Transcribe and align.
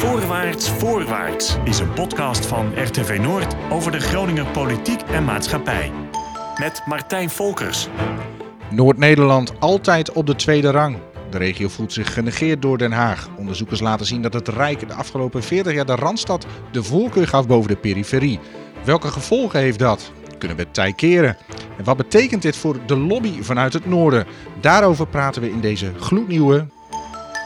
Voorwaarts, 0.00 0.70
voorwaarts 0.70 1.56
is 1.64 1.78
een 1.78 1.92
podcast 1.92 2.46
van 2.46 2.72
RTV 2.82 3.18
Noord 3.22 3.54
over 3.70 3.92
de 3.92 4.00
Groninger 4.00 4.46
politiek 4.46 5.00
en 5.02 5.24
maatschappij. 5.24 5.92
Met 6.58 6.82
Martijn 6.86 7.30
Volkers. 7.30 7.88
Noord-Nederland 8.70 9.60
altijd 9.60 10.12
op 10.12 10.26
de 10.26 10.34
tweede 10.34 10.70
rang. 10.70 10.98
De 11.30 11.38
regio 11.38 11.68
voelt 11.68 11.92
zich 11.92 12.12
genegeerd 12.12 12.62
door 12.62 12.78
Den 12.78 12.92
Haag. 12.92 13.28
Onderzoekers 13.36 13.80
laten 13.80 14.06
zien 14.06 14.22
dat 14.22 14.32
het 14.32 14.48
Rijk 14.48 14.88
de 14.88 14.94
afgelopen 14.94 15.42
40 15.42 15.72
jaar 15.72 15.86
de 15.86 15.94
Randstad 15.94 16.46
de 16.72 16.82
voorkeur 16.82 17.28
gaf 17.28 17.46
boven 17.46 17.68
de 17.68 17.76
periferie. 17.76 18.40
Welke 18.84 19.08
gevolgen 19.08 19.60
heeft 19.60 19.78
dat? 19.78 20.12
Kunnen 20.38 20.56
we 20.56 20.62
het 20.62 20.74
tij 20.74 20.92
keren? 20.92 21.36
En 21.78 21.84
wat 21.84 21.96
betekent 21.96 22.42
dit 22.42 22.56
voor 22.56 22.76
de 22.86 22.96
lobby 22.96 23.42
vanuit 23.42 23.72
het 23.72 23.86
noorden? 23.86 24.26
Daarover 24.60 25.06
praten 25.06 25.42
we 25.42 25.50
in 25.50 25.60
deze 25.60 25.92
gloednieuwe 25.98 26.66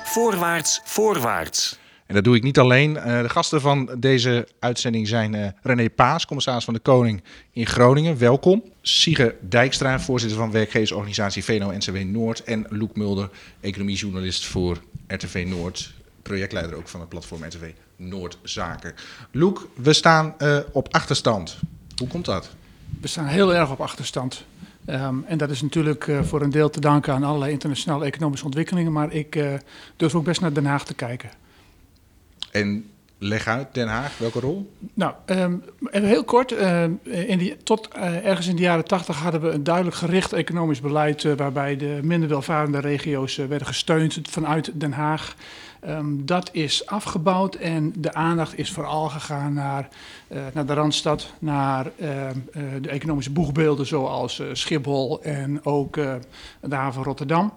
Voorwaarts, 0.04 0.80
voorwaarts. 0.84 1.78
Dat 2.14 2.24
doe 2.24 2.36
ik 2.36 2.42
niet 2.42 2.58
alleen. 2.58 2.96
Uh, 2.96 3.22
de 3.22 3.28
gasten 3.28 3.60
van 3.60 3.90
deze 3.98 4.48
uitzending 4.58 5.08
zijn 5.08 5.34
uh, 5.34 5.46
René 5.62 5.90
Paas, 5.90 6.26
commissaris 6.26 6.64
van 6.64 6.74
de 6.74 6.80
Koning 6.80 7.22
in 7.52 7.66
Groningen. 7.66 8.18
Welkom. 8.18 8.62
Sige 8.82 9.36
Dijkstra, 9.40 10.00
voorzitter 10.00 10.38
van 10.38 10.50
werkgeversorganisatie 10.50 11.44
VNO-NCW 11.44 11.96
Noord. 11.96 12.44
En 12.44 12.66
Loek 12.68 12.96
Mulder, 12.96 13.30
economiejournalist 13.60 14.46
voor 14.46 14.78
RTV 15.06 15.44
Noord. 15.48 15.94
Projectleider 16.22 16.76
ook 16.76 16.88
van 16.88 17.00
het 17.00 17.08
platform 17.08 17.44
RTV 17.44 17.70
Noordzaken. 17.96 18.94
Loek, 19.30 19.68
we 19.74 19.92
staan 19.92 20.34
uh, 20.38 20.58
op 20.72 20.94
achterstand. 20.94 21.58
Hoe 21.96 22.08
komt 22.08 22.24
dat? 22.24 22.50
We 23.00 23.08
staan 23.08 23.26
heel 23.26 23.54
erg 23.54 23.70
op 23.70 23.80
achterstand. 23.80 24.44
Um, 24.88 25.24
en 25.26 25.38
dat 25.38 25.50
is 25.50 25.62
natuurlijk 25.62 26.10
voor 26.22 26.42
een 26.42 26.50
deel 26.50 26.70
te 26.70 26.80
danken 26.80 27.14
aan 27.14 27.24
allerlei 27.24 27.52
internationale 27.52 28.04
economische 28.04 28.44
ontwikkelingen. 28.44 28.92
Maar 28.92 29.12
ik 29.12 29.38
durf 29.96 30.14
ook 30.14 30.24
best 30.24 30.40
naar 30.40 30.52
Den 30.52 30.66
Haag 30.66 30.84
te 30.84 30.94
kijken. 30.94 31.30
En 32.54 32.90
leg 33.18 33.46
uit, 33.46 33.66
Den 33.72 33.88
Haag, 33.88 34.18
welke 34.18 34.40
rol? 34.40 34.72
Nou, 34.94 35.14
even 35.26 36.08
heel 36.08 36.24
kort. 36.24 36.52
Uh, 36.52 36.82
in 37.04 37.38
die, 37.38 37.56
tot 37.56 37.88
uh, 37.96 38.26
ergens 38.26 38.46
in 38.46 38.56
de 38.56 38.62
jaren 38.62 38.84
tachtig 38.84 39.16
hadden 39.16 39.40
we 39.40 39.48
een 39.48 39.64
duidelijk 39.64 39.96
gericht 39.96 40.32
economisch 40.32 40.80
beleid... 40.80 41.24
Uh, 41.24 41.32
waarbij 41.36 41.76
de 41.76 41.98
minder 42.02 42.28
welvarende 42.28 42.80
regio's 42.80 43.36
werden 43.36 43.66
gesteund 43.66 44.18
vanuit 44.22 44.70
Den 44.80 44.92
Haag. 44.92 45.36
Um, 45.88 46.26
dat 46.26 46.48
is 46.52 46.86
afgebouwd 46.86 47.54
en 47.54 47.92
de 47.96 48.14
aandacht 48.14 48.58
is 48.58 48.72
vooral 48.72 49.08
gegaan 49.08 49.54
naar, 49.54 49.88
uh, 50.28 50.38
naar 50.52 50.66
de 50.66 50.74
Randstad, 50.74 51.32
naar 51.38 51.90
uh, 51.96 52.08
uh, 52.08 52.32
de 52.80 52.88
economische 52.88 53.30
boegbeelden 53.30 53.86
zoals 53.86 54.42
Schiphol 54.52 55.22
en 55.22 55.64
ook 55.64 55.94
de 56.60 56.74
haven 56.74 57.02
Rotterdam. 57.02 57.52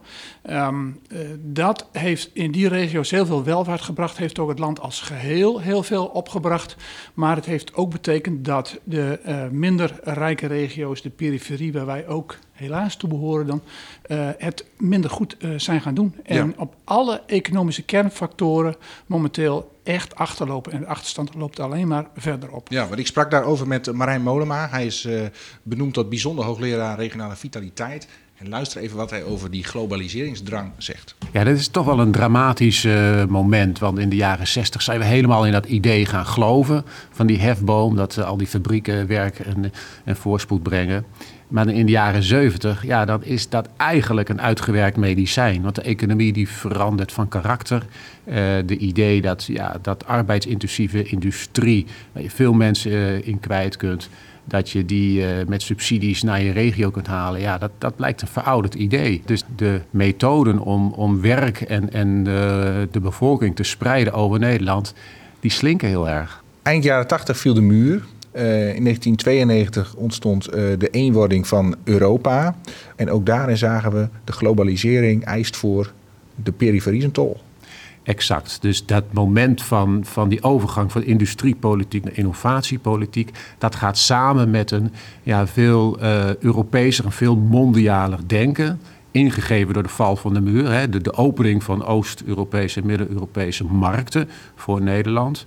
Um, 0.49 0.99
dat 1.39 1.87
heeft 1.91 2.29
in 2.33 2.51
die 2.51 2.67
regio's 2.67 3.11
heel 3.11 3.25
veel 3.25 3.43
welvaart 3.43 3.81
gebracht, 3.81 4.17
heeft 4.17 4.39
ook 4.39 4.49
het 4.49 4.59
land 4.59 4.79
als 4.79 5.01
geheel 5.01 5.59
heel 5.59 5.83
veel 5.83 6.05
opgebracht. 6.05 6.75
Maar 7.13 7.35
het 7.35 7.45
heeft 7.45 7.73
ook 7.73 7.91
betekend 7.91 8.45
dat 8.45 8.79
de 8.83 9.19
minder 9.51 9.99
rijke 10.03 10.47
regio's, 10.47 11.01
de 11.01 11.09
periferie 11.09 11.73
waar 11.73 11.85
wij 11.85 12.07
ook 12.07 12.37
helaas 12.57 12.95
toe 12.95 13.09
behoren 13.09 13.47
dan, 13.47 13.61
uh, 14.07 14.29
het 14.37 14.65
minder 14.77 15.09
goed 15.09 15.35
uh, 15.39 15.59
zijn 15.59 15.81
gaan 15.81 15.93
doen. 15.93 16.15
En 16.23 16.47
ja. 16.47 16.53
op 16.57 16.75
alle 16.83 17.21
economische 17.25 17.83
kernfactoren 17.83 18.75
momenteel 19.05 19.75
echt 19.83 20.15
achterlopen. 20.15 20.71
En 20.71 20.79
de 20.79 20.87
achterstand 20.87 21.35
loopt 21.35 21.59
alleen 21.59 21.87
maar 21.87 22.07
verder 22.15 22.51
op. 22.51 22.67
Ja, 22.69 22.87
want 22.87 22.99
ik 22.99 23.07
sprak 23.07 23.31
daarover 23.31 23.67
met 23.67 23.93
Marijn 23.93 24.21
Molema. 24.21 24.67
Hij 24.69 24.85
is 24.85 25.05
uh, 25.05 25.21
benoemd 25.63 25.93
tot 25.93 26.09
bijzonder 26.09 26.45
hoogleraar 26.45 26.97
regionale 26.97 27.35
vitaliteit. 27.35 28.07
En 28.37 28.49
luister 28.49 28.81
even 28.81 28.97
wat 28.97 29.09
hij 29.09 29.23
over 29.23 29.51
die 29.51 29.63
globaliseringsdrang 29.63 30.71
zegt. 30.77 31.15
Ja, 31.31 31.43
dat 31.43 31.57
is 31.57 31.67
toch 31.67 31.85
wel 31.85 31.99
een 31.99 32.11
dramatisch 32.11 32.83
uh, 32.83 33.25
moment. 33.25 33.79
Want 33.79 33.99
in 33.99 34.09
de 34.09 34.15
jaren 34.15 34.47
60 34.47 34.81
zijn 34.81 34.99
we 34.99 35.05
helemaal 35.05 35.45
in 35.45 35.51
dat 35.51 35.65
idee 35.65 36.05
gaan 36.05 36.25
geloven. 36.25 36.83
Van 37.11 37.27
die 37.27 37.39
hefboom, 37.39 37.95
dat 37.95 38.17
uh, 38.17 38.25
al 38.25 38.37
die 38.37 38.47
fabrieken 38.47 39.07
werk 39.07 39.39
en, 39.39 39.71
en 40.03 40.15
voorspoed 40.15 40.63
brengen. 40.63 41.05
Maar 41.47 41.67
in 41.67 41.85
de 41.85 41.91
jaren 41.91 42.23
70, 42.23 42.85
ja, 42.85 43.05
dan 43.05 43.23
is 43.23 43.49
dat 43.49 43.69
eigenlijk 43.77 44.29
een 44.29 44.41
uitgewerkt 44.41 44.97
medicijn. 44.97 45.61
Want 45.61 45.75
de 45.75 45.81
economie 45.81 46.33
die 46.33 46.49
verandert 46.49 47.11
van 47.11 47.27
karakter. 47.27 47.85
Uh, 48.25 48.35
de 48.65 48.77
idee 48.77 49.21
dat, 49.21 49.43
ja, 49.43 49.77
dat 49.81 50.05
arbeidsintensieve 50.05 51.03
industrie, 51.03 51.85
waar 52.11 52.23
je 52.23 52.29
veel 52.29 52.53
mensen 52.53 53.25
in 53.25 53.39
kwijt 53.39 53.77
kunt, 53.77 54.09
dat 54.47 54.69
je 54.69 54.85
die 54.85 55.21
uh, 55.21 55.27
met 55.47 55.61
subsidies 55.61 56.23
naar 56.23 56.41
je 56.41 56.51
regio 56.51 56.89
kunt 56.89 57.07
halen, 57.07 57.41
ja, 57.41 57.57
dat, 57.57 57.71
dat 57.77 57.95
blijkt 57.95 58.21
een 58.21 58.27
verouderd 58.27 58.75
idee. 58.75 59.21
Dus 59.25 59.43
de 59.55 59.81
methoden 59.89 60.59
om, 60.59 60.91
om 60.91 61.21
werk 61.21 61.61
en, 61.61 61.93
en 61.93 62.23
de 62.91 62.99
bevolking 63.01 63.55
te 63.55 63.63
spreiden 63.63 64.13
over 64.13 64.39
Nederland, 64.39 64.93
die 65.39 65.51
slinken 65.51 65.87
heel 65.87 66.09
erg. 66.09 66.43
Eind 66.61 66.83
jaren 66.83 67.07
80 67.07 67.37
viel 67.37 67.53
de 67.53 67.61
muur. 67.61 68.05
Uh, 68.37 68.43
in 68.75 68.83
1992 68.83 69.95
ontstond 69.95 70.47
uh, 70.47 70.53
de 70.53 70.89
eenwording 70.89 71.47
van 71.47 71.75
Europa. 71.83 72.55
En 72.95 73.11
ook 73.11 73.25
daarin 73.25 73.57
zagen 73.57 73.91
we 73.91 74.07
de 74.23 74.31
globalisering 74.31 75.25
eist 75.25 75.57
voor 75.57 75.93
de 76.35 76.51
periferie 76.51 77.03
een 77.03 77.11
tol. 77.11 77.37
Exact. 78.07 78.57
Dus 78.61 78.85
dat 78.85 79.03
moment 79.11 79.63
van, 79.63 80.05
van 80.05 80.29
die 80.29 80.43
overgang 80.43 80.91
van 80.91 81.03
industriepolitiek 81.03 82.03
naar 82.03 82.17
innovatiepolitiek, 82.17 83.31
dat 83.57 83.75
gaat 83.75 83.97
samen 83.97 84.49
met 84.49 84.71
een 84.71 84.91
ja, 85.23 85.47
veel 85.47 86.01
uh, 86.01 87.05
en 87.05 87.11
veel 87.11 87.35
mondialer 87.35 88.19
denken. 88.27 88.79
Ingegeven 89.11 89.73
door 89.73 89.83
de 89.83 89.89
val 89.89 90.15
van 90.15 90.33
de 90.33 90.41
muur, 90.41 90.71
hè, 90.71 90.89
de, 90.89 91.13
opening 91.13 91.63
van 91.63 91.85
Oost-Europese 91.85 92.79
en 92.79 92.85
Midden-Europese 92.85 93.65
markten 93.65 94.29
voor 94.55 94.81
Nederland. 94.81 95.45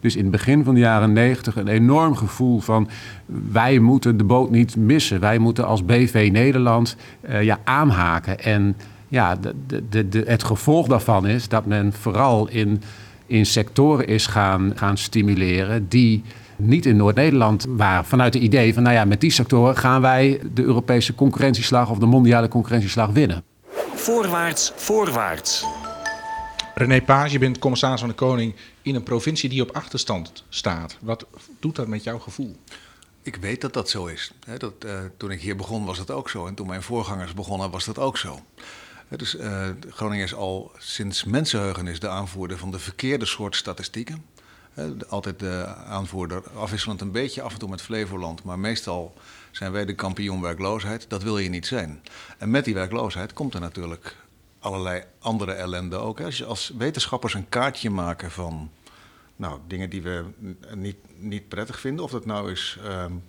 Dus 0.00 0.16
in 0.16 0.22
het 0.22 0.30
begin 0.30 0.64
van 0.64 0.74
de 0.74 0.80
jaren 0.80 1.12
90 1.12 1.56
een 1.56 1.68
enorm 1.68 2.16
gevoel 2.16 2.60
van 2.60 2.88
wij 3.50 3.78
moeten 3.78 4.16
de 4.16 4.24
boot 4.24 4.50
niet 4.50 4.76
missen. 4.76 5.20
Wij 5.20 5.38
moeten 5.38 5.66
als 5.66 5.84
BV 5.84 6.28
Nederland 6.32 6.96
uh, 7.28 7.42
ja, 7.42 7.58
aanhaken. 7.64 8.40
En 8.40 8.76
ja, 9.10 9.36
de, 9.36 9.54
de, 9.88 10.08
de, 10.08 10.22
het 10.26 10.44
gevolg 10.44 10.86
daarvan 10.86 11.26
is 11.26 11.48
dat 11.48 11.66
men 11.66 11.92
vooral 11.92 12.48
in, 12.48 12.82
in 13.26 13.46
sectoren 13.46 14.06
is 14.06 14.26
gaan, 14.26 14.72
gaan 14.74 14.98
stimuleren 14.98 15.88
die 15.88 16.22
niet 16.56 16.86
in 16.86 16.96
Noord-Nederland 16.96 17.66
waren. 17.68 18.04
Vanuit 18.04 18.34
het 18.34 18.42
idee 18.42 18.74
van, 18.74 18.82
nou 18.82 18.94
ja, 18.94 19.04
met 19.04 19.20
die 19.20 19.30
sectoren 19.30 19.76
gaan 19.76 20.00
wij 20.00 20.40
de 20.54 20.62
Europese 20.62 21.14
concurrentieslag 21.14 21.90
of 21.90 21.98
de 21.98 22.06
mondiale 22.06 22.48
concurrentieslag 22.48 23.10
winnen. 23.10 23.42
Voorwaarts, 23.94 24.72
voorwaarts. 24.76 25.64
René 26.74 27.02
Paas, 27.02 27.32
je 27.32 27.38
bent 27.38 27.58
commissaris 27.58 28.00
van 28.00 28.08
de 28.08 28.14
Koning 28.14 28.54
in 28.82 28.94
een 28.94 29.02
provincie 29.02 29.48
die 29.48 29.62
op 29.62 29.70
achterstand 29.70 30.44
staat. 30.48 30.96
Wat 31.00 31.26
doet 31.60 31.76
dat 31.76 31.86
met 31.86 32.04
jouw 32.04 32.18
gevoel? 32.18 32.56
Ik 33.22 33.36
weet 33.36 33.60
dat 33.60 33.72
dat 33.72 33.88
zo 33.90 34.06
is. 34.06 34.32
Dat, 34.58 34.72
uh, 34.86 34.92
toen 35.16 35.30
ik 35.30 35.40
hier 35.40 35.56
begon 35.56 35.84
was 35.84 35.98
dat 35.98 36.10
ook 36.10 36.30
zo. 36.30 36.46
En 36.46 36.54
toen 36.54 36.66
mijn 36.66 36.82
voorgangers 36.82 37.34
begonnen 37.34 37.70
was 37.70 37.84
dat 37.84 37.98
ook 37.98 38.18
zo. 38.18 38.40
Dus 39.16 39.34
uh, 39.34 39.68
Groningen 39.88 40.24
is 40.24 40.34
al 40.34 40.72
sinds 40.78 41.24
mensenheugenis 41.24 42.00
de 42.00 42.08
aanvoerder 42.08 42.58
van 42.58 42.70
de 42.70 42.78
verkeerde 42.78 43.26
soort 43.26 43.56
statistieken. 43.56 44.24
Altijd 45.08 45.38
de 45.38 45.66
aanvoerder, 45.86 46.50
afwisselend 46.50 47.00
een 47.00 47.12
beetje 47.12 47.42
af 47.42 47.52
en 47.52 47.58
toe 47.58 47.68
met 47.68 47.82
Flevoland, 47.82 48.42
maar 48.42 48.58
meestal 48.58 49.14
zijn 49.50 49.72
wij 49.72 49.84
de 49.84 49.94
kampioen 49.94 50.40
werkloosheid. 50.40 51.06
Dat 51.08 51.22
wil 51.22 51.38
je 51.38 51.48
niet 51.48 51.66
zijn. 51.66 52.02
En 52.38 52.50
met 52.50 52.64
die 52.64 52.74
werkloosheid 52.74 53.32
komt 53.32 53.54
er 53.54 53.60
natuurlijk 53.60 54.16
allerlei 54.58 55.02
andere 55.18 55.52
ellende 55.52 55.96
ook. 55.96 56.20
Als 56.20 56.38
je 56.38 56.44
als 56.44 56.72
wetenschappers 56.78 57.34
een 57.34 57.48
kaartje 57.48 57.90
maken 57.90 58.30
van 58.30 58.70
nou, 59.36 59.60
dingen 59.66 59.90
die 59.90 60.02
we 60.02 60.24
niet, 60.74 60.96
niet 61.16 61.48
prettig 61.48 61.80
vinden, 61.80 62.04
of 62.04 62.10
dat 62.10 62.26
nou 62.26 62.50
is 62.50 62.78
um, 62.84 63.22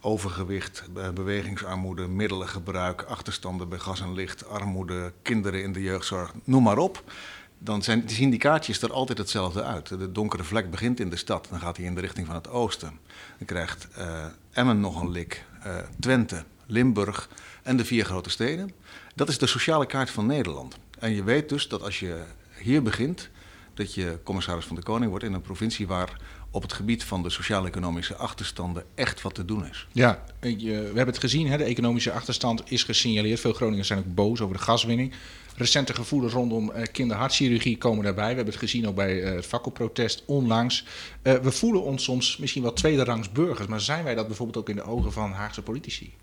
overgewicht, 0.00 0.84
bewegingsarmoede, 1.14 2.08
middelengebruik, 2.08 3.02
achterstanden 3.02 3.68
bij 3.68 3.78
gas 3.78 4.00
en 4.00 4.12
licht, 4.12 4.48
armoede, 4.48 5.12
kinderen 5.22 5.62
in 5.62 5.72
de 5.72 5.82
jeugdzorg, 5.82 6.32
noem 6.44 6.62
maar 6.62 6.78
op. 6.78 7.12
Dan 7.58 7.82
zijn, 7.82 8.08
zien 8.08 8.30
die 8.30 8.38
kaartjes 8.38 8.82
er 8.82 8.92
altijd 8.92 9.18
hetzelfde 9.18 9.62
uit. 9.62 9.88
De 9.88 10.12
donkere 10.12 10.44
vlek 10.44 10.70
begint 10.70 11.00
in 11.00 11.10
de 11.10 11.16
stad, 11.16 11.46
dan 11.50 11.60
gaat 11.60 11.76
hij 11.76 11.86
in 11.86 11.94
de 11.94 12.00
richting 12.00 12.26
van 12.26 12.34
het 12.34 12.48
oosten. 12.48 12.98
Dan 13.38 13.46
krijgt 13.46 13.88
uh, 13.98 14.24
Emmen 14.50 14.80
nog 14.80 15.00
een 15.00 15.10
lik, 15.10 15.44
uh, 15.66 15.76
Twente, 16.00 16.44
Limburg 16.66 17.28
en 17.62 17.76
de 17.76 17.84
vier 17.84 18.04
grote 18.04 18.30
steden. 18.30 18.72
Dat 19.14 19.28
is 19.28 19.38
de 19.38 19.46
sociale 19.46 19.86
kaart 19.86 20.10
van 20.10 20.26
Nederland. 20.26 20.78
En 20.98 21.10
je 21.10 21.24
weet 21.24 21.48
dus 21.48 21.68
dat 21.68 21.82
als 21.82 22.00
je 22.00 22.22
hier 22.58 22.82
begint, 22.82 23.30
dat 23.74 23.94
je 23.94 24.18
commissaris 24.22 24.64
van 24.64 24.76
de 24.76 24.82
Koning 24.82 25.10
wordt 25.10 25.24
in 25.24 25.32
een 25.32 25.40
provincie 25.40 25.86
waar 25.86 26.20
op 26.50 26.62
het 26.62 26.72
gebied 26.72 27.04
van 27.04 27.22
de 27.22 27.30
sociaal-economische 27.30 28.16
achterstanden 28.16 28.84
echt 28.94 29.22
wat 29.22 29.34
te 29.34 29.44
doen 29.44 29.66
is. 29.66 29.86
Ja, 29.92 30.24
we 30.40 30.74
hebben 30.84 31.06
het 31.06 31.18
gezien, 31.18 31.46
hè, 31.46 31.56
de 31.56 31.64
economische 31.64 32.12
achterstand 32.12 32.62
is 32.70 32.82
gesignaleerd. 32.82 33.40
Veel 33.40 33.52
Groningers 33.52 33.88
zijn 33.88 33.98
ook 33.98 34.14
boos 34.14 34.40
over 34.40 34.56
de 34.56 34.62
gaswinning. 34.62 35.12
Recente 35.56 35.94
gevoelens 35.94 36.32
rondom 36.32 36.70
uh, 36.70 36.82
kinderhartchirurgie 36.92 37.78
komen 37.78 38.04
daarbij. 38.04 38.28
We 38.28 38.34
hebben 38.34 38.52
het 38.54 38.62
gezien 38.62 38.88
ook 38.88 38.94
bij 38.94 39.22
uh, 39.22 39.34
het 39.34 39.46
vakkenprotest 39.46 40.22
onlangs. 40.26 40.84
We 41.22 41.50
voelen 41.50 41.82
ons 41.82 42.04
soms 42.04 42.36
misschien 42.36 42.62
wel 42.62 42.72
tweederangs 42.72 43.32
burgers, 43.32 43.68
maar 43.68 43.80
zijn 43.80 44.04
wij 44.04 44.14
dat 44.14 44.26
bijvoorbeeld 44.26 44.58
ook 44.58 44.68
in 44.68 44.76
de 44.76 44.82
ogen 44.82 45.12
van 45.12 45.32
Haagse 45.32 45.62
politici? 45.62 46.14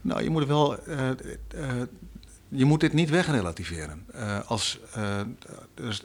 Nou, 0.00 0.22
je 0.22 0.30
moet 0.30 0.46
wel 0.46 0.78
je 2.54 2.64
moet 2.64 2.80
dit 2.80 2.92
niet 2.92 3.10
wegrelativeren. 3.10 4.06
Uh, 4.14 4.38
als, 4.46 4.78
dus, 5.74 6.02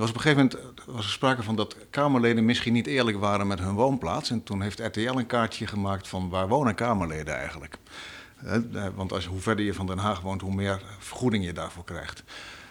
was 0.00 0.08
op 0.08 0.14
een 0.14 0.20
gegeven 0.20 0.50
moment 0.52 0.86
was 0.86 1.04
er 1.04 1.10
sprake 1.10 1.42
van 1.42 1.56
dat 1.56 1.76
Kamerleden 1.90 2.44
misschien 2.44 2.72
niet 2.72 2.86
eerlijk 2.86 3.18
waren 3.18 3.46
met 3.46 3.58
hun 3.58 3.74
woonplaats. 3.74 4.30
En 4.30 4.42
toen 4.42 4.62
heeft 4.62 4.78
RTL 4.78 5.00
een 5.00 5.26
kaartje 5.26 5.66
gemaakt 5.66 6.08
van 6.08 6.28
waar 6.28 6.48
wonen 6.48 6.74
Kamerleden 6.74 7.36
eigenlijk. 7.36 7.78
Uh, 8.44 8.86
want 8.94 9.12
als, 9.12 9.26
hoe 9.26 9.40
verder 9.40 9.64
je 9.64 9.74
van 9.74 9.86
Den 9.86 9.98
Haag 9.98 10.20
woont, 10.20 10.40
hoe 10.40 10.54
meer 10.54 10.82
vergoeding 10.98 11.44
je 11.44 11.52
daarvoor 11.52 11.84
krijgt. 11.84 12.22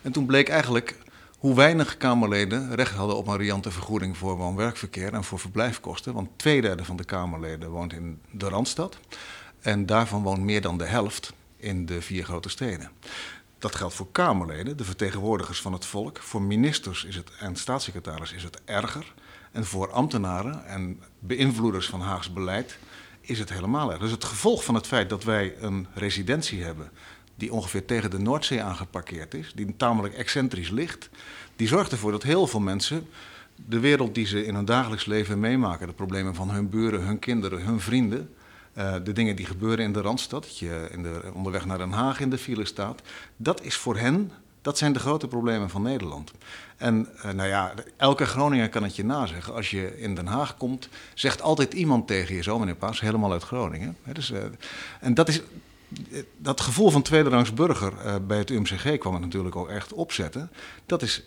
En 0.01 0.11
toen 0.11 0.25
bleek 0.25 0.49
eigenlijk 0.49 0.95
hoe 1.37 1.55
weinig 1.55 1.97
Kamerleden 1.97 2.75
recht 2.75 2.95
hadden 2.95 3.17
op 3.17 3.27
een 3.27 3.37
riante 3.37 3.71
vergoeding 3.71 4.17
voor 4.17 4.37
woon-werkverkeer 4.37 5.13
en 5.13 5.23
voor 5.23 5.39
verblijfkosten. 5.39 6.13
Want 6.13 6.29
twee 6.35 6.61
derde 6.61 6.85
van 6.85 6.97
de 6.97 7.03
Kamerleden 7.03 7.69
woont 7.69 7.93
in 7.93 8.21
de 8.31 8.49
Randstad. 8.49 8.97
En 9.59 9.85
daarvan 9.85 10.23
woont 10.23 10.41
meer 10.41 10.61
dan 10.61 10.77
de 10.77 10.85
helft 10.85 11.33
in 11.57 11.85
de 11.85 12.01
vier 12.01 12.23
grote 12.23 12.49
steden. 12.49 12.91
Dat 13.59 13.75
geldt 13.75 13.93
voor 13.93 14.11
Kamerleden, 14.11 14.77
de 14.77 14.83
vertegenwoordigers 14.83 15.61
van 15.61 15.73
het 15.73 15.85
volk. 15.85 16.17
Voor 16.17 16.41
ministers 16.41 17.03
is 17.03 17.15
het, 17.15 17.31
en 17.39 17.55
staatssecretaris 17.55 18.33
is 18.33 18.43
het 18.43 18.61
erger. 18.65 19.13
En 19.51 19.65
voor 19.65 19.91
ambtenaren 19.91 20.65
en 20.65 21.01
beïnvloeders 21.19 21.87
van 21.87 22.01
Haags 22.01 22.33
beleid 22.33 22.77
is 23.21 23.39
het 23.39 23.53
helemaal 23.53 23.91
erg. 23.91 23.99
Dus 23.99 24.11
het 24.11 24.23
gevolg 24.23 24.63
van 24.63 24.75
het 24.75 24.87
feit 24.87 25.09
dat 25.09 25.23
wij 25.23 25.55
een 25.59 25.87
residentie 25.93 26.63
hebben 26.63 26.91
die 27.35 27.53
ongeveer 27.53 27.85
tegen 27.85 28.09
de 28.09 28.19
Noordzee 28.19 28.63
aangeparkeerd 28.63 29.33
is, 29.33 29.51
die 29.55 29.75
tamelijk 29.77 30.13
excentrisch 30.13 30.69
ligt, 30.69 31.09
die 31.55 31.67
zorgt 31.67 31.91
ervoor 31.91 32.11
dat 32.11 32.23
heel 32.23 32.47
veel 32.47 32.59
mensen 32.59 33.07
de 33.55 33.79
wereld 33.79 34.15
die 34.15 34.25
ze 34.25 34.45
in 34.45 34.55
hun 34.55 34.65
dagelijks 34.65 35.05
leven 35.05 35.39
meemaken, 35.39 35.87
de 35.87 35.93
problemen 35.93 36.35
van 36.35 36.49
hun 36.49 36.69
buren, 36.69 37.01
hun 37.01 37.19
kinderen, 37.19 37.61
hun 37.61 37.79
vrienden, 37.79 38.33
uh, 38.79 38.93
de 39.03 39.13
dingen 39.13 39.35
die 39.35 39.45
gebeuren 39.45 39.85
in 39.85 39.93
de 39.93 40.01
Randstad, 40.01 40.43
dat 40.43 40.57
je 40.57 40.87
in 40.91 41.03
de, 41.03 41.21
onderweg 41.33 41.65
naar 41.65 41.77
Den 41.77 41.91
Haag 41.91 42.19
in 42.19 42.29
de 42.29 42.37
file 42.37 42.65
staat, 42.65 43.01
dat 43.37 43.63
is 43.63 43.75
voor 43.75 43.97
hen, 43.97 44.31
dat 44.61 44.77
zijn 44.77 44.93
de 44.93 44.99
grote 44.99 45.27
problemen 45.27 45.69
van 45.69 45.81
Nederland. 45.81 46.31
En 46.77 47.07
uh, 47.15 47.31
nou 47.31 47.49
ja, 47.49 47.73
elke 47.97 48.25
Groninger 48.25 48.69
kan 48.69 48.83
het 48.83 48.95
je 48.95 49.05
nazeggen. 49.05 49.53
Als 49.53 49.69
je 49.69 49.99
in 49.99 50.15
Den 50.15 50.27
Haag 50.27 50.57
komt, 50.57 50.89
zegt 51.13 51.41
altijd 51.41 51.73
iemand 51.73 52.07
tegen 52.07 52.35
je, 52.35 52.43
zo 52.43 52.59
meneer 52.59 52.75
Paas, 52.75 52.99
helemaal 52.99 53.31
uit 53.31 53.43
Groningen. 53.43 53.97
Dus, 54.13 54.31
uh, 54.31 54.39
en 54.99 55.13
dat 55.13 55.27
is, 55.27 55.41
dat 56.37 56.61
gevoel 56.61 56.89
van 56.89 57.01
tweederangs 57.01 57.53
burger 57.53 58.25
bij 58.25 58.37
het 58.37 58.49
UMCG 58.49 58.97
kwam 58.97 59.13
het 59.13 59.21
natuurlijk 59.21 59.55
ook 59.55 59.69
echt 59.69 59.93
opzetten. 59.93 60.51
Dat 60.85 61.01
is, 61.01 61.23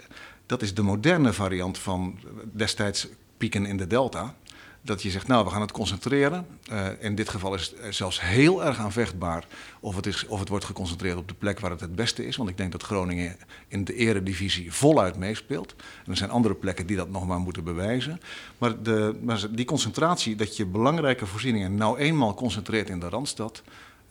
dat 0.47 0.63
is 0.63 0.75
de 0.75 0.83
moderne 0.83 1.33
variant 1.33 1.79
van 1.79 2.19
destijds 2.53 3.09
pieken 3.37 3.67
in 3.67 3.77
de 3.77 3.87
delta. 3.87 4.35
Dat 4.84 5.02
je 5.02 5.11
zegt, 5.11 5.26
nou, 5.26 5.44
we 5.44 5.50
gaan 5.50 5.61
het 5.61 5.73
concentreren. 5.73 6.46
Uh, 6.73 6.87
in 6.99 7.14
dit 7.14 7.29
geval 7.29 7.55
is 7.55 7.75
het 7.81 7.94
zelfs 7.94 8.20
heel 8.20 8.64
erg 8.64 8.79
aanvechtbaar 8.79 9.46
of 9.81 9.96
het, 9.96 10.06
is, 10.06 10.26
of 10.26 10.40
het 10.40 10.49
wordt 10.49 10.64
geconcentreerd 10.64 11.17
op 11.17 11.29
de 11.29 11.34
plek 11.34 11.61
waar 11.61 11.70
het 11.70 11.81
het 11.81 11.94
beste 11.94 12.26
is. 12.26 12.37
Want 12.37 12.49
ik 12.49 12.56
denk 12.56 12.73
dat 12.73 12.82
Groningen 12.82 13.37
in 13.69 13.84
de 13.84 13.94
eredivisie 13.94 14.73
voluit 14.73 15.17
meespeelt. 15.17 15.75
En 16.05 16.11
er 16.11 16.17
zijn 16.17 16.31
andere 16.31 16.55
plekken 16.55 16.87
die 16.87 16.96
dat 16.96 17.11
nog 17.11 17.26
maar 17.26 17.38
moeten 17.38 17.64
bewijzen. 17.64 18.20
Maar, 18.58 18.82
de, 18.82 19.17
maar 19.23 19.46
die 19.50 19.64
concentratie, 19.64 20.37
dat 20.37 20.56
je 20.56 20.67
belangrijke 20.67 21.26
voorzieningen 21.26 21.75
nou 21.75 21.99
eenmaal 21.99 22.34
concentreert 22.34 22.88
in 22.88 23.00
de 23.00 23.08
Randstad... 23.08 23.62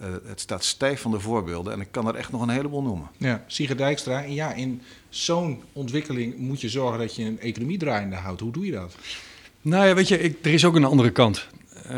Uh, 0.01 0.07
het 0.25 0.39
staat 0.39 0.63
stijf 0.63 1.01
van 1.01 1.11
de 1.11 1.19
voorbeelden 1.19 1.73
en 1.73 1.81
ik 1.81 1.87
kan 1.91 2.07
er 2.07 2.15
echt 2.15 2.31
nog 2.31 2.41
een 2.41 2.49
heleboel 2.49 2.81
noemen. 2.81 3.09
Ja, 3.17 3.45
Dijkstra, 3.75 4.19
ja, 4.19 4.53
in 4.53 4.81
zo'n 5.09 5.63
ontwikkeling 5.73 6.37
moet 6.37 6.61
je 6.61 6.69
zorgen 6.69 6.99
dat 6.99 7.15
je 7.15 7.23
een 7.23 7.39
economie 7.39 7.77
draaiende 7.77 8.15
houdt. 8.15 8.41
Hoe 8.41 8.51
doe 8.51 8.65
je 8.65 8.71
dat? 8.71 8.95
Nou 9.61 9.87
ja, 9.87 9.93
weet 9.93 10.07
je, 10.07 10.35
er 10.41 10.53
is 10.53 10.65
ook 10.65 10.75
een 10.75 10.85
andere 10.85 11.11
kant. 11.11 11.47
Uh, 11.85 11.91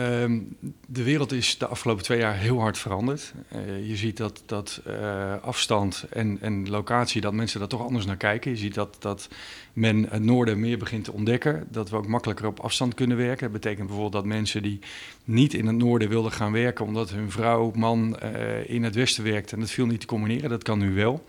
de 0.86 1.04
wereld 1.04 1.32
is 1.32 1.58
de 1.58 1.68
afgelopen 1.68 2.04
twee 2.04 2.20
jaar 2.20 2.36
heel 2.36 2.60
hard 2.60 2.78
veranderd. 2.78 3.34
Uh, 3.56 3.88
je 3.88 3.96
ziet 3.96 4.18
dat, 4.18 4.44
dat 4.46 4.82
uh, 4.88 5.34
afstand 5.42 6.06
en, 6.10 6.38
en 6.42 6.70
locatie, 6.70 7.22
dat 7.22 7.34
mensen 7.34 7.60
daar 7.60 7.68
toch 7.68 7.86
anders 7.86 8.06
naar 8.06 8.18
kijken. 8.18 8.52
Je 8.52 8.58
ziet 8.58 8.74
dat, 8.74 8.96
dat 9.00 9.28
men 9.74 10.10
het 10.10 10.24
noorden 10.24 10.60
meer 10.60 10.78
begint 10.78 11.04
te 11.04 11.14
ontdekken. 11.14 11.68
Dat 11.70 11.90
we 11.90 11.96
ook 11.96 12.08
makkelijker 12.08 12.48
op 12.48 12.60
afstand 12.60 12.94
kunnen 12.94 13.18
werken. 13.18 13.52
Dat 13.52 13.62
betekent 13.62 13.88
bijvoorbeeld 13.88 14.24
dat 14.24 14.26
mensen 14.26 14.62
die 14.62 14.80
niet 15.24 15.54
in 15.54 15.68
het 15.68 15.76
noorden 15.76 16.10
wilden 16.10 16.32
gaan 16.32 16.52
werken... 16.52 16.86
omdat 16.86 17.10
hun 17.10 17.32
vrouw, 17.32 17.72
man 17.76 18.18
uh, 18.24 18.70
in 18.70 18.84
het 18.84 18.96
westen 18.96 19.24
werkt 19.24 19.52
en 19.52 19.60
dat 19.60 19.72
viel 19.72 19.86
niet 19.86 20.00
te 20.00 20.06
combineren. 20.06 20.50
Dat 20.50 20.64
kan 20.64 20.80
nu 20.80 20.94
wel. 20.94 21.24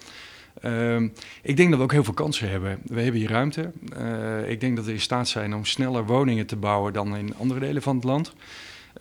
Uh, 0.62 1.03
ik 1.43 1.56
denk 1.56 1.69
dat 1.69 1.79
we 1.79 1.85
ook 1.85 1.93
heel 1.93 2.05
veel 2.05 2.15
kansen 2.15 2.51
hebben. 2.51 2.79
We 2.85 3.01
hebben 3.01 3.21
hier 3.21 3.31
ruimte. 3.31 3.71
Uh, 3.99 4.51
ik 4.51 4.61
denk 4.61 4.77
dat 4.77 4.85
we 4.85 4.93
in 4.93 5.01
staat 5.01 5.29
zijn 5.29 5.55
om 5.55 5.65
sneller 5.65 6.06
woningen 6.06 6.47
te 6.47 6.56
bouwen 6.56 6.93
dan 6.93 7.17
in 7.17 7.37
andere 7.37 7.61
delen 7.61 7.83
van 7.83 7.95
het 7.95 8.05
land. 8.05 8.33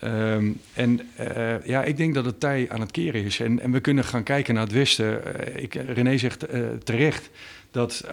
Um, 0.03 0.59
en 0.73 1.01
uh, 1.19 1.65
ja, 1.65 1.83
ik 1.83 1.97
denk 1.97 2.13
dat 2.13 2.25
het 2.25 2.39
tij 2.39 2.65
aan 2.69 2.79
het 2.79 2.91
keren 2.91 3.23
is. 3.23 3.39
En, 3.39 3.59
en 3.59 3.71
we 3.71 3.79
kunnen 3.79 4.03
gaan 4.03 4.23
kijken 4.23 4.53
naar 4.53 4.63
het 4.63 4.71
Westen. 4.71 5.21
Uh, 5.55 5.63
ik, 5.63 5.73
René 5.73 6.17
zegt 6.17 6.45
terecht 6.83 7.29
dat 7.71 8.05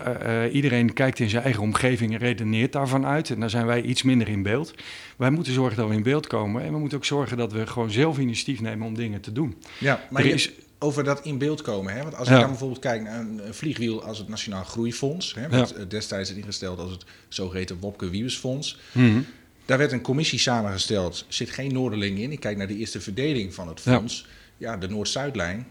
iedereen 0.53 0.93
kijkt 0.93 1.19
in 1.19 1.31
zijn 1.31 1.43
eigen 1.43 1.63
omgeving 1.63 2.13
en 2.13 2.19
redeneert 2.19 2.73
daarvan 2.73 3.07
uit. 3.07 3.31
En 3.31 3.41
daar 3.41 3.51
zijn 3.51 3.67
wij 3.67 3.83
iets 3.83 4.03
minder 4.03 4.29
in 4.29 4.43
beeld. 4.43 4.75
Wij 5.17 5.31
moeten 5.31 5.53
zorgen 5.53 5.77
dat 5.77 5.89
we 5.89 5.95
in 5.95 6.03
beeld 6.03 6.27
komen. 6.27 6.63
En 6.63 6.73
we 6.73 6.79
moeten 6.79 6.99
ook 6.99 7.05
zorgen 7.05 7.37
dat 7.37 7.53
we 7.53 7.67
gewoon 7.67 7.91
zelf 7.91 8.19
initiatief 8.19 8.61
nemen 8.61 8.87
om 8.87 8.95
dingen 8.95 9.21
te 9.21 9.33
doen. 9.33 9.57
Ja, 9.79 10.07
maar 10.11 10.25
er 10.25 10.33
is 10.33 10.53
over 10.83 11.05
dat 11.05 11.25
in 11.25 11.39
beeld 11.39 11.63
komen. 11.63 11.93
Hè? 11.95 12.03
Want 12.03 12.15
als 12.15 12.29
ja. 12.29 12.35
ik 12.35 12.41
dan 12.41 12.51
bijvoorbeeld 12.51 12.81
kijk 12.81 13.03
naar 13.03 13.21
een 13.21 13.41
vliegwiel 13.51 14.03
als 14.03 14.19
het 14.19 14.29
Nationaal 14.29 14.65
Groeifonds, 14.65 15.35
hè, 15.35 15.49
wat 15.49 15.75
ja. 15.79 15.85
destijds 15.85 16.31
is 16.31 16.37
ingesteld 16.37 16.79
als 16.79 16.91
het 16.91 17.05
zogeheten 17.29 17.79
Wopke 17.81 18.11
Wiebesfonds. 18.11 18.79
Mm 18.93 19.11
-hmm. 19.11 19.27
Daar 19.65 19.79
werd 19.79 19.93
een 19.93 20.01
commissie 20.01 20.39
samengesteld, 20.39 21.25
zit 21.29 21.51
geen 21.51 21.73
Noorderling 21.73 22.19
in. 22.19 22.33
Ik 22.33 22.41
kijk 22.41 22.57
naar 22.57 22.67
de 22.67 22.77
eerste 22.77 23.01
verdeling 23.01 23.55
van 23.55 23.69
het 23.69 23.81
fonds. 23.81 24.27
Ja, 24.57 24.71
ja 24.71 24.77
de 24.77 24.89
Noord-Zuidlijn, 24.89 25.67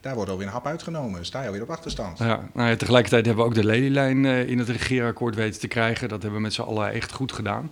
daar 0.00 0.14
wordt 0.14 0.30
alweer 0.30 0.46
een 0.46 0.52
hap 0.52 0.66
uitgenomen. 0.66 1.24
Sta 1.24 1.40
je 1.40 1.46
alweer 1.46 1.62
op 1.62 1.70
achterstand. 1.70 2.18
Ja, 2.18 2.48
nou 2.54 2.68
ja, 2.68 2.76
tegelijkertijd 2.76 3.26
hebben 3.26 3.44
we 3.44 3.50
ook 3.50 3.56
de 3.56 3.64
lelielijn 3.64 4.24
uh, 4.24 4.48
in 4.48 4.58
het 4.58 4.68
regeerakkoord 4.68 5.34
weten 5.34 5.60
te 5.60 5.68
krijgen. 5.68 6.08
Dat 6.08 6.22
hebben 6.22 6.38
we 6.38 6.44
met 6.46 6.54
z'n 6.54 6.60
allen 6.62 6.92
echt 6.92 7.12
goed 7.12 7.32
gedaan. 7.32 7.70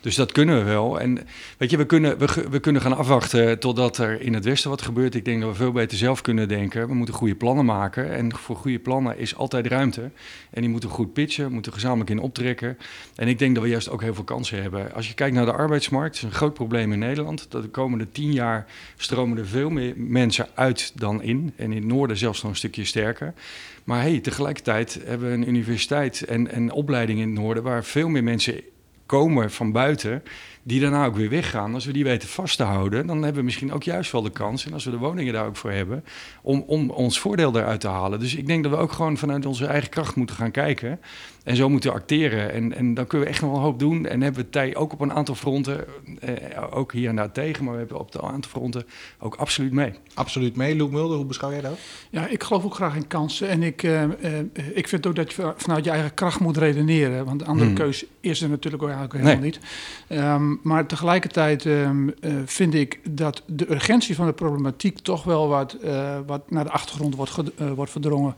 Dus 0.00 0.14
dat 0.14 0.32
kunnen 0.32 0.58
we 0.58 0.64
wel. 0.64 1.00
En 1.00 1.18
weet 1.56 1.70
je, 1.70 1.76
we 1.76 1.86
kunnen, 1.86 2.18
we, 2.18 2.46
we 2.50 2.60
kunnen 2.60 2.82
gaan 2.82 2.96
afwachten 2.96 3.58
totdat 3.58 3.98
er 3.98 4.20
in 4.20 4.34
het 4.34 4.44
Westen 4.44 4.70
wat 4.70 4.82
gebeurt. 4.82 5.14
Ik 5.14 5.24
denk 5.24 5.40
dat 5.40 5.50
we 5.50 5.56
veel 5.56 5.72
beter 5.72 5.98
zelf 5.98 6.20
kunnen 6.20 6.48
denken. 6.48 6.88
We 6.88 6.94
moeten 6.94 7.14
goede 7.14 7.34
plannen 7.34 7.64
maken. 7.64 8.12
En 8.12 8.34
voor 8.34 8.56
goede 8.56 8.78
plannen 8.78 9.18
is 9.18 9.36
altijd 9.36 9.66
ruimte. 9.66 10.10
En 10.50 10.60
die 10.60 10.70
moeten 10.70 10.90
goed 10.90 11.12
pitchen, 11.12 11.52
moeten 11.52 11.72
gezamenlijk 11.72 12.10
in 12.10 12.20
optrekken. 12.20 12.78
En 13.14 13.28
ik 13.28 13.38
denk 13.38 13.54
dat 13.54 13.62
we 13.64 13.70
juist 13.70 13.90
ook 13.90 14.02
heel 14.02 14.14
veel 14.14 14.24
kansen 14.24 14.62
hebben. 14.62 14.94
Als 14.94 15.08
je 15.08 15.14
kijkt 15.14 15.34
naar 15.34 15.44
de 15.44 15.52
arbeidsmarkt, 15.52 16.14
is 16.14 16.22
een 16.22 16.32
groot 16.32 16.54
probleem 16.54 16.92
in 16.92 16.98
Nederland. 16.98 17.46
Dat 17.50 17.62
de 17.62 17.68
komende 17.68 18.10
tien 18.12 18.32
jaar 18.32 18.66
stromen 18.96 19.38
er 19.38 19.46
veel 19.46 19.70
meer 19.70 19.94
mensen 19.96 20.48
uit 20.54 20.92
dan 20.94 21.22
in. 21.22 21.52
En 21.56 21.72
in 21.72 21.76
het 21.76 21.86
noorden 21.86 22.16
zelfs 22.16 22.42
nog 22.42 22.50
een 22.50 22.56
stukje 22.56 22.84
sterker. 22.84 23.34
Maar 23.84 24.00
hey, 24.00 24.20
tegelijkertijd 24.20 25.00
hebben 25.04 25.28
we 25.28 25.34
een 25.34 25.48
universiteit 25.48 26.22
en, 26.22 26.50
en 26.50 26.72
opleiding 26.72 27.18
in 27.20 27.30
het 27.30 27.38
noorden 27.38 27.62
waar 27.62 27.84
veel 27.84 28.08
meer 28.08 28.24
mensen 28.24 28.60
komen 29.10 29.50
van 29.50 29.72
buiten, 29.72 30.22
die 30.62 30.80
daarna 30.80 31.06
ook 31.06 31.16
weer 31.16 31.30
weggaan. 31.30 31.74
Als 31.74 31.84
we 31.84 31.92
die 31.92 32.04
weten 32.04 32.28
vast 32.28 32.56
te 32.56 32.62
houden, 32.62 33.06
dan 33.06 33.16
hebben 33.16 33.38
we 33.38 33.44
misschien 33.44 33.72
ook 33.72 33.82
juist 33.82 34.12
wel 34.12 34.22
de 34.22 34.30
kans, 34.30 34.66
en 34.66 34.72
als 34.72 34.84
we 34.84 34.90
de 34.90 34.96
woningen 34.96 35.32
daar 35.32 35.46
ook 35.46 35.56
voor 35.56 35.70
hebben, 35.70 36.04
om, 36.42 36.64
om 36.66 36.90
ons 36.90 37.20
voordeel 37.20 37.56
eruit 37.56 37.80
te 37.80 37.88
halen. 37.88 38.18
Dus 38.18 38.34
ik 38.34 38.46
denk 38.46 38.62
dat 38.62 38.72
we 38.72 38.78
ook 38.78 38.92
gewoon 38.92 39.16
vanuit 39.16 39.46
onze 39.46 39.66
eigen 39.66 39.90
kracht 39.90 40.16
moeten 40.16 40.36
gaan 40.36 40.50
kijken. 40.50 41.00
En 41.44 41.56
zo 41.56 41.68
moeten 41.68 41.92
acteren. 41.92 42.52
En, 42.52 42.76
en 42.76 42.94
dan 42.94 43.06
kunnen 43.06 43.26
we 43.26 43.32
echt 43.32 43.42
nog 43.42 43.50
wel 43.50 43.58
een 43.58 43.64
hoop 43.64 43.78
doen. 43.78 44.06
En 44.06 44.20
hebben 44.20 44.42
we 44.44 44.50
Tij 44.50 44.76
ook 44.76 44.92
op 44.92 45.00
een 45.00 45.12
aantal 45.12 45.34
fronten, 45.34 45.84
eh, 46.20 46.32
ook 46.70 46.92
hier 46.92 47.08
en 47.08 47.16
daar 47.16 47.32
tegen, 47.32 47.64
maar 47.64 47.72
we 47.72 47.78
hebben 47.78 47.98
op 47.98 48.14
een 48.14 48.20
aantal 48.20 48.50
fronten 48.50 48.86
ook 49.18 49.34
absoluut 49.34 49.72
mee. 49.72 49.92
Absoluut 50.14 50.56
mee. 50.56 50.74
Luc 50.74 50.90
Mulder, 50.90 51.16
hoe 51.16 51.26
beschouw 51.26 51.50
jij 51.50 51.60
dat? 51.60 51.78
Ja, 52.10 52.26
ik 52.26 52.42
geloof 52.42 52.64
ook 52.64 52.74
graag 52.74 52.96
in 52.96 53.06
kansen. 53.06 53.48
En 53.48 53.62
ik, 53.62 53.82
uh, 53.82 54.02
uh, 54.02 54.08
ik 54.74 54.88
vind 54.88 55.06
ook 55.06 55.16
dat 55.16 55.32
je 55.32 55.52
vanuit 55.56 55.84
je 55.84 55.90
eigen 55.90 56.14
kracht 56.14 56.40
moet 56.40 56.56
redeneren. 56.56 57.24
Want 57.24 57.38
de 57.38 57.44
andere 57.44 57.66
hmm. 57.66 57.76
keus 57.78 58.04
is 58.20 58.42
er 58.42 58.48
natuurlijk 58.48 58.82
ook 58.82 58.88
eigenlijk 58.88 59.24
helemaal 59.24 59.42
nee. 59.42 59.52
niet. 60.08 60.18
Um, 60.18 60.49
maar 60.62 60.86
tegelijkertijd 60.86 61.64
um, 61.64 62.14
vind 62.44 62.74
ik 62.74 63.00
dat 63.10 63.42
de 63.46 63.70
urgentie 63.70 64.14
van 64.14 64.26
de 64.26 64.32
problematiek 64.32 64.98
toch 64.98 65.24
wel 65.24 65.48
wat, 65.48 65.76
wat 66.26 66.50
naar 66.50 66.64
de 66.64 66.70
achtergrond 66.70 67.14
wordt, 67.14 67.32
wordt 67.74 67.90
verdrongen. 67.90 68.34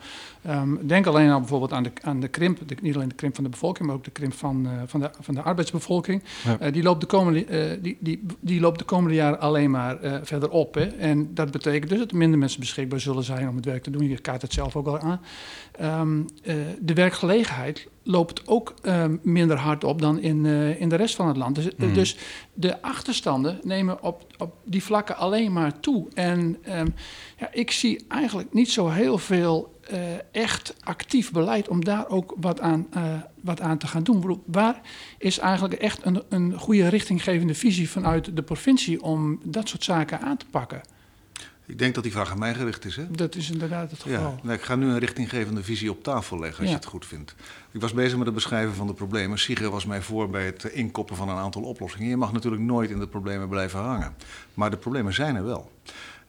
Um, 0.49 0.87
denk 0.87 1.06
alleen 1.06 1.30
al 1.30 1.38
bijvoorbeeld 1.38 1.72
aan 1.72 1.82
de, 1.82 1.90
aan 2.02 2.20
de 2.20 2.28
krimp, 2.28 2.68
de, 2.68 2.76
niet 2.82 2.94
alleen 2.94 3.08
de 3.08 3.14
krimp 3.14 3.34
van 3.34 3.44
de 3.44 3.50
bevolking, 3.50 3.87
maar 3.87 3.96
ook 3.96 4.04
de 4.04 4.11
krimp 4.11 4.34
van, 4.34 4.66
uh, 4.66 4.70
van, 4.87 5.00
de, 5.00 5.11
van 5.20 5.34
de 5.34 5.42
arbeidsbevolking. 5.42 6.22
Ja. 6.44 6.66
Uh, 6.66 6.72
die, 6.72 6.82
loopt 6.82 7.00
de 7.00 7.06
komende, 7.06 7.70
uh, 7.75 7.82
die, 7.82 7.96
die, 8.00 8.26
die 8.40 8.61
loopt 8.61 8.78
de 8.78 8.84
komende 8.84 9.14
jaren 9.16 9.40
alleen 9.40 9.70
maar 9.70 9.99
verder 10.22 10.50
op. 10.50 10.75
Hè? 10.75 10.84
En 10.87 11.34
dat 11.34 11.50
betekent 11.50 11.90
dus 11.90 11.99
dat 11.99 12.11
er 12.11 12.16
minder 12.16 12.38
mensen 12.38 12.61
beschikbaar 12.61 13.00
zullen 13.00 13.25
zijn 13.25 13.49
om 13.49 13.56
het 13.56 13.64
werk 13.64 13.82
te 13.82 13.90
doen. 13.90 14.08
Je 14.08 14.18
kaart 14.18 14.42
het 14.42 14.52
zelf 14.52 14.76
ook 14.76 14.87
al 14.87 14.99
aan. 14.99 15.20
Um, 16.00 16.26
de 16.80 16.94
werkgelegenheid 16.94 17.88
loopt 18.02 18.49
ook 18.49 18.75
um, 18.82 19.20
minder 19.22 19.56
hard 19.56 19.84
op 19.84 20.00
dan 20.00 20.20
in, 20.20 20.46
in 20.78 20.88
de 20.88 20.96
rest 20.96 21.14
van 21.14 21.28
het 21.28 21.37
land. 21.37 21.54
Dus, 21.54 21.68
mm. 21.76 21.94
dus 21.94 22.16
de 22.54 22.82
achterstanden 22.82 23.58
nemen 23.62 24.02
op, 24.02 24.26
op 24.38 24.54
die 24.64 24.82
vlakken 24.82 25.16
alleen 25.16 25.52
maar 25.52 25.80
toe. 25.80 26.06
En 26.14 26.56
ja, 27.38 27.49
ik 27.52 27.70
zie 27.70 28.04
eigenlijk 28.08 28.52
niet 28.52 28.70
zo 28.70 28.88
heel 28.88 29.18
veel 29.18 29.72
uh, 29.93 29.99
echt 30.33 30.75
actief 30.81 31.31
beleid 31.33 31.69
om 31.69 31.85
daar 31.85 32.09
ook 32.09 32.35
wat 32.41 32.61
aan, 32.61 32.87
uh, 32.97 33.15
wat 33.41 33.61
aan 33.61 33.79
te 33.79 33.87
gaan 33.87 34.03
doen. 34.03 34.43
Waar 34.47 34.81
is 35.19 35.39
eigenlijk 35.39 35.75
echt 35.75 36.07
een, 36.07 36.23
een 36.29 36.59
goede 36.59 36.89
richtinggevende 36.89 37.55
visie 37.55 37.91
vanuit 37.91 38.37
de 38.37 38.43
provincie 38.43 39.03
om 39.03 39.41
dat 39.45 39.69
soort 39.69 39.85
zaken 39.85 40.21
aan 40.21 40.37
te 40.37 40.47
pakken? 40.51 40.81
Ik 41.67 41.79
denk 41.79 41.95
dat 41.95 42.03
die 42.03 42.12
vraag 42.12 42.31
aan 42.31 42.39
mij 42.39 42.55
gericht 42.55 42.85
is, 42.85 42.97
hè? 42.97 43.11
Dat 43.11 43.35
is 43.35 43.51
inderdaad 43.51 43.91
het 43.91 44.03
geval. 44.03 44.21
Ja, 44.21 44.35
nou, 44.43 44.57
ik 44.57 44.62
ga 44.62 44.75
nu 44.77 44.87
een 44.87 44.99
richtinggevende 44.99 45.62
visie 45.62 45.91
op 45.91 46.03
tafel 46.03 46.39
leggen, 46.39 46.59
als 46.59 46.67
Ja. 46.69 46.71
je 46.75 46.81
het 46.81 46.87
goed 46.91 47.07
vindt. 47.07 47.35
Ik 47.71 47.81
was 47.81 47.93
bezig 47.93 48.17
met 48.17 48.27
het 48.27 48.35
beschrijven 48.35 48.75
van 48.75 48.87
de 48.87 48.95
problemen. 48.95 49.39
Sigrid 49.39 49.71
was 49.71 49.87
mij 49.87 50.03
voor 50.03 50.31
bij 50.31 50.45
het 50.45 50.65
inkoppen 50.65 51.17
van 51.17 51.29
een 51.29 51.37
aantal 51.37 51.62
oplossingen. 51.62 52.09
Je 52.09 52.17
mag 52.17 52.33
natuurlijk 52.33 52.62
nooit 52.62 52.91
in 52.91 52.99
de 52.99 53.07
problemen 53.09 53.49
blijven 53.49 53.81
hangen. 53.81 54.15
Maar 54.55 54.71
de 54.71 54.77
problemen 54.77 55.15
zijn 55.15 55.37
er 55.37 55.45
wel. 55.45 55.71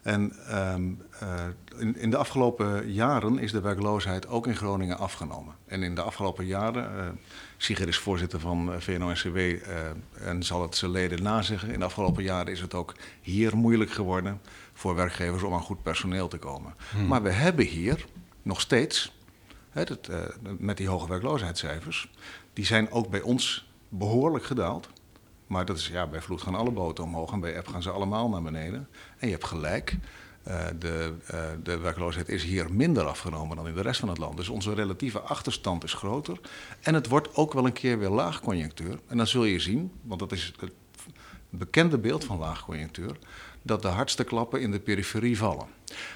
En 0.04 0.34
ehm, 0.48 0.92
eh, 1.20 1.46
in, 1.78 1.98
in 1.98 2.10
de 2.10 2.18
afgelopen 2.18 2.92
jaren 2.92 3.40
is 3.40 3.52
de 3.52 3.62
werkloosheid 3.62 4.28
ook 4.28 4.48
in 4.48 4.56
Groningen 4.56 4.98
afgenomen. 4.98 5.56
En 5.66 5.84
in 5.84 5.96
de 5.96 6.02
afgelopen 6.02 6.46
jaren, 6.46 7.20
Sigrid 7.58 7.88
is 7.88 7.98
voorzitter 7.98 8.40
van 8.40 8.74
eh, 8.74 8.80
VNO-NCW 8.80 9.38
eh, 9.38 9.58
en 10.28 10.44
zal 10.44 10.62
het 10.62 10.76
zijn 10.76 10.92
leden 10.92 11.24
nazeggen. 11.24 11.70
In 11.70 11.80
de 11.80 11.86
afgelopen 11.86 12.24
jaren 12.24 12.52
is 12.52 12.62
het 12.62 12.74
ook 12.74 12.96
hier 13.22 13.58
moeilijk 13.58 13.92
geworden 13.92 14.42
voor 14.74 14.96
werkgevers 14.96 15.44
om 15.44 15.54
aan 15.54 15.62
goed 15.62 15.84
personeel 15.84 16.28
te 16.28 16.38
komen. 16.38 16.76
Maar 17.08 17.24
we 17.24 17.32
hebben 17.32 17.66
hier 17.66 18.06
nog 18.42 18.62
steeds, 18.62 19.16
hè, 19.70 19.84
dat, 19.84 20.10
met 20.58 20.78
die 20.78 20.88
hoge 20.88 21.08
werkloosheidscijfers, 21.08 22.12
die 22.54 22.66
zijn 22.66 22.92
ook 22.92 23.10
bij 23.10 23.22
ons 23.22 23.70
behoorlijk 23.90 24.46
gedaald. 24.46 24.90
Maar 25.48 25.66
dat 25.66 25.78
is, 25.78 25.88
ja, 25.88 26.08
bij 26.08 26.22
vloed 26.22 26.42
gaan 26.42 26.56
alle 26.56 26.72
boten 26.72 27.04
omhoog 27.04 27.32
en 27.32 27.40
bij 27.40 27.58
app 27.58 27.68
gaan 27.68 27.82
ze 27.82 27.90
allemaal 27.90 28.30
naar 28.30 28.44
beneden. 28.44 28.88
En 29.18 29.28
je 29.28 29.34
hebt 29.34 29.46
gelijk, 29.46 29.98
eh, 30.44 30.66
de, 30.80 31.14
eh, 31.26 31.40
de 31.64 31.78
werkloosheid 31.78 32.30
is 32.30 32.44
hier 32.44 32.74
minder 32.74 33.04
afgenomen 33.04 33.56
dan 33.56 33.68
in 33.68 33.74
de 33.74 33.82
rest 33.82 34.00
van 34.00 34.10
het 34.10 34.18
land. 34.18 34.38
Dus 34.38 34.50
onze 34.50 34.74
relatieve 34.74 35.20
achterstand 35.20 35.84
is 35.84 35.94
groter. 35.94 36.40
En 36.82 36.94
het 36.94 37.08
wordt 37.08 37.36
ook 37.36 37.54
wel 37.54 37.66
een 37.66 37.74
keer 37.74 38.00
weer 38.00 38.10
laagconjunctuur. 38.10 39.00
En 39.08 39.18
dan 39.18 39.28
zul 39.28 39.44
je 39.44 39.60
zien, 39.60 39.92
want 40.02 40.20
dat 40.20 40.32
is 40.32 40.54
het 40.60 40.72
bekende 41.50 41.98
beeld 41.98 42.24
van 42.24 42.38
laagconjunctuur, 42.38 43.18
dat 43.62 43.82
de 43.82 43.88
hardste 43.88 44.24
klappen 44.24 44.62
in 44.62 44.72
de 44.72 44.80
periferie 44.80 45.38
vallen. 45.38 45.68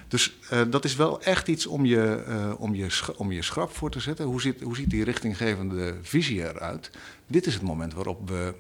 Dus 0.07 0.37
eh, 0.49 0.61
dat 0.69 0.85
is 0.85 0.95
wel 0.95 1.21
echt 1.21 1.47
iets 1.47 1.65
om 1.65 1.85
je, 1.85 2.55
om, 2.57 2.75
je 2.75 2.89
om 3.17 3.31
je 3.31 3.41
schrap 3.41 3.75
voor 3.75 3.89
te 3.89 3.99
zetten. 3.99 4.25
Hoe 4.25 4.41
ziet, 4.41 4.61
hoe 4.61 4.75
ziet 4.75 4.89
die 4.89 5.03
richtinggevende 5.03 5.95
visie 6.01 6.41
eruit? 6.41 6.91
Dit 7.27 7.45
is 7.45 7.53
het 7.53 7.63
moment 7.63 7.93
waarop 7.93 8.29
we 8.29 8.53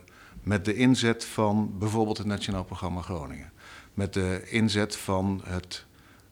met 0.47 0.65
de 0.65 0.75
inzet 0.75 1.25
van 1.25 1.73
bijvoorbeeld 1.79 2.17
het 2.17 2.27
Nationaal 2.27 2.63
Programma 2.63 3.01
Groningen, 3.01 3.51
met 3.93 4.13
de 4.13 4.47
inzet 4.49 4.95
van 4.95 5.41
het 5.45 5.85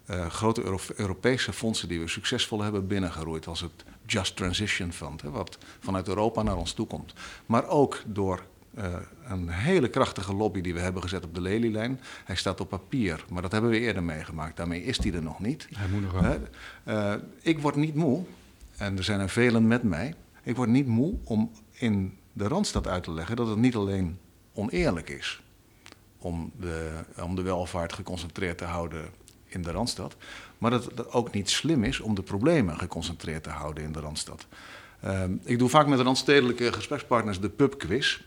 eh, 0.06 0.30
grote 0.30 0.64
Euro- 0.64 0.80
Europese 0.96 1.54
fondsen 1.54 1.88
die 1.88 2.00
we 2.00 2.08
succesvol 2.08 2.62
hebben 2.62 2.88
binnengeroeid, 2.88 3.48
als 3.48 3.62
het 3.62 3.86
Just 4.06 4.36
Transition 4.36 4.92
Fund, 4.92 5.22
hè, 5.22 5.30
wat 5.30 5.58
vanuit 5.80 6.08
Europa 6.08 6.44
naar 6.44 6.58
ons 6.58 6.74
toe 6.74 6.88
komt. 6.88 7.14
Maar 7.46 7.68
ook 7.68 8.04
door 8.06 8.44
eh, 8.74 8.94
een 9.28 9.50
hele 9.50 9.90
krachtige 9.90 10.34
lobby 10.34 10.62
die 10.62 10.74
we 10.74 10.80
hebben 10.80 11.02
gezet 11.02 11.26
op 11.26 11.36
de 11.36 11.42
lelielijn. 11.42 12.00
Hij 12.26 12.36
staat 12.36 12.60
op 12.60 12.70
papier, 12.70 13.26
maar 13.30 13.42
dat 13.42 13.52
hebben 13.52 13.70
we 13.70 13.80
eerder 13.80 14.04
meegemaakt. 14.04 14.58
Daarmee 14.58 14.84
is 14.84 14.98
hij 14.98 15.14
er 15.14 15.24
nog 15.24 15.40
niet. 15.40 15.68
Hij 15.74 15.88
moet 15.88 16.02
nog 16.02 16.40
eh, 16.84 17.14
ik 17.42 17.60
word 17.60 17.76
niet 17.76 17.96
moe, 17.96 18.24
en 18.78 18.98
er 18.98 19.04
zijn 19.04 19.20
er 19.20 19.30
velen 19.30 19.68
met 19.68 19.84
mij. 19.84 20.14
Ik 20.44 20.56
word 20.56 20.70
niet 20.70 20.88
moe 20.88 21.16
om 21.24 21.52
in 21.72 22.18
de 22.36 22.48
Randstad 22.48 22.88
uit 22.88 23.04
te 23.04 23.12
leggen 23.12 23.36
dat 23.36 23.48
het 23.48 23.58
niet 23.58 23.76
alleen 23.76 24.20
oneerlijk 24.54 25.10
is 25.10 25.42
om 26.18 26.52
de, 26.60 27.04
om 27.22 27.36
de 27.36 27.42
welvaart 27.42 27.94
geconcentreerd 27.94 28.58
te 28.58 28.66
houden 28.66 29.10
in 29.46 29.62
de 29.62 29.72
Randstad. 29.72 30.16
Maar 30.58 30.72
dat 30.72 30.86
het 30.86 31.12
ook 31.12 31.32
niet 31.32 31.50
slim 31.50 31.84
is 31.84 32.00
om 32.00 32.16
de 32.16 32.22
problemen 32.22 32.78
geconcentreerd 32.78 33.44
te 33.44 33.50
houden 33.50 33.84
in 33.84 33.92
de 33.92 34.00
Randstad. 34.00 34.48
Ehm, 35.02 35.34
ik 35.44 35.60
doe 35.60 35.70
vaak 35.70 35.88
met 35.88 36.00
randstedelijke 36.00 36.74
gesprekspartners 36.74 37.40
de 37.40 37.50
pubquiz. 37.50 38.22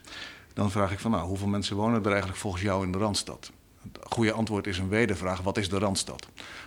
Dan 0.53 0.71
vraag 0.71 0.93
ik 0.93 0.99
van, 0.99 1.11
nou, 1.11 1.29
hoeveel 1.29 1.47
mensen 1.47 1.77
wonen 1.77 2.01
er 2.01 2.11
eigenlijk 2.11 2.39
volgens 2.39 2.63
jou 2.63 2.85
in 2.85 2.93
de 2.93 2.99
Randstad? 2.99 3.53
Het 3.83 3.99
goede 4.13 4.33
antwoord 4.33 4.67
is 4.67 4.79
een 4.79 4.89
wedervraag, 4.89 5.41
wat 5.41 5.57
is 5.57 5.69
de 5.69 5.79
Randstad? 5.79 6.27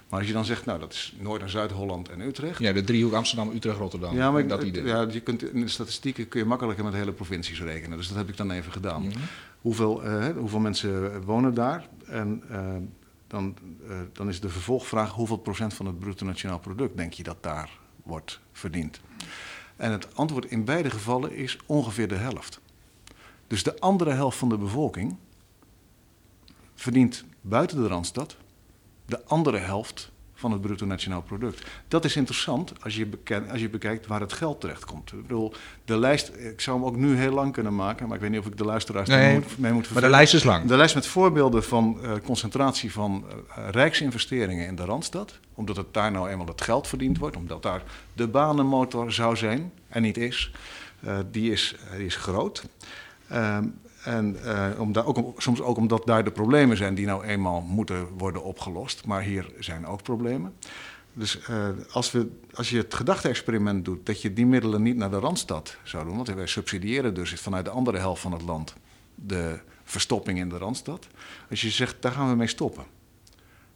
Maar 0.09 0.19
als 0.19 0.27
je 0.27 0.33
dan 0.33 0.45
zegt, 0.45 0.65
nou, 0.65 0.79
dat 0.79 0.93
is 0.93 1.13
Noord- 1.19 1.41
en 1.41 1.49
Zuid-Holland 1.49 2.09
en 2.09 2.21
Utrecht. 2.21 2.59
Ja, 2.59 2.71
de 2.73 2.83
driehoek 2.83 3.13
Amsterdam, 3.13 3.51
Utrecht, 3.55 3.77
Rotterdam. 3.77 4.15
Ja, 4.15 4.31
maar 4.31 4.41
ik- 4.41 4.49
dat 4.49 4.63
idee. 4.63 4.83
ja, 4.83 5.07
je 5.11 5.19
kunt, 5.21 5.53
in 5.53 5.61
de 5.61 5.67
statistieken 5.67 6.27
kun 6.27 6.39
je 6.39 6.45
makkelijker 6.45 6.83
met 6.83 6.93
hele 6.93 7.11
provincies 7.11 7.61
rekenen. 7.61 7.97
Dus 7.97 8.07
dat 8.07 8.17
heb 8.17 8.29
ik 8.29 8.37
dan 8.37 8.51
even 8.51 8.71
gedaan. 8.71 9.11
hoeveel, 9.61 10.03
eh, 10.03 10.25
hoeveel 10.37 10.59
mensen 10.59 11.23
wonen 11.23 11.53
daar? 11.53 11.87
En 12.07 12.43
eh, 12.49 12.59
dan, 13.27 13.55
eh, 13.89 13.95
dan 14.13 14.29
is 14.29 14.39
de 14.39 14.49
vervolgvraag: 14.49 15.11
hoeveel 15.11 15.37
procent 15.37 15.73
van 15.73 15.85
het 15.85 15.99
bruto 15.99 16.25
nationaal 16.25 16.59
product 16.59 16.97
denk 16.97 17.13
je 17.13 17.23
dat 17.23 17.37
daar 17.43 17.69
wordt 18.03 18.39
verdiend? 18.51 18.99
En 19.75 19.91
het 19.91 20.15
antwoord 20.15 20.45
in 20.45 20.63
beide 20.65 20.89
gevallen 20.89 21.35
is 21.35 21.57
ongeveer 21.65 22.07
de 22.07 22.15
helft. 22.15 22.59
Dus 23.47 23.63
de 23.63 23.79
andere 23.79 24.11
helft 24.11 24.37
van 24.37 24.49
de 24.49 24.57
bevolking 24.57 25.15
verdient 26.81 27.23
buiten 27.41 27.81
de 27.81 27.87
randstad 27.87 28.35
de 29.05 29.25
andere 29.25 29.57
helft 29.57 30.11
van 30.33 30.51
het 30.51 30.61
bruto 30.61 30.85
nationaal 30.85 31.21
product. 31.21 31.61
Dat 31.87 32.05
is 32.05 32.15
interessant 32.15 32.73
als 32.83 32.95
je, 32.95 33.05
beken- 33.05 33.49
als 33.49 33.61
je 33.61 33.69
bekijkt 33.69 34.07
waar 34.07 34.19
het 34.19 34.33
geld 34.33 34.61
terechtkomt. 34.61 35.11
Ik 35.11 35.21
bedoel, 35.21 35.53
de 35.85 35.97
lijst, 35.97 36.27
ik 36.37 36.61
zou 36.61 36.77
hem 36.77 36.85
ook 36.87 36.95
nu 36.95 37.15
heel 37.15 37.31
lang 37.33 37.53
kunnen 37.53 37.75
maken, 37.75 38.05
maar 38.07 38.15
ik 38.15 38.21
weet 38.21 38.31
niet 38.31 38.39
of 38.39 38.45
ik 38.45 38.57
de 38.57 38.65
luisteraars 38.65 39.09
Nee, 39.09 39.33
moet, 39.33 39.43
mee 39.43 39.53
moet 39.57 39.71
Maar 39.71 39.79
de 39.81 39.85
vervelen. 39.87 40.09
lijst 40.09 40.33
is 40.33 40.43
lang. 40.43 40.65
De 40.67 40.75
lijst 40.77 40.95
met 40.95 41.05
voorbeelden 41.07 41.63
van 41.63 41.97
eh, 42.03 42.11
concentratie 42.23 42.91
van 42.91 43.25
eh, 43.55 43.67
rijksinvesteringen 43.69 44.67
in 44.67 44.75
de 44.75 44.85
Randstad. 44.85 45.39
Omdat 45.53 45.75
het 45.75 45.93
daar 45.93 46.11
nou 46.11 46.29
eenmaal 46.29 46.47
het 46.47 46.61
geld 46.61 46.87
verdiend 46.87 47.17
wordt. 47.17 47.35
Omdat 47.35 47.63
daar 47.63 47.83
de 48.13 48.27
banenmotor 48.27 49.11
zou 49.11 49.35
zijn 49.35 49.71
en 49.87 50.01
niet 50.01 50.17
is. 50.17 50.51
eh, 50.99 51.17
die, 51.31 51.51
is 51.51 51.75
die 51.97 52.05
is 52.05 52.15
groot. 52.15 52.63
En 54.03 54.43
eh, 54.43 54.79
om- 54.79 55.33
soms 55.37 55.61
ook 55.61 55.77
omdat 55.77 56.05
daar 56.05 56.23
de 56.23 56.31
problemen 56.31 56.77
zijn 56.77 56.95
die 56.95 57.05
nou 57.05 57.23
eenmaal 57.23 57.61
moeten 57.61 58.07
worden 58.17 58.43
opgelost. 58.43 59.05
Maar 59.05 59.21
hier 59.21 59.51
zijn 59.59 59.85
ook 59.85 60.03
problemen. 60.03 60.53
Dus 61.13 61.39
eh, 61.39 61.67
als, 61.91 62.11
we, 62.11 62.29
als 62.53 62.69
je 62.69 62.77
het 62.77 62.93
gedachte-experiment 62.93 63.85
doet 63.85 64.05
dat 64.05 64.21
je 64.21 64.33
die 64.33 64.45
middelen 64.45 64.81
niet 64.81 64.95
naar 64.95 65.09
de 65.09 65.19
Randstad 65.19 65.77
zou 65.83 66.05
doen, 66.05 66.15
want 66.15 66.27
wij 66.33 66.47
subsidiëren 66.47 67.13
dus 67.13 67.33
vanuit 67.33 67.65
de 67.65 67.71
andere 67.71 67.97
helft 67.97 68.21
van 68.21 68.31
het 68.31 68.41
land 68.41 68.73
de 69.15 69.59
verstopping 69.83 70.39
in 70.39 70.49
de 70.49 70.57
Randstad. 70.57 71.07
Als 71.49 71.61
je 71.61 71.69
zegt, 71.69 71.95
daar 71.99 72.11
gaan 72.11 72.29
we 72.29 72.35
mee 72.35 72.47
stoppen. 72.47 72.83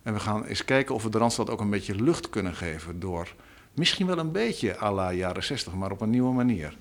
En 0.03 0.13
we 0.13 0.19
gaan 0.19 0.43
eens 0.45 0.65
kijken 0.65 0.95
of 0.95 1.03
we 1.03 1.09
de 1.09 1.17
Randstad 1.17 1.49
ook 1.49 1.59
een 1.59 1.69
beetje 1.69 1.95
lucht 1.95 2.29
kunnen 2.29 2.53
geven 2.55 2.99
door 2.99 3.33
misschien 3.73 4.05
wel 4.07 4.17
een 4.17 4.31
beetje 4.31 4.79
à 4.79 4.91
la 4.91 5.11
jaren 5.13 5.43
60, 5.43 5.73
maar 5.73 5.91
op 5.91 6.01
een 6.01 6.09
nieuwe 6.09 6.33
manier. 6.33 6.77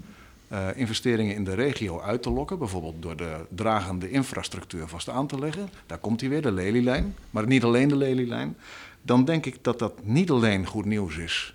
Eh, 0.49 0.69
investeringen 0.75 1.35
in 1.35 1.45
de 1.45 1.55
regio 1.55 2.01
uit 2.01 2.23
te 2.23 2.31
lokken, 2.31 2.59
bijvoorbeeld 2.59 3.03
door 3.03 3.17
de 3.17 3.37
dragende 3.49 4.11
infrastructuur 4.11 4.89
vast 4.89 5.09
aan 5.09 5.27
te 5.27 5.39
leggen. 5.39 5.69
Daar 5.87 5.99
komt 5.99 6.21
hij 6.21 6.31
weer, 6.31 6.43
de 6.43 6.53
lelielijn, 6.53 7.15
maar 7.31 7.47
niet 7.47 7.65
alleen 7.65 7.89
de 7.89 7.97
lelielijn. 7.97 8.57
Dan 9.03 9.25
denk 9.25 9.47
ik 9.47 9.57
dat 9.63 9.79
dat 9.79 10.05
niet 10.05 10.31
alleen 10.31 10.67
goed 10.67 10.85
nieuws 10.85 11.17
is 11.17 11.55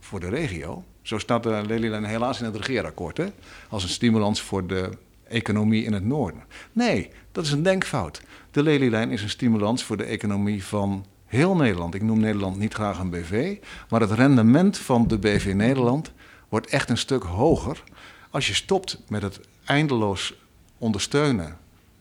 voor 0.00 0.20
de 0.20 0.28
regio. 0.28 0.84
Zo 1.02 1.18
staat 1.18 1.42
de 1.42 1.62
lelielijn 1.66 2.04
helaas 2.04 2.38
in 2.38 2.44
het 2.44 2.56
regeerakkoord, 2.56 3.16
hè? 3.16 3.26
als 3.68 3.82
een 3.82 3.88
stimulans 3.88 4.42
voor 4.42 4.66
de 4.66 4.90
economie 5.28 5.84
in 5.84 5.92
het 5.92 6.04
noorden. 6.04 6.44
Nee, 6.72 7.10
dat 7.32 7.44
is 7.44 7.52
een 7.52 7.62
denkfout. 7.62 8.22
De 8.50 8.62
lelielijn 8.62 9.10
is 9.10 9.22
een 9.22 9.28
stimulans 9.28 9.84
voor 9.84 9.96
de 9.96 10.04
economie 10.04 10.64
van 10.64 11.06
heel 11.24 11.56
Nederland. 11.56 11.94
Ik 11.94 12.02
noem 12.02 12.20
Nederland 12.20 12.58
niet 12.58 12.74
graag 12.74 12.98
een 12.98 13.10
BV, 13.10 13.56
maar 13.88 14.00
het 14.00 14.10
rendement 14.10 14.78
van 14.78 15.08
de 15.08 15.18
BV 15.18 15.52
Nederland 15.54 16.12
wordt 16.52 16.66
echt 16.66 16.90
een 16.90 16.98
stuk 16.98 17.22
hoger 17.22 17.82
als 18.30 18.46
je 18.46 18.54
stopt 18.54 18.98
met 19.08 19.22
het 19.22 19.40
eindeloos 19.64 20.34
ondersteunen, 20.78 21.58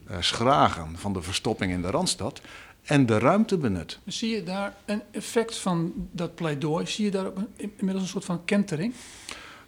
eh, 0.07 0.17
schragen 0.19 0.97
van 0.97 1.13
de 1.13 1.21
verstopping 1.21 1.71
in 1.71 1.81
de 1.81 1.89
Randstad 1.89 2.41
en 2.83 3.05
de 3.05 3.19
ruimte 3.19 3.57
benut. 3.57 3.99
Zie 4.05 4.35
je 4.35 4.43
daar 4.43 4.75
een 4.85 5.01
effect 5.11 5.57
van 5.57 5.93
dat 6.11 6.35
pleidooi? 6.35 6.85
Zie 6.87 7.05
je 7.05 7.11
daar 7.11 7.25
ook 7.25 7.37
een- 7.37 7.71
inmiddels 7.77 8.03
een 8.03 8.09
soort 8.11 8.25
van 8.25 8.45
kentering? 8.45 8.93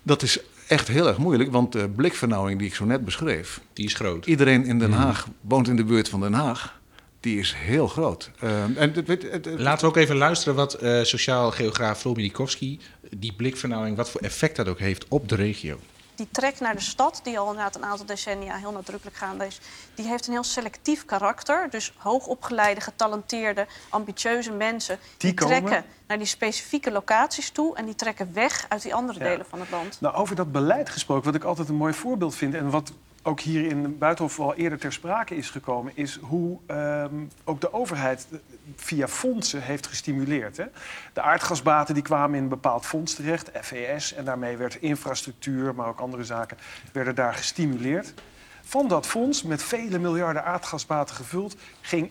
Dat 0.01 0.21
is 0.21 0.39
echt 0.67 0.87
heel 0.87 1.07
erg 1.07 1.17
moeilijk, 1.17 1.51
want 1.51 1.71
de 1.71 1.89
blikvernauwing 1.89 2.59
die 2.59 2.67
ik 2.67 2.75
zo 2.75 2.85
net 2.85 3.05
beschreef, 3.05 3.61
Die 3.73 3.85
is 3.85 3.93
groot. 3.93 4.25
iedereen 4.25 4.65
in 4.65 4.79
Den 4.79 4.91
Haag 4.91 5.27
woont 5.41 5.67
in 5.67 5.75
de 5.75 5.83
buurt 5.83 6.09
van 6.09 6.19
Den 6.19 6.33
Haag, 6.33 6.79
die 7.23 7.39
is 7.39 7.53
heel 7.53 7.87
groot. 7.87 8.31
Eh, 8.39 8.63
en 8.63 8.93
het, 8.93 9.07
weet- 9.07 9.31
het- 9.31 9.45
het- 9.45 9.59
Laten 9.59 9.81
we 9.81 9.91
ook 9.91 9.97
even 9.97 10.15
luisteren 10.15 10.55
wat 10.55 10.73
eh, 10.73 11.03
sociaal 11.03 11.51
geograaf 11.51 11.99
Floor 11.99 12.15
Milikowski, 12.15 12.79
die 13.17 13.33
blikvernauwing, 13.33 13.97
wat 13.97 14.09
voor 14.09 14.21
effect 14.21 14.55
dat 14.55 14.67
ook 14.67 14.79
heeft 14.79 15.05
op 15.07 15.29
de 15.29 15.35
regio. 15.35 15.79
Die 16.15 16.27
trek 16.31 16.59
naar 16.59 16.75
de 16.75 16.81
stad, 16.81 17.19
die 17.23 17.39
al 17.39 17.47
inderdaad 17.49 17.75
een 17.75 17.85
aantal 17.85 18.05
decennia 18.05 18.55
heel 18.55 18.71
nadrukkelijk 18.71 19.17
gaande 19.17 19.45
is, 19.45 19.59
die 19.95 20.07
heeft 20.07 20.27
een 20.27 20.33
heel 20.33 20.43
selectief 20.43 21.05
karakter. 21.05 21.67
Dus 21.69 21.93
hoogopgeleide, 21.97 22.81
getalenteerde, 22.81 23.67
ambitieuze 23.89 24.51
mensen 24.51 24.99
Die 25.17 25.33
trekken 25.33 25.85
naar 26.07 26.17
die 26.17 26.27
specifieke 26.27 26.91
locaties 26.91 27.49
toe 27.49 27.75
en 27.75 27.85
die 27.85 27.95
trekken 27.95 28.33
weg 28.33 28.65
uit 28.69 28.81
die 28.81 28.95
andere 28.95 29.19
Ja. 29.19 29.25
delen 29.25 29.45
van 29.49 29.59
het 29.59 29.69
land. 29.69 29.97
Nou, 30.01 30.15
over 30.15 30.35
dat 30.35 30.51
beleid 30.51 30.89
gesproken, 30.89 31.25
wat 31.25 31.35
ik 31.35 31.43
altijd 31.43 31.69
een 31.69 31.75
mooi 31.75 31.93
voorbeeld 31.93 32.35
vind... 32.35 32.53
en 32.53 32.69
wat 32.69 32.91
ook 33.23 33.39
hier 33.39 33.65
in 33.65 33.97
Buitenhof 33.97 34.39
al 34.39 34.55
eerder 34.55 34.79
ter 34.79 34.93
sprake 34.93 35.35
is 35.35 35.49
gekomen... 35.49 35.91
is 35.95 36.19
hoe 36.21 36.59
ehm, 36.65 37.15
ook 37.43 37.61
de 37.61 37.73
overheid 37.73 38.27
via 38.75 39.07
fondsen 39.07 39.61
heeft 39.61 39.87
gestimuleerd. 39.87 40.57
Hè? 40.57 40.65
De 41.13 41.21
aardgasbaten 41.21 41.93
die 41.93 42.03
kwamen 42.03 42.37
in 42.37 42.43
een 42.43 42.49
bepaald 42.49 42.85
fonds 42.85 43.13
terecht, 43.15 43.51
FES... 43.61 44.13
en 44.13 44.25
daarmee 44.25 44.57
werd 44.57 44.75
infrastructuur, 44.75 45.75
maar 45.75 45.87
ook 45.87 45.99
andere 45.99 46.23
zaken... 46.23 46.57
werden 46.91 47.15
daar 47.15 47.33
gestimuleerd. 47.33 48.13
Van 48.61 48.87
dat 48.87 49.07
fonds, 49.07 49.43
met 49.43 49.63
vele 49.63 49.99
miljarden 49.99 50.45
aardgasbaten 50.45 51.15
gevuld, 51.15 51.55
ging 51.81 52.09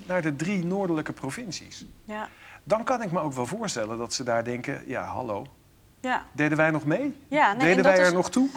1% 0.00 0.06
naar 0.06 0.22
de 0.22 0.36
drie 0.36 0.64
noordelijke 0.64 1.12
provincies. 1.12 1.84
Ja, 2.04 2.28
Dan 2.64 2.84
kan 2.84 3.02
ik 3.02 3.12
me 3.12 3.20
ook 3.20 3.32
wel 3.32 3.46
voorstellen 3.46 3.98
dat 3.98 4.12
ze 4.12 4.24
daar 4.24 4.44
denken: 4.44 4.82
ja, 4.86 5.04
hallo, 5.04 5.46
ja. 6.00 6.24
deden 6.32 6.56
wij 6.56 6.70
nog 6.70 6.84
mee? 6.84 7.16
Ja, 7.28 7.52
nee, 7.52 7.66
deden 7.66 7.84
wij 7.84 7.98
er 7.98 8.06
is- 8.06 8.12
nog 8.12 8.30
toe? 8.30 8.48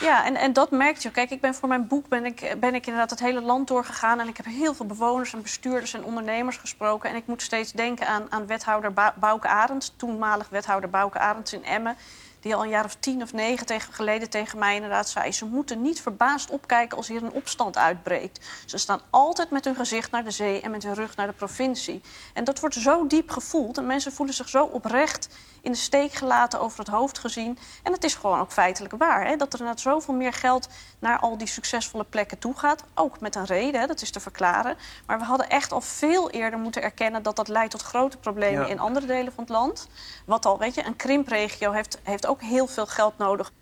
Ja, 0.00 0.24
en, 0.24 0.36
en 0.36 0.52
dat 0.52 0.70
merkt 0.70 1.02
je. 1.02 1.10
Kijk, 1.10 1.30
ik 1.30 1.40
ben 1.40 1.54
voor 1.54 1.68
mijn 1.68 1.86
boek 1.86 2.08
ben 2.08 2.24
ik, 2.24 2.56
ben 2.60 2.74
ik 2.74 2.86
inderdaad 2.86 3.10
het 3.10 3.20
hele 3.20 3.40
land 3.40 3.68
doorgegaan. 3.68 4.20
En 4.20 4.28
ik 4.28 4.36
heb 4.36 4.46
heel 4.46 4.74
veel 4.74 4.86
bewoners 4.86 5.32
en 5.32 5.42
bestuurders 5.42 5.94
en 5.94 6.04
ondernemers 6.04 6.56
gesproken. 6.56 7.10
En 7.10 7.16
ik 7.16 7.26
moet 7.26 7.42
steeds 7.42 7.72
denken 7.72 8.06
aan, 8.06 8.26
aan 8.30 8.46
wethouder 8.46 8.92
Ba- 8.92 9.14
Bouke 9.20 9.78
toenmalig 9.96 10.48
wethouder 10.48 10.90
Bouke 10.90 11.18
Arends 11.18 11.52
in 11.52 11.64
Emmen. 11.64 11.96
Die 12.40 12.54
al 12.54 12.62
een 12.62 12.68
jaar 12.68 12.84
of 12.84 12.94
tien 12.94 13.22
of 13.22 13.32
negen 13.32 13.66
tegen, 13.66 13.92
geleden 13.92 14.30
tegen 14.30 14.58
mij 14.58 14.74
inderdaad 14.74 15.08
zei... 15.08 15.32
ze 15.32 15.44
moeten 15.44 15.82
niet 15.82 16.00
verbaasd 16.00 16.50
opkijken 16.50 16.96
als 16.96 17.08
hier 17.08 17.22
een 17.22 17.32
opstand 17.32 17.78
uitbreekt. 17.78 18.46
Ze 18.66 18.78
staan 18.78 19.00
altijd 19.10 19.50
met 19.50 19.64
hun 19.64 19.74
gezicht 19.74 20.10
naar 20.10 20.24
de 20.24 20.30
zee 20.30 20.60
en 20.60 20.70
met 20.70 20.82
hun 20.82 20.94
rug 20.94 21.16
naar 21.16 21.26
de 21.26 21.32
provincie. 21.32 22.02
En 22.32 22.44
dat 22.44 22.60
wordt 22.60 22.74
zo 22.74 23.06
diep 23.06 23.30
gevoeld 23.30 23.78
en 23.78 23.86
mensen 23.86 24.12
voelen 24.12 24.34
zich 24.34 24.48
zo 24.48 24.64
oprecht 24.64 25.28
in 25.64 25.72
de 25.72 25.78
steek 25.78 26.12
gelaten, 26.12 26.60
over 26.60 26.78
het 26.78 26.88
hoofd 26.88 27.18
gezien. 27.18 27.58
En 27.82 27.92
het 27.92 28.04
is 28.04 28.14
gewoon 28.14 28.40
ook 28.40 28.52
feitelijk 28.52 28.94
waar. 28.98 29.26
Hè? 29.26 29.36
Dat 29.36 29.52
er 29.52 29.58
inderdaad 29.58 29.82
zoveel 29.82 30.14
meer 30.14 30.32
geld 30.32 30.68
naar 30.98 31.18
al 31.18 31.38
die 31.38 31.46
succesvolle 31.46 32.04
plekken 32.04 32.38
toe 32.38 32.54
gaat. 32.56 32.84
Ook 32.94 33.20
met 33.20 33.34
een 33.36 33.44
reden, 33.44 33.80
hè? 33.80 33.86
dat 33.86 34.02
is 34.02 34.10
te 34.10 34.20
verklaren. 34.20 34.76
Maar 35.06 35.18
we 35.18 35.24
hadden 35.24 35.48
echt 35.48 35.72
al 35.72 35.80
veel 35.80 36.30
eerder 36.30 36.58
moeten 36.58 36.82
erkennen 36.82 37.22
dat 37.22 37.36
dat 37.36 37.48
leidt 37.48 37.70
tot 37.70 37.82
grote 37.82 38.16
problemen 38.16 38.60
Ja. 38.62 38.68
in 38.68 38.78
andere 38.78 39.06
delen 39.06 39.32
van 39.32 39.44
het 39.44 39.52
land. 39.52 39.88
Wat 40.24 40.46
al, 40.46 40.58
weet 40.58 40.74
je, 40.74 40.86
een 40.86 40.96
krimpregio 40.96 41.72
heeft, 41.72 41.98
heeft 42.02 42.26
ook 42.26 42.40
heel 42.42 42.66
veel 42.66 42.86
geld 42.86 43.18
nodig. 43.18 43.52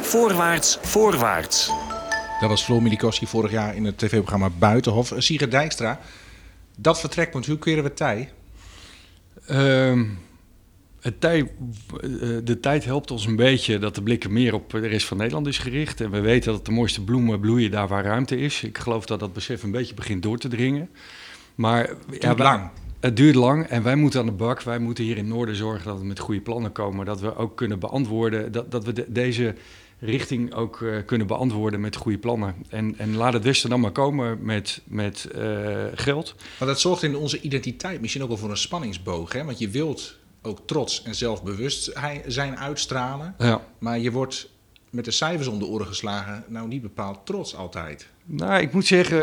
Voorwaarts, 0.00 0.78
voorwaarts. 0.82 1.70
Dat 2.40 2.48
was 2.48 2.64
Floor 2.64 2.82
Milikowski 2.82 3.26
vorig 3.26 3.50
jaar 3.50 3.74
in 3.74 3.84
het 3.84 3.98
tv-programma 3.98 4.50
Buitenhof. 4.50 5.12
Eh, 5.12 5.18
Sigrid 5.20 5.50
Dijkstra, 5.50 5.98
dat 6.76 7.00
vertrekpunt, 7.00 7.46
hoe 7.46 7.58
keren 7.58 7.82
we 7.84 7.92
tij? 7.94 8.32
Ehm, 9.46 10.04
het 11.06 11.20
tij, 11.20 11.40
eh, 11.40 11.48
de 12.44 12.58
tijd 12.60 12.84
helpt 12.84 13.10
ons 13.10 13.26
een 13.26 13.36
beetje 13.36 13.78
dat 13.78 13.94
de 13.94 14.02
blikken 14.02 14.32
meer 14.32 14.54
op 14.54 14.70
de 14.70 14.78
rest 14.86 15.06
van 15.06 15.16
Nederland 15.16 15.46
is 15.46 15.58
gericht. 15.58 16.00
En 16.00 16.10
we 16.10 16.20
weten 16.20 16.52
dat 16.52 16.64
de 16.66 16.72
mooiste 16.72 17.04
bloemen 17.04 17.40
bloeien 17.40 17.70
daar 17.70 17.88
waar 17.88 18.04
ruimte 18.04 18.38
is. 18.38 18.62
Ik 18.62 18.78
geloof 18.78 19.06
dat 19.06 19.20
dat 19.20 19.32
besef 19.32 19.62
een 19.62 19.70
beetje 19.70 19.94
begint 19.94 20.22
door 20.22 20.38
te 20.38 20.48
dringen. 20.48 20.88
Maar 21.54 21.94
Duurt 22.10 22.22
wij- 22.22 22.34
lang. 22.36 22.70
Het 23.00 23.16
duurt 23.16 23.34
lang 23.34 23.66
en 23.66 23.82
wij 23.82 23.96
moeten 23.96 24.20
aan 24.20 24.26
de 24.26 24.32
bak. 24.32 24.62
Wij 24.62 24.78
moeten 24.78 25.04
hier 25.04 25.16
in 25.16 25.24
het 25.24 25.34
Noorden 25.34 25.56
zorgen 25.56 25.84
dat 25.86 25.98
we 25.98 26.04
met 26.04 26.18
goede 26.18 26.40
plannen 26.40 26.72
komen. 26.72 27.06
Dat 27.06 27.20
we 27.20 27.36
ook 27.36 27.56
kunnen 27.56 27.78
beantwoorden, 27.78 28.52
dat, 28.52 28.70
dat 28.70 28.84
we 28.84 28.92
de- 28.92 29.06
deze 29.08 29.54
richting 29.98 30.54
ook 30.54 30.82
eh, 30.82 30.96
kunnen 31.06 31.26
beantwoorden 31.26 31.80
met 31.80 31.96
goede 31.96 32.18
plannen. 32.18 32.54
En, 32.68 32.94
en 32.98 33.14
laat 33.16 33.32
het 33.32 33.44
Westen 33.44 33.70
dan 33.70 33.80
maar 33.80 33.90
komen 33.92 34.38
met, 34.42 34.82
met 34.86 35.28
eh, 35.34 35.84
geld. 35.94 36.34
Maar 36.58 36.68
dat 36.68 36.80
zorgt 36.80 37.02
in 37.02 37.16
onze 37.16 37.40
identiteit 37.40 38.00
misschien 38.00 38.22
ook 38.22 38.28
wel 38.28 38.36
voor 38.36 38.50
een 38.50 38.56
spanningsboog. 38.56 39.32
Hè? 39.32 39.44
Want 39.44 39.58
je 39.58 39.68
wilt 39.68 40.16
ook 40.46 40.58
trots 40.66 41.02
en 41.02 41.14
zelfbewust 41.14 41.92
zijn 42.26 42.58
uitstralen. 42.58 43.34
Ja. 43.38 43.60
Maar 43.78 43.98
je 43.98 44.12
wordt 44.12 44.48
met 44.90 45.04
de 45.04 45.10
cijfers 45.10 45.46
om 45.46 45.58
de 45.58 45.66
oren 45.66 45.86
geslagen, 45.86 46.44
nou 46.48 46.68
niet 46.68 46.82
bepaald 46.82 47.26
trots 47.26 47.56
altijd. 47.56 48.06
Nou, 48.28 48.60
ik 48.60 48.72
moet 48.72 48.86
zeggen, 48.86 49.18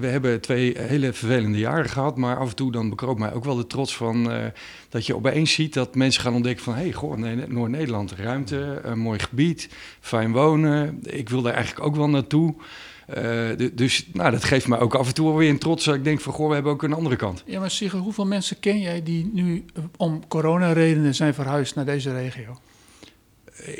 we- 0.00 0.06
hebben 0.06 0.40
twee 0.40 0.78
hele 0.78 1.12
vervelende 1.12 1.58
jaren 1.58 1.88
gehad. 1.88 2.16
Maar 2.16 2.36
af 2.36 2.48
en 2.48 2.56
toe 2.56 2.72
dan 2.72 2.88
bekroop 2.88 3.18
mij 3.18 3.32
ook 3.32 3.44
wel 3.44 3.56
de 3.56 3.66
trots 3.66 3.96
van 3.96 4.30
eh, 4.30 4.44
dat 4.88 5.06
je 5.06 5.16
opeens 5.16 5.52
ziet 5.52 5.74
dat 5.74 5.94
mensen 5.94 6.22
gaan 6.22 6.34
ontdekken 6.34 6.64
van... 6.64 6.74
hé, 6.74 6.80
hey, 6.82 6.92
goh, 6.92 7.16
nee, 7.16 7.36
Noord-Nederland, 7.48 8.12
ruimte, 8.12 8.80
een 8.82 8.98
mooi 8.98 9.18
gebied, 9.18 9.68
fijn 10.00 10.32
wonen. 10.32 10.98
Ik 11.02 11.28
wil 11.28 11.42
daar 11.42 11.54
eigenlijk 11.54 11.86
ook 11.86 11.96
wel 11.96 12.08
naartoe. 12.08 12.54
Eh, 13.14 13.56
du- 13.56 13.74
dus 13.74 14.06
nou, 14.12 14.30
dat 14.30 14.44
geeft 14.44 14.68
mij 14.68 14.78
ook 14.78 14.94
af 14.94 15.06
en 15.08 15.14
toe 15.14 15.36
weer 15.36 15.50
een 15.50 15.58
trots. 15.58 15.84
Dat 15.84 15.94
ik 15.94 16.04
denk 16.04 16.20
van, 16.20 16.32
goh, 16.32 16.48
we 16.48 16.54
hebben 16.54 16.72
ook 16.72 16.82
een 16.82 16.92
andere 16.92 17.16
kant. 17.16 17.42
Ja, 17.46 17.60
maar 17.60 17.70
Sigrid, 17.70 18.00
hoeveel 18.02 18.26
mensen 18.26 18.60
ken 18.60 18.80
jij 18.80 19.02
die 19.02 19.30
nu 19.32 19.64
eh, 19.74 19.82
om 19.96 20.28
coronaredenen 20.28 21.14
zijn 21.14 21.34
verhuisd 21.34 21.74
naar 21.74 21.84
deze 21.84 22.12
regio? 22.12 22.58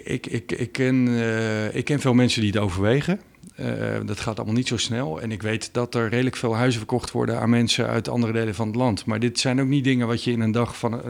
Ik, 0.04 0.26
ik, 0.26 0.52
ik, 0.52 0.72
ken, 0.72 1.08
eh, 1.08 1.74
ik 1.74 1.84
ken 1.84 2.00
veel 2.00 2.14
mensen 2.14 2.40
die 2.40 2.50
het 2.50 2.60
overwegen. 2.60 3.20
Eh, 3.54 3.66
dat 4.04 4.20
gaat 4.20 4.36
allemaal 4.36 4.54
niet 4.54 4.68
zo 4.68 4.76
snel. 4.76 5.20
En 5.20 5.32
ik 5.32 5.42
weet 5.42 5.68
dat 5.72 5.94
er 5.94 6.08
redelijk 6.08 6.36
veel 6.36 6.56
huizen 6.56 6.78
verkocht 6.78 7.10
worden 7.10 7.40
aan 7.40 7.50
mensen 7.50 7.86
uit 7.86 8.08
andere 8.08 8.32
delen 8.32 8.54
van 8.54 8.66
het 8.66 8.76
land. 8.76 9.04
Maar 9.04 9.20
dit 9.20 9.38
zijn 9.38 9.60
ook 9.60 9.66
niet 9.66 9.84
dingen 9.84 10.06
wat 10.06 10.24
je 10.24 10.32
in 10.32 10.40
een 10.40 10.52
dag 10.52 10.78
van. 10.78 11.00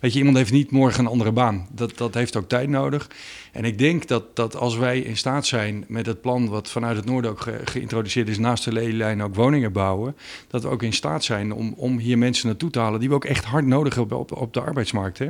Weet 0.00 0.12
je, 0.12 0.18
iemand 0.18 0.36
heeft 0.36 0.52
niet 0.52 0.70
morgen 0.70 1.04
een 1.04 1.10
andere 1.10 1.32
baan. 1.32 1.66
Dat, 1.72 1.96
dat 1.96 2.14
heeft 2.14 2.36
ook 2.36 2.48
tijd 2.48 2.68
nodig. 2.68 3.08
En 3.52 3.64
ik 3.64 3.78
denk 3.78 4.06
dat, 4.06 4.36
dat 4.36 4.56
als 4.56 4.76
wij 4.76 4.98
in 5.00 5.16
staat 5.16 5.46
zijn 5.46 5.84
met 5.88 6.06
het 6.06 6.20
plan 6.20 6.48
wat 6.48 6.70
vanuit 6.70 6.96
het 6.96 7.04
noorden 7.04 7.30
ook 7.30 7.40
ge- 7.40 7.60
geïntroduceerd 7.64 8.28
is, 8.28 8.38
naast 8.38 8.64
de 8.64 8.72
lelielijn 8.72 9.22
ook 9.22 9.34
woningen 9.34 9.72
bouwen, 9.72 10.16
dat 10.48 10.62
we 10.62 10.68
ook 10.68 10.82
in 10.82 10.92
staat 10.92 11.24
zijn 11.24 11.52
om, 11.52 11.74
om 11.76 11.98
hier 11.98 12.18
mensen 12.18 12.46
naartoe 12.46 12.70
te 12.70 12.78
halen 12.78 13.00
die 13.00 13.08
we 13.08 13.14
ook 13.14 13.24
echt 13.24 13.44
hard 13.44 13.66
nodig 13.66 13.94
hebben 13.94 14.18
op, 14.18 14.54
de 14.54 14.60
arbeidsmarkt. 14.60 15.18
Hè? 15.18 15.28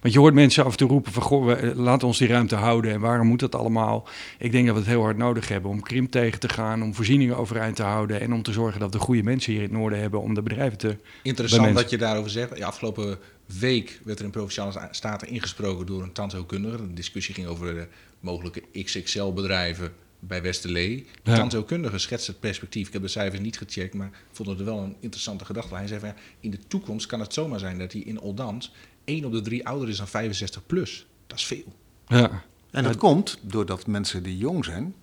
Want 0.00 0.14
je 0.14 0.20
hoort 0.20 0.34
mensen 0.34 0.64
af 0.64 0.70
en 0.70 0.76
toe 0.76 0.88
roepen 0.88 1.12
van, 1.12 1.22
goh, 1.22 1.74
laat 1.74 2.02
ons 2.02 2.18
die 2.18 2.28
ruimte 2.28 2.56
houden 2.56 2.92
en 2.92 3.00
waarom 3.00 3.26
moet 3.26 3.40
dat 3.40 3.54
allemaal? 3.54 4.08
Ik 4.38 4.52
denk 4.52 4.66
dat 4.66 4.74
we 4.74 4.80
het 4.80 4.90
heel 4.90 5.02
hard 5.02 5.16
nodig 5.16 5.48
hebben 5.48 5.70
om 5.70 5.82
krimp 5.88 6.10
tegen 6.10 6.40
te 6.40 6.48
gaan, 6.48 6.82
om 6.82 6.94
voorzieningen 6.94 7.36
overeind 7.36 7.76
te 7.76 7.82
houden 7.82 8.20
en 8.20 8.32
om 8.32 8.42
te 8.42 8.52
zorgen 8.52 8.80
dat 8.80 8.92
we 8.92 8.98
goede 8.98 9.22
mensen 9.22 9.52
hier 9.52 9.62
in 9.62 9.68
het 9.68 9.78
noorden 9.78 10.00
hebben 10.00 10.20
om 10.20 10.34
de 10.34 10.42
bedrijven 10.42 10.78
te... 10.78 10.96
Interessant 11.22 11.76
dat 11.76 11.90
je 11.90 11.98
daarover 11.98 12.30
zegt. 12.30 12.58
Ja, 12.58 12.66
afgelopen 12.66 13.18
week 13.58 14.00
werd 14.04 14.18
er 14.18 14.24
in 14.24 14.30
Provinciale 14.30 14.88
Staten 14.90 15.28
ingesproken 15.28 15.86
door 15.86 16.02
een 16.02 16.12
tandheelkundige. 16.12 16.76
De 16.76 16.94
discussie 16.94 17.34
ging 17.34 17.46
over 17.46 17.74
de 17.74 17.86
mogelijke 18.20 18.62
XXL-bedrijven 18.84 19.92
bij 20.20 20.42
Westerlee. 20.42 21.06
De 21.22 21.30
Ja. 21.30 21.36
tandheelkundige 21.36 21.98
schetst 21.98 22.26
het 22.26 22.40
perspectief. 22.40 22.86
Ik 22.86 22.92
heb 22.92 23.02
de 23.02 23.08
cijfers 23.08 23.40
niet 23.40 23.58
gecheckt, 23.58 23.94
maar 23.94 24.10
vond 24.32 24.48
het 24.48 24.62
wel 24.62 24.78
een 24.78 24.96
interessante 25.00 25.44
gedachte. 25.44 25.74
Hij 25.74 25.86
zei 25.86 26.00
van, 26.00 26.08
ja, 26.08 26.14
in 26.40 26.50
de 26.50 26.58
toekomst 26.68 27.06
kan 27.06 27.20
het 27.20 27.34
zomaar 27.34 27.58
zijn 27.58 27.78
dat 27.78 27.92
hij 27.92 28.00
in 28.00 28.20
Oldant... 28.20 28.70
één 29.04 29.24
op 29.24 29.32
de 29.32 29.40
drie 29.40 29.66
ouder 29.66 29.88
is 29.88 29.96
dan 29.96 30.08
65 30.08 30.66
plus. 30.66 31.06
Dat 31.26 31.38
is 31.38 31.46
veel. 31.46 31.74
Ja. 32.06 32.44
En 32.70 32.84
dat 32.84 32.96
komt 32.96 33.38
doordat 33.42 33.86
mensen 33.86 34.22
die 34.22 34.36
jong 34.36 34.64
zijn. 34.64 34.94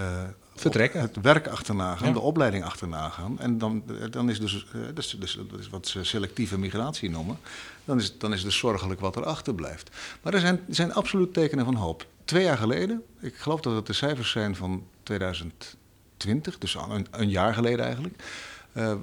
Eh, 0.00 0.22
Vertrekken. 0.54 1.00
Het 1.00 1.16
werk 1.22 1.46
achterna 1.46 1.96
gaan, 1.96 2.06
Ja. 2.08 2.12
de 2.12 2.20
opleiding 2.20 2.64
achterna 2.64 3.08
gaan. 3.08 3.38
En 3.40 3.58
dan, 3.58 3.82
eh, 3.86 4.10
dan 4.10 4.30
is 4.30 4.40
dus, 4.40 4.66
dus, 4.94 5.16
dus, 5.18 5.38
dat 5.50 5.60
is 5.60 5.68
wat 5.68 5.86
ze 5.88 6.04
selectieve 6.04 6.58
migratie 6.58 7.10
noemen. 7.10 7.38
Dan 7.84 7.98
is, 7.98 8.18
dan 8.18 8.32
is 8.32 8.42
het 8.42 8.52
zorgelijk 8.52 9.00
wat 9.00 9.16
er 9.16 9.24
achterblijft. 9.24 9.90
Maar 10.22 10.34
er 10.34 10.40
zijn, 10.40 10.60
er 10.68 10.74
zijn 10.74 10.94
absoluut 10.94 11.34
tekenen 11.34 11.64
van 11.64 11.74
hoop. 11.74 12.06
Twee 12.24 12.44
jaar 12.44 12.56
geleden, 12.56 13.02
ik 13.20 13.34
geloof 13.36 13.60
dat 13.60 13.74
het 13.74 13.86
de 13.86 13.92
cijfers 13.92 14.30
zijn 14.30 14.56
van 14.56 14.86
2020, 15.02 16.58
dus 16.58 16.76
al 16.76 16.90
een, 16.90 17.06
een 17.10 17.30
jaar 17.30 17.54
geleden 17.54 17.84
eigenlijk. 17.84 18.22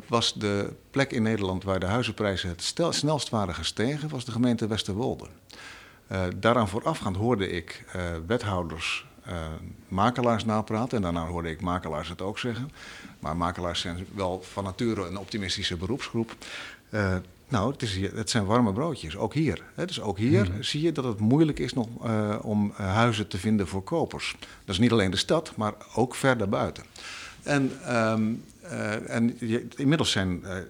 was 0.07 0.33
de 0.33 0.73
plek 0.91 1.12
in 1.12 1.23
Nederland 1.23 1.63
waar 1.63 1.79
de 1.79 1.86
huizenprijzen 1.86 2.49
het 2.49 2.63
stel, 2.63 2.93
snelst 2.93 3.29
waren 3.29 3.55
gestegen, 3.55 4.10
was 4.10 4.25
de 4.25 4.31
gemeente 4.31 4.67
Westerwolde. 4.67 5.27
Eh, 6.07 6.23
daaraan 6.36 6.67
voorafgaand 6.67 7.15
hoorde 7.15 7.49
ik 7.49 7.86
wethouders, 8.27 9.06
makelaars 9.87 10.45
napraten. 10.45 10.97
En 10.97 11.03
daarna 11.03 11.25
hoorde 11.25 11.49
ik 11.49 11.61
makelaars 11.61 12.09
het 12.09 12.21
ook 12.21 12.39
zeggen. 12.39 12.71
Maar 13.19 13.37
makelaars 13.37 13.79
zijn 13.81 14.05
wel 14.15 14.41
van 14.51 14.63
nature 14.63 15.07
een 15.07 15.17
optimistische 15.17 15.77
beroepsgroep. 15.77 16.35
Eh, 16.89 17.15
nou, 17.47 17.71
het, 17.71 17.81
is 17.81 17.95
hier, 17.95 18.15
het 18.15 18.29
zijn 18.29 18.45
warme 18.45 18.73
broodjes, 18.73 19.17
ook 19.17 19.33
hier. 19.33 19.63
Hè. 19.75 19.85
Dus 19.85 20.01
ook 20.01 20.17
hier 20.17 20.51
zie 20.59 20.81
je 20.81 20.91
dat 20.91 21.03
het 21.03 21.19
moeilijk 21.19 21.59
is 21.59 21.73
nog, 21.73 21.87
eh, 22.03 22.35
om 22.41 22.73
eh, 22.77 22.93
huizen 22.93 23.27
te 23.27 23.37
vinden 23.37 23.67
voor 23.67 23.83
kopers. 23.83 24.35
Dat 24.39 24.75
is 24.75 24.79
niet 24.79 24.91
alleen 24.91 25.11
de 25.11 25.17
stad, 25.17 25.53
maar 25.55 25.73
ook 25.95 26.15
ver 26.15 26.37
daarbuiten. 26.37 26.83
En, 27.43 27.71
ehm, 27.85 28.23
eh, 28.61 29.09
en 29.15 29.37
je- 29.39 29.67
inmiddels 29.75 30.11
zijn, 30.11 30.43
eh, 30.45 30.57
eh, 30.57 30.63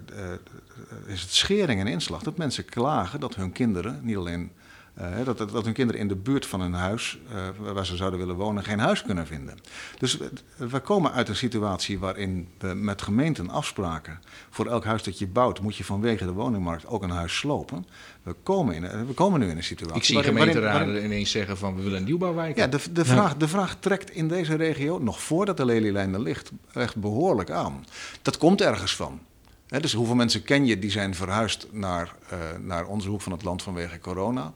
is 1.05 1.21
het 1.21 1.31
schering 1.33 1.79
en 1.79 1.87
inslag 1.87 2.23
dat 2.23 2.37
mensen 2.37 2.65
klagen 2.65 3.19
dat 3.19 3.35
hun 3.35 3.51
kinderen, 3.51 3.99
niet 4.03 4.17
alleen 4.17 4.51
eh, 4.97 5.25
dat, 5.25 5.37
dat, 5.37 5.63
hun 5.65 5.73
kinderen 5.73 6.01
in 6.01 6.07
de 6.07 6.15
buurt 6.15 6.45
van 6.45 6.61
hun 6.61 6.73
huis, 6.73 7.19
eh, 7.31 7.73
waar 7.73 7.85
ze 7.85 7.95
zouden 7.95 8.19
willen 8.19 8.35
wonen, 8.35 8.63
geen 8.63 8.79
huis 8.79 9.03
kunnen 9.03 9.27
vinden. 9.27 9.57
Dus 9.97 10.17
we, 10.17 10.29
we 10.67 10.79
komen 10.79 11.11
uit 11.11 11.29
een 11.29 11.35
situatie 11.35 11.99
waarin 11.99 12.47
we 12.59 12.67
met 12.73 13.01
gemeenten 13.01 13.49
afspraken. 13.49 14.19
Voor 14.49 14.65
elk 14.65 14.85
huis 14.85 15.03
dat 15.03 15.19
je 15.19 15.27
bouwt, 15.27 15.61
moet 15.61 15.75
je 15.75 15.83
vanwege 15.83 16.25
de 16.25 16.31
woningmarkt 16.31 16.85
ook 16.87 17.03
een 17.03 17.09
huis 17.09 17.37
slopen. 17.37 17.85
We 18.23 18.35
komen, 18.43 18.75
in, 18.75 18.83
een- 18.83 19.07
we 19.07 19.13
komen 19.13 19.39
nu 19.39 19.49
in 19.49 19.57
een 19.57 19.63
situatie. 19.63 19.97
Ik 19.97 20.03
zie 20.03 20.15
waarin- 20.15 20.33
waarin- 20.33 20.53
gemeenteraden 20.53 20.93
waarin- 20.93 21.11
ineens 21.11 21.31
zeggen 21.31 21.57
van 21.57 21.75
we 21.75 21.81
willen 21.83 21.97
een 21.97 22.03
nieuwbouwwijk. 22.05 22.57
ja, 22.57 22.67
de, 22.67 22.79
de, 22.91 23.05
vraag, 23.05 23.37
de 23.37 23.47
vraag 23.47 23.75
trekt 23.79 24.11
in 24.11 24.27
deze 24.27 24.55
regio, 24.55 24.97
nog 24.99 25.21
voordat 25.21 25.57
de 25.57 25.65
lelielijn 25.65 26.13
er 26.13 26.21
ligt, 26.21 26.51
echt 26.73 26.95
behoorlijk 26.95 27.51
aan. 27.51 27.85
Dat 28.21 28.37
komt 28.37 28.61
ergens 28.61 28.95
van. 28.95 29.19
Hè, 29.67 29.79
dus 29.79 29.93
hoeveel 29.93 30.15
mensen 30.15 30.43
ken 30.43 30.65
je 30.65 30.79
die 30.79 30.91
zijn 30.91 31.15
verhuisd 31.15 31.67
naar, 31.71 32.15
eh, 32.29 32.37
naar 32.61 32.85
onze 32.85 33.09
hoek 33.09 33.21
van 33.21 33.31
het 33.31 33.43
land 33.43 33.63
vanwege 33.63 33.99
corona? 33.99 34.53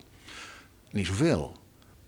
Niet 0.92 1.08
zoveel. 1.08 1.60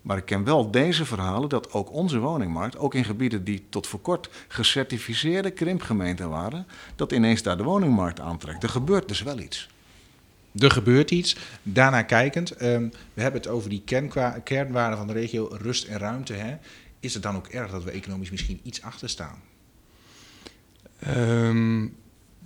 Maar 0.02 0.16
ik 0.16 0.24
ken 0.24 0.44
wel 0.44 0.70
deze 0.70 1.04
verhalen 1.04 1.48
dat 1.48 1.72
ook 1.72 1.92
onze 1.92 2.18
woningmarkt, 2.18 2.78
ook 2.78 2.94
in 2.94 3.04
gebieden 3.04 3.44
die 3.44 3.64
tot 3.68 3.86
voor 3.86 4.00
kort 4.00 4.28
gecertificeerde 4.48 5.50
krimpgemeenten 5.50 6.28
waren, 6.28 6.66
dat 6.96 7.12
ineens 7.12 7.42
daar 7.42 7.56
de 7.56 7.62
woningmarkt 7.62 8.20
aantrekt. 8.20 8.62
Er 8.62 8.68
gebeurt 8.68 9.08
dus 9.08 9.22
wel 9.22 9.38
iets. 9.38 9.68
Er 10.58 10.70
gebeurt 10.70 11.10
iets. 11.10 11.36
Daarna 11.62 12.02
kijkend, 12.02 12.50
ehm, 12.50 12.88
we 13.14 13.22
hebben 13.22 13.40
het 13.40 13.50
over 13.50 13.70
die 13.70 13.82
kernwaarden 14.44 14.98
van 14.98 15.06
de 15.06 15.12
regio, 15.12 15.48
rust 15.50 15.84
en 15.84 15.98
ruimte. 15.98 16.32
Hè. 16.32 16.56
is 17.00 17.14
het 17.14 17.22
dan 17.22 17.36
ook 17.36 17.46
erg 17.46 17.70
dat 17.70 17.84
we 17.84 17.90
economisch 17.90 18.30
misschien 18.30 18.60
iets 18.62 18.82
achter 18.82 19.08
staan? 19.08 19.42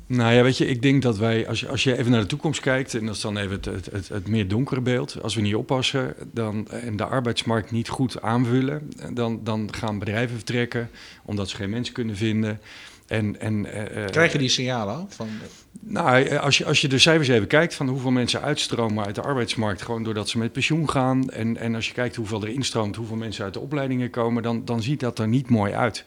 Nou 0.08 0.34
ja, 0.34 0.42
weet 0.42 0.56
je, 0.56 0.66
ik 0.66 0.82
denk 0.82 1.02
dat 1.02 1.18
wij, 1.18 1.48
als 1.48 1.60
je, 1.60 1.68
als 1.68 1.84
je 1.84 1.98
even 1.98 2.10
naar 2.10 2.20
de 2.20 2.26
toekomst 2.26 2.60
kijkt, 2.60 2.94
en 2.94 3.06
dat 3.06 3.14
is 3.14 3.20
dan 3.20 3.36
even 3.36 3.50
het, 3.50 3.64
het, 3.64 3.86
het, 3.92 4.08
het 4.08 4.28
meer 4.28 4.48
donkere 4.48 4.80
beeld, 4.80 5.22
als 5.22 5.34
we 5.34 5.40
niet 5.40 5.54
oppassen 5.54 6.14
dan, 6.32 6.68
en 6.68 6.96
de 6.96 7.04
arbeidsmarkt 7.04 7.70
niet 7.70 7.88
goed 7.88 8.22
aanvullen, 8.22 8.90
dan, 9.12 9.40
dan 9.44 9.68
gaan 9.74 9.98
bedrijven 9.98 10.36
vertrekken 10.36 10.90
omdat 11.24 11.48
ze 11.48 11.56
geen 11.56 11.70
mensen 11.70 11.94
kunnen 11.94 12.16
vinden. 12.16 12.60
En, 13.08 13.40
en, 13.40 13.66
uh, 13.66 14.04
Krijg 14.06 14.32
je 14.32 14.38
die 14.38 14.48
signalen 14.48 14.94
al? 14.94 15.06
Van... 15.08 15.28
Nou, 15.80 16.36
als 16.36 16.58
je, 16.58 16.64
als 16.64 16.80
je 16.80 16.88
de 16.88 16.98
cijfers 16.98 17.28
even 17.28 17.46
kijkt 17.46 17.74
van 17.74 17.88
hoeveel 17.88 18.10
mensen 18.10 18.42
uitstromen 18.42 19.04
uit 19.04 19.14
de 19.14 19.22
arbeidsmarkt, 19.22 19.82
gewoon 19.82 20.02
doordat 20.02 20.28
ze 20.28 20.38
met 20.38 20.52
pensioen 20.52 20.90
gaan. 20.90 21.30
En, 21.30 21.56
en 21.56 21.74
als 21.74 21.86
je 21.86 21.92
kijkt 21.92 22.16
hoeveel 22.16 22.42
er 22.42 22.48
instroomt, 22.48 22.96
hoeveel 22.96 23.16
mensen 23.16 23.44
uit 23.44 23.54
de 23.54 23.60
opleidingen 23.60 24.10
komen, 24.10 24.42
dan, 24.42 24.64
dan 24.64 24.82
ziet 24.82 25.00
dat 25.00 25.18
er 25.18 25.28
niet 25.28 25.50
mooi 25.50 25.72
uit. 25.72 26.04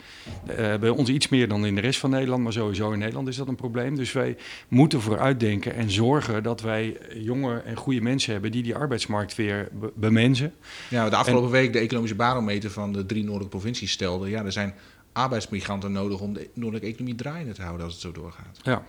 Uh, 0.50 0.76
bij 0.76 0.90
ons 0.90 1.10
iets 1.10 1.30
meer 1.30 1.48
dan 1.48 1.66
in 1.66 1.76
de 1.76 1.82
rest 1.82 2.00
van 2.00 2.10
Nederland, 2.10 2.44
maar 2.44 2.54
sowieso 2.54 2.92
in 2.92 3.00
Nederland 3.00 3.28
is 3.28 3.36
dat 3.36 3.48
een 3.48 3.56
probleem. 3.56 3.96
Dus 3.96 4.12
wij 4.12 4.38
moeten 4.68 5.02
vooruitdenken 5.02 5.76
en 5.76 5.92
zorgen 5.92 6.44
dat 6.44 6.62
wij 6.62 6.98
jonge 7.14 7.62
en 7.62 7.76
goede 7.76 8.02
mensen 8.02 8.32
hebben 8.32 8.52
die 8.52 8.64
die 8.64 8.76
arbeidsmarkt 8.76 9.36
weer 9.36 9.68
be 9.72 9.92
bemensen. 9.96 10.54
Ja, 10.90 11.10
de 11.10 11.16
afgelopen 11.16 11.46
en, 11.46 11.52
week 11.52 11.74
de 11.74 11.80
economische 11.80 12.16
barometer 12.16 12.72
van 12.72 12.94
de 12.94 13.06
drie 13.06 13.24
noordelijke 13.24 13.58
provincies 13.58 13.92
stelde, 13.92 14.30
ja, 14.30 14.46
er 14.46 14.52
zijn 14.52 14.74
arbeidsmigranten 15.14 15.92
nodig 15.92 16.20
om 16.20 16.34
de 16.34 16.50
noordelijke 16.54 16.88
economie 16.88 17.16
draaiende 17.16 17.54
te 17.54 17.62
houden 17.62 17.86
als 17.86 17.94
het 17.94 18.02
zo 18.02 18.12
doorgaat. 18.12 18.60
Ja. 18.64 18.84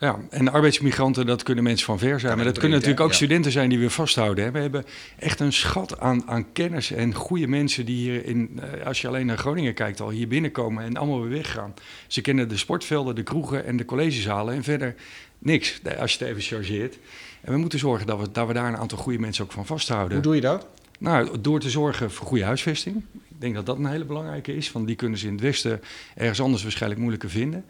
Ja, 0.00 0.18
en 0.30 0.52
arbeidsmigranten, 0.52 1.26
dat 1.26 1.42
kunnen 1.42 1.64
mensen 1.64 1.86
van 1.86 1.98
ver 1.98 2.20
zijn. 2.20 2.36
maar 2.36 2.44
dat 2.44 2.58
kunnen 2.58 2.78
natuurlijk 2.78 3.04
ook 3.04 3.12
studenten 3.12 3.52
zijn 3.52 3.68
die 3.68 3.78
we 3.78 3.90
vasthouden. 3.90 4.44
Hè. 4.44 4.50
We 4.50 4.58
hebben 4.58 4.84
echt 5.18 5.40
een 5.40 5.52
schat 5.52 6.00
aan, 6.00 6.22
aan 6.26 6.52
kennis 6.52 6.90
en 6.90 7.14
goede 7.14 7.46
mensen 7.46 7.86
die 7.86 7.96
hier 7.96 8.24
in, 8.24 8.60
als 8.84 9.00
je 9.00 9.08
alleen 9.08 9.26
naar 9.26 9.38
Groningen 9.38 9.74
kijkt, 9.74 10.00
al 10.00 10.10
hier 10.10 10.28
binnenkomen 10.28 10.84
en 10.84 10.96
allemaal 10.96 11.20
weer 11.20 11.30
weggaan. 11.30 11.74
Ze 12.06 12.20
kennen 12.20 12.48
de 12.48 12.56
sportvelden, 12.56 13.14
de 13.14 13.22
kroegen 13.22 13.64
en 13.64 13.76
de 13.76 13.84
collegezalen 13.84 14.54
en 14.54 14.62
verder 14.62 14.94
niks, 15.38 15.80
als 15.98 16.12
je 16.12 16.18
het 16.18 16.28
even 16.28 16.42
chargeert. 16.42 16.98
En 17.40 17.52
we 17.52 17.58
moeten 17.58 17.78
zorgen 17.78 18.06
dat 18.06 18.20
we, 18.20 18.32
dat 18.32 18.46
we 18.46 18.52
daar 18.52 18.68
een 18.68 18.76
aantal 18.76 18.98
goede 18.98 19.18
mensen 19.18 19.44
ook 19.44 19.52
van 19.52 19.66
vasthouden. 19.66 20.12
Hoe 20.12 20.22
doe 20.22 20.34
je 20.34 20.40
dat? 20.40 20.66
Nou, 20.98 21.40
door 21.40 21.60
te 21.60 21.70
zorgen 21.70 22.10
voor 22.10 22.26
goede 22.26 22.44
huisvesting. 22.44 23.04
Denk 23.38 23.54
dat 23.54 23.66
dat 23.66 23.78
een 23.78 23.86
hele 23.86 24.04
belangrijke 24.04 24.56
is. 24.56 24.72
Want 24.72 24.86
die 24.86 24.96
kunnen 24.96 25.18
ze 25.18 25.26
in 25.26 25.32
het 25.32 25.40
Westen 25.40 25.80
ergens 26.14 26.40
anders 26.40 26.62
waarschijnlijk 26.62 27.00
moeilijker 27.00 27.30
vinden. 27.30 27.64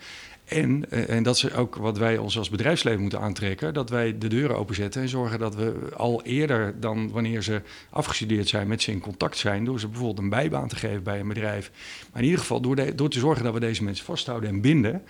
En, 0.44 0.90
en 1.08 1.22
dat 1.22 1.36
is 1.36 1.52
ook 1.52 1.74
wat 1.74 1.98
wij 1.98 2.18
ons 2.18 2.38
als 2.38 2.48
bedrijfsleven 2.48 3.00
moeten 3.00 3.20
aantrekken: 3.20 3.74
dat 3.74 3.90
wij 3.90 4.18
de 4.18 4.28
deuren 4.28 4.56
openzetten 4.56 5.02
en 5.02 5.08
zorgen 5.08 5.38
dat 5.38 5.54
we 5.54 5.74
al 5.96 6.22
eerder 6.22 6.80
dan 6.80 7.10
wanneer 7.10 7.42
ze 7.42 7.62
afgestudeerd 7.90 8.48
zijn 8.48 8.68
met 8.68 8.82
ze 8.82 8.90
in 8.90 9.00
contact 9.00 9.36
zijn. 9.36 9.64
Door 9.64 9.80
ze 9.80 9.88
bijvoorbeeld 9.88 10.18
een 10.18 10.28
bijbaan 10.28 10.68
te 10.68 10.76
geven 10.76 11.02
bij 11.02 11.20
een 11.20 11.28
bedrijf. 11.28 11.70
Maar 12.12 12.20
in 12.20 12.24
ieder 12.28 12.40
geval 12.40 12.60
door, 12.60 12.96
door 12.96 13.10
te 13.10 13.18
zorgen 13.18 13.44
dat 13.44 13.54
we 13.54 13.60
deze 13.60 13.84
mensen 13.84 14.04
vasthouden 14.04 14.48
en 14.48 14.60
binden. 14.60 15.02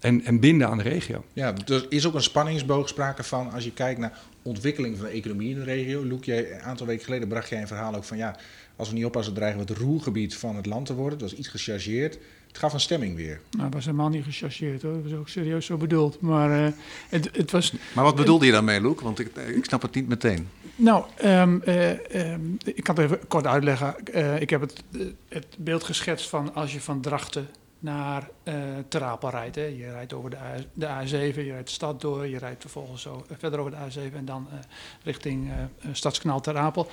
En, 0.00 0.24
en 0.24 0.40
binden 0.40 0.68
aan 0.68 0.76
de 0.76 0.82
regio. 0.82 1.24
Ja, 1.32 1.54
er 1.66 1.86
is 1.88 2.06
ook 2.06 2.14
een 2.14 2.22
spanningsboog 2.22 2.88
sprake 2.88 3.22
van 3.22 3.52
als 3.52 3.64
je 3.64 3.72
kijkt 3.72 4.00
naar 4.00 4.18
ontwikkeling 4.42 4.96
van 4.96 5.06
de 5.06 5.12
economie 5.12 5.50
in 5.50 5.54
de 5.54 5.64
regio. 5.64 6.04
Loek, 6.04 6.24
jij, 6.24 6.52
een 6.52 6.60
aantal 6.60 6.86
weken 6.86 7.04
geleden 7.04 7.28
bracht 7.28 7.48
jij 7.48 7.60
een 7.60 7.66
verhaal 7.66 7.94
ook 7.94 8.04
van 8.04 8.16
ja, 8.16 8.36
als 8.76 8.88
we 8.88 8.94
niet 8.94 9.04
oppassen 9.04 9.34
dreigen 9.34 9.66
we 9.66 9.72
het 9.72 9.82
roergebied 9.82 10.36
van 10.36 10.56
het 10.56 10.66
land 10.66 10.86
te 10.86 10.94
worden. 10.94 11.18
Dat 11.18 11.30
was 11.30 11.38
iets 11.38 11.48
gechargeerd. 11.48 12.18
Het 12.46 12.58
gaf 12.58 12.72
een 12.72 12.80
stemming 12.80 13.16
weer. 13.16 13.40
Nou, 13.50 13.64
het 13.64 13.74
was 13.74 13.84
helemaal 13.84 14.08
niet 14.08 14.24
gechargeerd 14.24 14.82
hoor. 14.82 14.92
Dat 14.92 15.02
was 15.02 15.12
ook 15.12 15.28
serieus 15.28 15.66
zo 15.66 15.76
bedoeld. 15.76 16.20
Maar, 16.20 16.66
uh, 16.66 16.72
het, 17.08 17.28
het 17.36 17.50
was, 17.50 17.72
maar 17.94 18.04
wat 18.04 18.16
bedoelde 18.16 18.46
je 18.46 18.52
daarmee, 18.52 18.80
Loek? 18.80 19.00
Want 19.00 19.18
ik, 19.18 19.36
ik 19.36 19.64
snap 19.64 19.82
het 19.82 19.94
niet 19.94 20.08
meteen. 20.08 20.48
Nou, 20.76 21.04
um, 21.24 21.62
uh, 21.66 21.90
um, 22.32 22.56
ik 22.64 22.84
kan 22.84 22.94
het 22.94 23.04
even 23.04 23.28
kort 23.28 23.46
uitleggen. 23.46 23.94
Uh, 24.14 24.40
ik 24.40 24.50
heb 24.50 24.60
het, 24.60 24.82
het 25.28 25.46
beeld 25.58 25.84
geschetst 25.84 26.28
van 26.28 26.54
als 26.54 26.72
je 26.72 26.80
van 26.80 27.00
Drachten 27.00 27.48
naar 27.78 28.28
uh, 28.44 28.54
Terapel 28.88 29.30
rijdt. 29.30 29.54
Je 29.54 29.90
rijdt 29.90 30.12
over 30.12 30.30
de, 30.30 30.36
A, 30.36 30.54
de 30.72 30.86
A7, 30.86 31.34
je 31.34 31.52
rijdt 31.52 31.66
de 31.66 31.72
stad 31.72 32.00
door, 32.00 32.26
je 32.26 32.38
rijdt 32.38 32.60
vervolgens 32.60 33.02
zo 33.02 33.24
uh, 33.30 33.36
verder 33.38 33.58
over 33.60 33.70
de 33.70 33.76
A7 33.76 34.14
en 34.14 34.24
dan 34.24 34.46
uh, 34.52 34.58
richting 35.02 35.50
Stadskanaal 35.92 36.40
Terapel. 36.40 36.88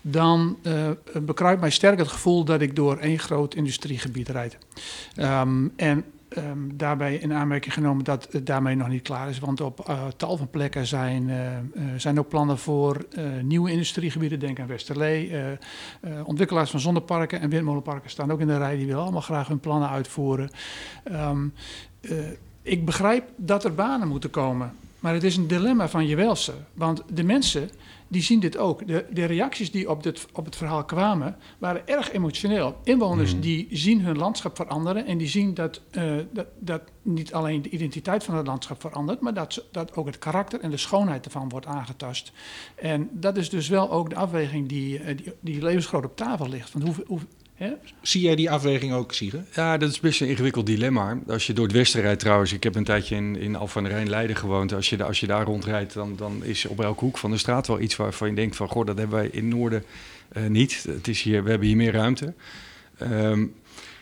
Dan 0.00 0.58
bekruipt 1.22 1.60
mij 1.60 1.70
sterk 1.70 1.98
het 1.98 2.08
gevoel 2.08 2.44
dat 2.44 2.60
ik 2.60 2.76
door 2.76 2.98
één 2.98 3.18
groot 3.18 3.54
industriegebied 3.54 4.28
rijd. 4.28 4.58
Um, 5.16 5.72
en 5.76 6.04
Um, 6.36 6.76
daarbij 6.76 7.14
in 7.14 7.32
aanmerking 7.32 7.74
genomen 7.74 8.04
dat 8.04 8.28
het 8.30 8.46
daarmee 8.46 8.74
nog 8.74 8.88
niet 8.88 9.02
klaar 9.02 9.28
is. 9.28 9.38
Want 9.38 9.60
op 9.60 9.88
uh, 9.88 10.06
tal 10.16 10.36
van 10.36 10.50
plekken 10.50 10.86
zijn, 10.86 11.28
uh, 11.28 11.56
uh, 11.56 11.82
zijn 11.96 12.18
ook 12.18 12.28
plannen 12.28 12.58
voor 12.58 13.06
nieuwe 13.42 13.70
industriegebieden. 13.70 14.40
Denk 14.40 14.60
aan 14.60 14.66
Westerlee. 14.66 15.32
ontwikkelaars 16.24 16.70
van 16.70 16.80
zonneparken 16.80 17.40
en 17.40 17.50
windmolenparken 17.50 18.10
staan 18.10 18.32
ook 18.32 18.40
in 18.40 18.46
de 18.46 18.58
rij. 18.58 18.76
Die 18.76 18.86
willen 18.86 19.02
allemaal 19.02 19.20
graag 19.20 19.48
hun 19.48 19.60
plannen 19.60 19.88
uitvoeren. 19.88 20.50
Um, 21.12 21.52
ik 22.62 22.84
begrijp 22.84 23.24
dat 23.36 23.64
er 23.64 23.74
banen 23.74 24.08
moeten 24.08 24.30
komen. 24.30 24.72
Maar 25.00 25.14
het 25.14 25.24
is 25.24 25.36
een 25.36 25.46
dilemma 25.46 25.88
van 25.88 26.06
je 26.06 26.16
welste. 26.16 26.52
Want 26.74 27.02
de 27.12 27.24
mensen 27.24 27.70
die 28.08 28.22
zien 28.22 28.40
dit 28.40 28.56
ook. 28.56 28.86
De, 28.86 29.04
de 29.10 29.24
reacties 29.24 29.70
die 29.70 29.90
op, 29.90 30.02
dit, 30.02 30.26
op 30.32 30.44
het 30.44 30.56
verhaal 30.56 30.84
kwamen, 30.84 31.36
waren 31.58 31.88
erg 31.88 32.12
emotioneel. 32.12 32.76
Inwoners 32.84 33.34
mm. 33.34 33.40
die 33.40 33.68
zien 33.70 34.00
hun 34.00 34.18
landschap 34.18 34.56
veranderen 34.56 35.06
en 35.06 35.18
die 35.18 35.28
zien 35.28 35.54
dat, 35.54 35.80
uh, 35.92 36.16
dat, 36.32 36.46
dat 36.58 36.82
niet 37.02 37.32
alleen 37.32 37.62
de 37.62 37.68
identiteit 37.68 38.24
van 38.24 38.34
het 38.36 38.46
landschap 38.46 38.80
verandert, 38.80 39.20
maar 39.20 39.34
dat, 39.34 39.64
dat 39.72 39.96
ook 39.96 40.06
het 40.06 40.18
karakter 40.18 40.60
en 40.60 40.70
de 40.70 40.76
schoonheid 40.76 41.24
ervan 41.24 41.48
wordt 41.48 41.66
aangetast. 41.66 42.32
En 42.74 43.08
dat 43.12 43.36
is 43.36 43.50
dus 43.50 43.68
wel 43.68 43.90
ook 43.90 44.10
de 44.10 44.16
afweging 44.16 44.68
die, 44.68 45.14
die, 45.14 45.32
die 45.40 45.62
levensgroot 45.62 46.04
op 46.04 46.16
tafel 46.16 46.48
ligt. 46.48 46.70
Van 46.70 46.82
hoe, 46.82 46.94
hoe, 47.06 47.20
Hè? 47.58 47.70
Zie 48.02 48.20
jij 48.20 48.36
die 48.36 48.50
afweging 48.50 48.92
ook, 48.92 49.12
Siege? 49.12 49.42
Ja, 49.54 49.76
dat 49.76 49.90
is 49.90 50.00
best 50.00 50.20
een 50.20 50.28
ingewikkeld 50.28 50.66
dilemma. 50.66 51.18
Als 51.26 51.46
je 51.46 51.52
door 51.52 51.64
het 51.64 51.74
westen 51.74 52.00
rijdt 52.00 52.20
trouwens, 52.20 52.52
ik 52.52 52.62
heb 52.62 52.74
een 52.74 52.84
tijdje 52.84 53.16
in, 53.16 53.36
in 53.36 53.56
Alphen 53.56 53.82
aan 53.82 53.88
de 53.88 53.94
Rijn 53.94 54.08
Leiden 54.08 54.36
gewoond. 54.36 54.72
Als 54.72 54.90
je, 54.90 55.04
als 55.04 55.20
je 55.20 55.26
daar 55.26 55.44
rondrijdt, 55.44 55.94
dan, 55.94 56.16
dan 56.16 56.44
is 56.44 56.66
op 56.66 56.80
elke 56.80 57.04
hoek 57.04 57.18
van 57.18 57.30
de 57.30 57.38
straat 57.38 57.66
wel 57.66 57.80
iets 57.80 57.96
waarvan 57.96 58.28
je 58.28 58.34
denkt 58.34 58.56
van... 58.56 58.68
goh, 58.68 58.86
dat 58.86 58.98
hebben 58.98 59.16
wij 59.16 59.28
in 59.32 59.44
het 59.44 59.54
noorden 59.54 59.84
uh, 60.36 60.46
niet. 60.46 60.84
Het 60.88 61.08
is 61.08 61.22
hier, 61.22 61.44
we 61.44 61.50
hebben 61.50 61.68
hier 61.68 61.76
meer 61.76 61.92
ruimte. 61.92 62.34
Um, 63.02 63.54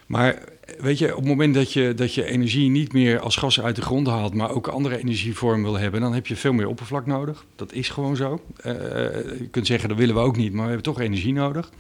maar 0.07 0.43
weet 0.79 0.99
je, 0.99 1.11
op 1.11 1.21
het 1.21 1.29
moment 1.29 1.55
dat 1.55 1.73
je, 1.73 1.95
dat 1.95 2.15
je 2.15 2.25
energie 2.25 2.71
niet 2.71 2.93
meer 2.93 3.21
als 3.21 3.37
gas 3.37 3.61
uit 3.61 3.77
de 3.77 3.83
grond 3.83 4.07
haalt, 4.07 4.35
maar 4.35 4.51
ook 4.51 4.67
andere 4.67 4.99
energievormen 4.99 5.63
wil 5.63 5.79
hebben, 5.79 6.01
dan 6.01 6.15
heb 6.15 6.27
je 6.27 6.37
veel 6.37 6.53
meer 6.53 6.67
oppervlak 6.67 7.07
nodig. 7.07 7.45
Dat 7.57 7.73
is 7.73 7.89
gewoon 7.89 8.17
zo. 8.17 8.41
Uh, 8.59 8.73
je 8.73 9.49
kunt 9.51 9.67
zeggen, 9.67 9.89
dat 9.89 9.99
willen 9.99 10.15
we 10.15 10.21
ook 10.21 10.37
niet, 10.37 10.53
maar 10.53 10.63
we 10.63 10.73
hebben 10.73 10.93
toch 10.93 11.01
energie 11.01 11.33
nodig. 11.33 11.71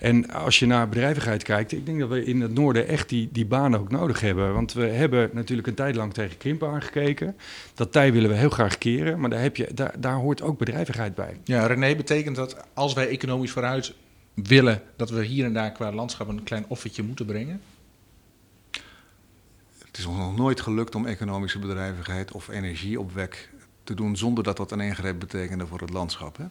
En 0.00 0.30
als 0.30 0.58
je 0.58 0.66
naar 0.66 0.88
bedrijvigheid 0.88 1.42
kijkt, 1.42 1.72
ik 1.72 1.86
denk 1.86 2.00
dat 2.00 2.08
we 2.08 2.24
in 2.24 2.40
het 2.40 2.54
noorden 2.54 2.88
echt 2.88 3.08
die, 3.08 3.28
die 3.32 3.46
banen 3.46 3.80
ook 3.80 3.90
nodig 3.90 4.20
hebben. 4.20 4.52
Want 4.52 4.72
we 4.72 4.86
hebben 4.86 5.30
natuurlijk 5.32 5.68
een 5.68 5.74
tijd 5.74 5.94
lang 5.94 6.14
tegen 6.14 6.36
krimp 6.36 6.64
aangekeken. 6.64 7.36
Dat 7.74 7.92
tij 7.92 8.12
willen 8.12 8.30
we 8.30 8.36
heel 8.36 8.50
graag 8.50 8.78
keren, 8.78 9.20
maar 9.20 9.30
daar, 9.30 9.40
heb 9.40 9.56
je, 9.56 9.68
daar, 9.74 9.94
daar 9.98 10.14
hoort 10.14 10.42
ook 10.42 10.58
bedrijvigheid 10.58 11.14
bij. 11.14 11.40
Ja, 11.44 11.66
René, 11.66 11.96
betekent 11.96 12.36
dat 12.36 12.56
als 12.74 12.92
wij 12.92 13.08
economisch 13.08 13.50
vooruit 13.50 13.94
willen, 14.34 14.82
dat 14.96 15.10
we 15.10 15.24
hier 15.24 15.44
en 15.44 15.52
daar 15.52 15.72
qua 15.72 15.92
landschap 15.92 16.28
een 16.28 16.42
klein 16.42 16.64
offertje 16.68 17.02
moeten 17.02 17.26
brengen? 17.26 17.60
Het 19.78 19.98
is 19.98 20.06
ons 20.06 20.18
nog 20.18 20.36
nooit 20.36 20.60
gelukt 20.60 20.94
om 20.94 21.06
economische 21.06 21.58
bedrijvigheid 21.58 22.32
of 22.32 22.48
energieopwek 22.48 23.50
te 23.84 23.94
doen 23.94 24.16
zonder 24.16 24.44
dat 24.44 24.56
dat 24.56 24.72
een 24.72 24.80
ingreep 24.80 25.18
betekende 25.18 25.66
voor 25.66 25.80
het 25.80 25.90
landschap. 25.90 26.36
Hè? 26.36 26.44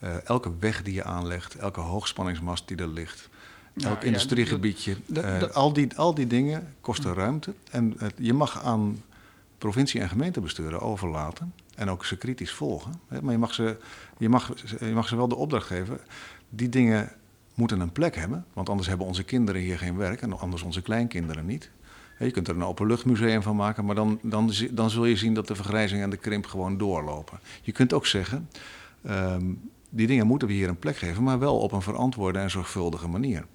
Uh, 0.00 0.24
elke 0.24 0.52
weg 0.58 0.82
die 0.82 0.94
je 0.94 1.04
aanlegt, 1.04 1.54
elke 1.54 1.80
hoogspanningsmast 1.80 2.68
die 2.68 2.76
er 2.76 2.88
ligt, 2.88 3.28
nou, 3.74 3.88
elk 3.88 4.00
ja, 4.00 4.06
industriegebiedje, 4.06 4.96
dat, 5.06 5.40
dat, 5.40 5.50
uh, 5.50 5.56
al, 5.56 5.72
die, 5.72 5.96
al 5.96 6.14
die 6.14 6.26
dingen 6.26 6.74
kosten 6.80 7.14
ruimte. 7.14 7.54
En 7.70 7.96
je 8.16 8.32
mag 8.32 8.64
aan 8.64 9.02
provincie- 9.58 10.00
en 10.00 10.08
gemeentebesturen 10.08 10.80
overlaten 10.80 11.52
en 11.74 11.90
ook 11.90 12.04
ze 12.04 12.16
kritisch 12.16 12.52
volgen. 12.52 12.92
Hè, 13.08 13.22
maar 13.22 13.32
je 13.32 13.38
mag, 13.38 13.54
ze, 13.54 13.76
je, 14.18 14.28
mag, 14.28 14.52
je 14.80 14.92
mag 14.94 15.08
ze 15.08 15.16
wel 15.16 15.28
de 15.28 15.36
opdracht 15.36 15.66
geven. 15.66 15.98
Die 16.48 16.68
dingen 16.68 17.12
moeten 17.54 17.80
een 17.80 17.92
plek 17.92 18.16
hebben, 18.16 18.44
want 18.52 18.68
anders 18.68 18.88
hebben 18.88 19.06
onze 19.06 19.22
kinderen 19.22 19.60
hier 19.60 19.78
geen 19.78 19.96
werk 19.96 20.22
en 20.22 20.38
anders 20.38 20.62
onze 20.62 20.82
kleinkinderen 20.82 21.46
niet. 21.46 21.70
Je 22.18 22.30
kunt 22.30 22.48
er 22.48 22.54
een 22.54 22.64
openluchtmuseum 22.64 23.42
van 23.42 23.56
maken, 23.56 23.84
maar 23.84 23.94
dan, 23.94 24.18
dan, 24.22 24.52
dan 24.70 24.90
zul 24.90 25.04
je 25.04 25.16
zien 25.16 25.34
dat 25.34 25.46
de 25.46 25.54
vergrijzing 25.54 26.02
en 26.02 26.10
de 26.10 26.16
krimp 26.16 26.46
gewoon 26.46 26.78
doorlopen. 26.78 27.38
Je 27.62 27.72
kunt 27.72 27.92
ook 27.92 28.06
zeggen, 28.06 28.48
um, 29.08 29.70
die 29.90 30.06
dingen 30.06 30.26
moeten 30.26 30.48
we 30.48 30.54
hier 30.54 30.68
een 30.68 30.78
plek 30.78 30.96
geven, 30.96 31.22
maar 31.22 31.38
wel 31.38 31.58
op 31.58 31.72
een 31.72 31.82
verantwoorde 31.82 32.38
en 32.38 32.50
zorgvuldige 32.50 33.08
manier. 33.08 33.46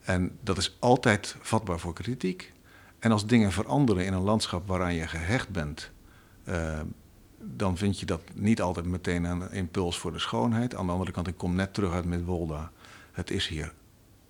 En 0.00 0.38
dat 0.40 0.58
is 0.58 0.76
altijd 0.78 1.36
vatbaar 1.40 1.78
voor 1.78 1.94
kritiek. 1.94 2.52
En 2.98 3.12
als 3.12 3.26
dingen 3.26 3.52
veranderen 3.52 4.04
in 4.04 4.12
een 4.12 4.22
landschap 4.22 4.66
waaraan 4.66 4.94
je 4.94 5.08
gehecht 5.08 5.48
bent, 5.48 5.90
uh, 6.48 6.80
dan 7.38 7.76
vind 7.76 8.00
je 8.00 8.06
dat 8.06 8.22
niet 8.34 8.60
altijd 8.60 8.86
meteen 8.86 9.24
een 9.24 9.50
impuls 9.50 9.98
voor 9.98 10.12
de 10.12 10.18
schoonheid. 10.18 10.74
Aan 10.74 10.86
de 10.86 10.92
andere 10.92 11.10
kant, 11.10 11.26
ik 11.26 11.36
kom 11.36 11.54
net 11.54 11.74
terug 11.74 11.92
uit 11.92 12.04
Midwolda. 12.04 12.72
Het 13.12 13.30
is 13.30 13.48
hier 13.48 13.72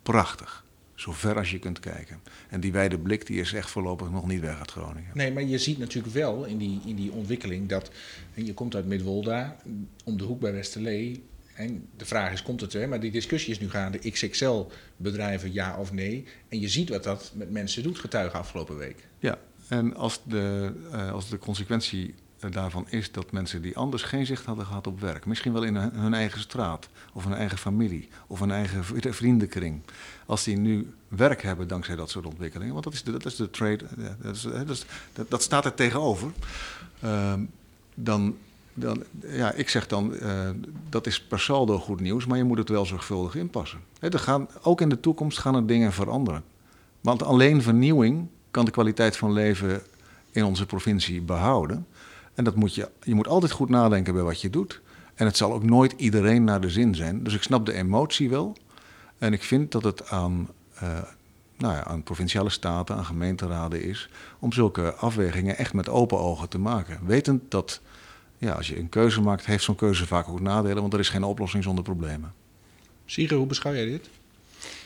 prachtig. 0.02 0.64
Zo 0.94 1.12
ver 1.12 1.36
als 1.36 1.50
je 1.50 1.58
kunt 1.58 1.80
kijken. 1.80 2.20
En 2.48 2.60
die 2.60 2.72
wijde 2.72 2.98
blik 2.98 3.26
die 3.26 3.40
is 3.40 3.52
echt 3.52 3.70
voorlopig 3.70 4.10
nog 4.10 4.26
niet 4.26 4.40
weg 4.40 4.58
uit 4.58 4.70
Groningen. 4.70 5.10
Nee, 5.14 5.32
maar 5.32 5.42
je 5.42 5.58
ziet 5.58 5.78
natuurlijk 5.78 6.14
wel 6.14 6.44
in 6.44 6.58
die, 6.58 6.80
in 6.86 6.96
die 6.96 7.12
ontwikkeling 7.12 7.68
dat... 7.68 7.90
je 8.34 8.54
komt 8.54 8.74
uit 8.74 8.86
Midwolda, 8.86 9.56
om 10.04 10.16
de 10.16 10.24
hoek 10.24 10.40
bij 10.40 10.52
Westerlee 10.52 11.24
en 11.54 11.88
de 11.96 12.04
vraag 12.04 12.32
is, 12.32 12.42
komt 12.42 12.60
het 12.60 12.74
er? 12.74 12.88
Maar 12.88 13.00
die 13.00 13.10
discussie 13.10 13.52
is 13.52 13.60
nu 13.60 13.70
gaande, 13.70 14.10
XXL-bedrijven 14.10 15.52
ja 15.52 15.76
of 15.76 15.92
nee. 15.92 16.24
En 16.48 16.60
je 16.60 16.68
ziet 16.68 16.88
wat 16.88 17.04
dat 17.04 17.32
met 17.34 17.50
mensen 17.50 17.82
doet, 17.82 17.98
getuigen 17.98 18.38
afgelopen 18.38 18.76
week. 18.76 19.08
Ja, 19.18 19.38
en 19.68 19.96
als 19.96 20.20
de, 20.24 20.72
uh, 20.92 21.12
als 21.12 21.28
de 21.28 21.38
consequentie 21.38 22.14
daarvan 22.50 22.86
is 22.88 23.12
dat 23.12 23.32
mensen 23.32 23.62
die 23.62 23.76
anders 23.76 24.02
geen 24.02 24.26
zicht 24.26 24.44
hadden 24.44 24.66
gehad 24.66 24.86
op 24.86 25.00
werk, 25.00 25.26
misschien 25.26 25.52
wel 25.52 25.62
in 25.62 25.76
hun 25.76 26.14
eigen 26.14 26.40
straat 26.40 26.88
of 27.12 27.24
hun 27.24 27.34
eigen 27.34 27.58
familie 27.58 28.08
of 28.26 28.40
hun 28.40 28.50
eigen 28.50 28.84
vriendenkring, 29.14 29.80
als 30.26 30.44
die 30.44 30.56
nu 30.56 30.94
werk 31.08 31.42
hebben 31.42 31.68
dankzij 31.68 31.96
dat 31.96 32.10
soort 32.10 32.26
ontwikkelingen, 32.26 32.72
want 32.72 32.84
dat 32.84 32.92
is 32.92 33.02
de, 33.02 33.12
dat 33.12 33.24
is 33.24 33.36
de 33.36 33.50
trade, 33.50 33.84
dat, 34.22 34.34
is, 34.68 34.84
dat, 35.12 35.30
dat, 35.30 35.42
staat 35.42 35.64
er 35.64 35.74
tegenover, 35.74 36.32
uh, 37.04 37.34
dan, 37.94 38.36
dan, 38.74 39.02
ja, 39.26 39.52
ik 39.52 39.68
zeg 39.68 39.86
dan, 39.86 40.14
uh, 40.14 40.50
dat 40.88 41.06
is 41.06 41.22
per 41.22 41.40
saldo 41.40 41.78
goed 41.78 42.00
nieuws, 42.00 42.26
maar 42.26 42.38
je 42.38 42.44
moet 42.44 42.58
het 42.58 42.68
wel 42.68 42.86
zorgvuldig 42.86 43.34
inpassen. 43.34 43.78
Er 43.98 44.18
gaan, 44.18 44.48
ook 44.62 44.80
in 44.80 44.88
de 44.88 45.00
toekomst 45.00 45.38
gaan 45.38 45.54
er 45.54 45.66
dingen 45.66 45.92
veranderen. 45.92 46.44
Want 47.00 47.22
alleen 47.22 47.62
vernieuwing 47.62 48.28
kan 48.50 48.64
de 48.64 48.70
kwaliteit 48.70 49.16
van 49.16 49.32
leven 49.32 49.82
in 50.30 50.44
onze 50.44 50.66
provincie 50.66 51.20
behouden. 51.20 51.86
En 52.34 52.44
dat 52.44 52.54
moet 52.54 52.74
je, 52.74 52.90
je 53.02 53.14
moet 53.14 53.28
altijd 53.28 53.52
goed 53.52 53.68
nadenken 53.68 54.14
bij 54.14 54.22
wat 54.22 54.40
je 54.40 54.50
doet. 54.50 54.80
En 55.14 55.26
het 55.26 55.36
zal 55.36 55.52
ook 55.52 55.64
nooit 55.64 55.94
iedereen 55.96 56.44
naar 56.44 56.60
de 56.60 56.70
zin 56.70 56.94
zijn. 56.94 57.24
Dus 57.24 57.34
ik 57.34 57.42
snap 57.42 57.66
de 57.66 57.72
emotie 57.72 58.30
wel. 58.30 58.56
En 59.18 59.32
ik 59.32 59.42
vind 59.42 59.72
dat 59.72 59.84
het 59.84 60.10
aan, 60.10 60.48
uh, 60.82 60.98
nou 61.56 61.74
ja, 61.74 61.84
aan 61.84 62.02
provinciale 62.02 62.50
staten, 62.50 62.96
aan 62.96 63.04
gemeenteraden 63.04 63.82
is... 63.82 64.08
om 64.38 64.52
zulke 64.52 64.94
afwegingen 64.94 65.56
echt 65.56 65.74
met 65.74 65.88
open 65.88 66.18
ogen 66.18 66.48
te 66.48 66.58
maken. 66.58 66.98
Wetend 67.06 67.50
dat 67.50 67.80
ja, 68.42 68.52
als 68.52 68.68
je 68.68 68.78
een 68.78 68.88
keuze 68.88 69.20
maakt, 69.20 69.46
heeft 69.46 69.64
zo'n 69.64 69.74
keuze 69.74 70.06
vaak 70.06 70.28
ook 70.28 70.40
nadelen... 70.40 70.80
want 70.80 70.92
er 70.92 70.98
is 70.98 71.08
geen 71.08 71.24
oplossing 71.24 71.62
zonder 71.62 71.84
problemen. 71.84 72.32
Sigrid, 73.04 73.38
hoe 73.38 73.46
beschouw 73.46 73.74
jij 73.74 73.84
dit? 73.84 74.08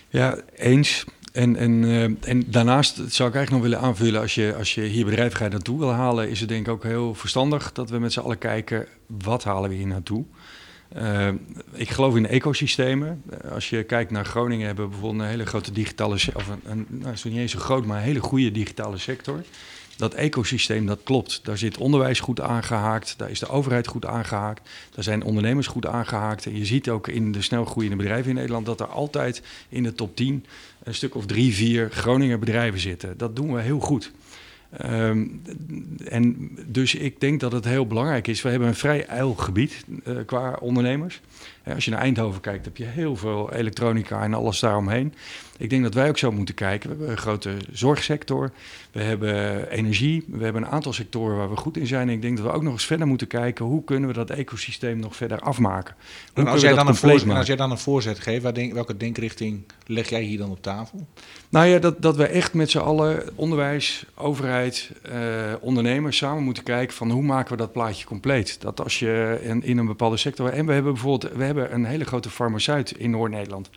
Ja, 0.09 0.39
eens. 0.57 1.05
En, 1.33 1.57
en, 1.57 1.83
uh, 1.83 2.03
en 2.05 2.45
daarnaast 2.47 2.95
zou 2.95 3.29
ik 3.29 3.35
eigenlijk 3.35 3.51
nog 3.51 3.61
willen 3.61 3.81
aanvullen, 3.81 4.21
als 4.21 4.35
je, 4.35 4.55
als 4.59 4.75
je 4.75 4.81
hier 4.81 5.05
bedrijvigheid 5.05 5.53
naartoe 5.53 5.79
wil 5.79 5.93
halen, 5.93 6.31
is 6.31 6.41
het 6.41 6.49
denk 6.49 6.67
ik 6.67 6.73
ook 6.73 6.83
heel 6.83 7.15
verstandig 7.15 7.73
dat 7.73 7.91
we 7.91 7.99
met 7.99 8.13
z'n 8.13 8.21
allen 8.21 8.39
kijken, 8.39 8.87
wat 9.07 9.45
halen 9.45 9.71
we 9.71 9.77
hier 9.77 9.87
naartoe? 9.87 10.25
Uh, 10.97 11.29
ik 11.73 11.91
geloof 11.91 12.17
in 12.17 12.27
ecosystemen. 12.27 13.23
Als 13.53 13.71
je 13.71 13.83
kijkt 13.83 14.11
naar 14.11 14.25
Groningen, 14.25 14.67
hebben 14.67 14.85
we 14.85 14.91
bijvoorbeeld 14.91 15.23
een 15.23 15.29
hele 15.29 15.47
grote 15.47 15.73
digitale, 15.73 16.15
of 16.35 16.49
een, 16.49 16.61
een 16.65 16.87
nou, 16.89 17.13
is 17.13 17.25
niet 17.25 17.37
eens 17.37 17.53
zo 17.53 17.59
groot, 17.59 17.87
maar 17.87 17.97
een 17.97 18.05
hele 18.05 18.21
goede 18.21 18.53
digitale 18.53 18.99
sector 18.99 19.45
dat 19.97 20.15
ecosysteem, 20.15 20.87
dat 20.87 21.01
klopt. 21.03 21.41
Daar 21.43 21.59
zit 21.59 21.79
onderwijs 21.79 22.21
goed 22.21 22.41
aangehaakt, 22.41 23.15
daar 23.17 23.31
is 23.31 23.39
de 23.39 23.49
overheid 23.49 23.87
goed 23.87 24.07
aangehaakt, 24.07 24.69
daar 24.95 25.05
zijn 25.05 25.23
ondernemers 25.23 25.67
goed 25.67 25.87
aangehaakt. 25.87 26.47
En 26.47 26.57
je 26.57 26.65
ziet 26.65 26.89
ook 26.89 27.09
in 27.09 27.33
de 27.33 27.43
snel 27.43 27.65
groeiende 27.65 27.97
bedrijven 27.97 28.31
in 28.31 28.37
Nederland 28.37 28.67
dat 28.67 28.81
er 28.81 28.87
altijd 28.87 29.43
in 29.69 29.83
de 29.83 29.93
top 29.93 30.17
10 30.17 30.45
een 30.83 30.95
stuk 30.95 31.15
of 31.15 31.27
drie, 31.27 31.55
vier 31.55 31.91
Groninger 31.91 32.39
bedrijven 32.39 32.81
zitten. 32.81 33.19
Dat 33.19 33.37
doen 33.37 33.55
we 33.55 33.61
heel 33.61 33.81
goed. 33.81 34.13
Um, 34.85 35.43
en 36.05 36.51
dus 36.67 36.95
ik 36.95 37.21
denk 37.21 37.41
dat 37.41 37.53
het 37.53 37.65
heel 37.65 37.87
belangrijk 37.87 38.27
is. 38.27 38.43
We 38.43 38.49
hebben 38.49 38.69
een 38.69 38.75
vrij 38.75 39.07
ijl 39.07 39.35
gebied 39.35 39.85
uh, 40.05 40.17
qua 40.27 40.57
ondernemers. 40.61 41.21
Als 41.75 41.85
je 41.85 41.91
naar 41.91 42.01
Eindhoven 42.01 42.41
kijkt, 42.41 42.65
heb 42.65 42.77
je 42.77 42.85
heel 42.85 43.17
veel 43.17 43.53
elektronica 43.53 44.23
en 44.23 44.35
alles 44.35 44.61
daaromheen. 44.61 45.15
Ik 45.59 45.71
denk 45.71 45.83
dat 45.83 45.95
wij 45.95 46.09
ook 46.09 46.19
zo 46.19 46.33
moeten 46.33 46.55
kijken. 46.55 46.89
We 46.89 46.97
hebben 46.97 47.13
een 47.13 47.23
grote 47.23 47.57
zorgsector, 47.73 48.51
we 48.93 49.03
hebben 49.03 49.69
energie, 49.71 50.25
we 50.29 50.45
hebben 50.45 50.63
een 50.63 50.69
aantal 50.69 50.93
sectoren 50.93 51.37
waar 51.37 51.51
we 51.51 51.57
goed 51.57 51.77
in 51.77 51.87
zijn. 51.87 52.09
En 52.09 52.15
ik 52.15 52.23
denk 52.23 52.37
dat 52.37 52.47
we 52.47 52.53
ook 52.53 52.63
nog 52.63 52.73
eens 52.73 52.87
verder 52.87 53.07
moeten 53.07 53.27
kijken 53.27 53.65
hoe 53.65 53.85
kunnen 53.85 54.09
we 54.09 54.15
dat 54.15 54.31
ecosysteem 54.31 54.99
nog 54.99 55.17
verder 55.17 55.41
afmaken. 55.41 55.95
Hoe 56.35 56.45
en 56.45 56.51
als, 56.51 56.61
jij 56.61 56.75
dan 56.75 56.89
een 56.89 56.95
voorzet, 56.95 57.31
als 57.31 57.47
jij 57.47 57.57
dan 57.57 57.71
een 57.71 57.79
voorzet 57.79 58.19
geeft, 58.19 58.55
denk, 58.55 58.73
welke 58.73 58.97
denkrichting 58.97 59.63
leg 59.87 60.09
jij 60.09 60.23
hier 60.23 60.39
dan 60.39 60.51
op 60.51 60.63
tafel? 60.63 61.07
Nou 61.49 61.67
ja, 61.67 61.79
dat, 61.79 62.03
dat 62.03 62.17
we 62.17 62.27
echt 62.27 62.55
met 62.55 62.71
z'n 62.71 62.79
allen, 62.79 63.31
onderwijs, 63.35 64.05
overheid, 64.15 64.91
eh, 65.03 65.21
ondernemers, 65.61 66.17
samen 66.17 66.43
moeten 66.43 66.63
kijken 66.63 66.97
van 66.97 67.11
hoe 67.11 67.23
maken 67.23 67.51
we 67.51 67.57
dat 67.57 67.73
plaatje 67.73 68.07
compleet. 68.07 68.61
Dat 68.61 68.83
als 68.83 68.99
je 68.99 69.39
in, 69.43 69.63
in 69.63 69.79
een 69.79 69.87
bepaalde 69.87 70.17
sector. 70.17 70.49
En 70.49 70.67
we 70.67 70.73
hebben 70.73 70.93
bijvoorbeeld 70.93 71.33
we 71.33 71.45
hebben 71.45 71.56
een 71.57 71.85
hele 71.85 72.05
grote 72.05 72.31
farmaceut 72.31 72.91
in 72.91 73.11
Noord-Nederland. 73.11 73.71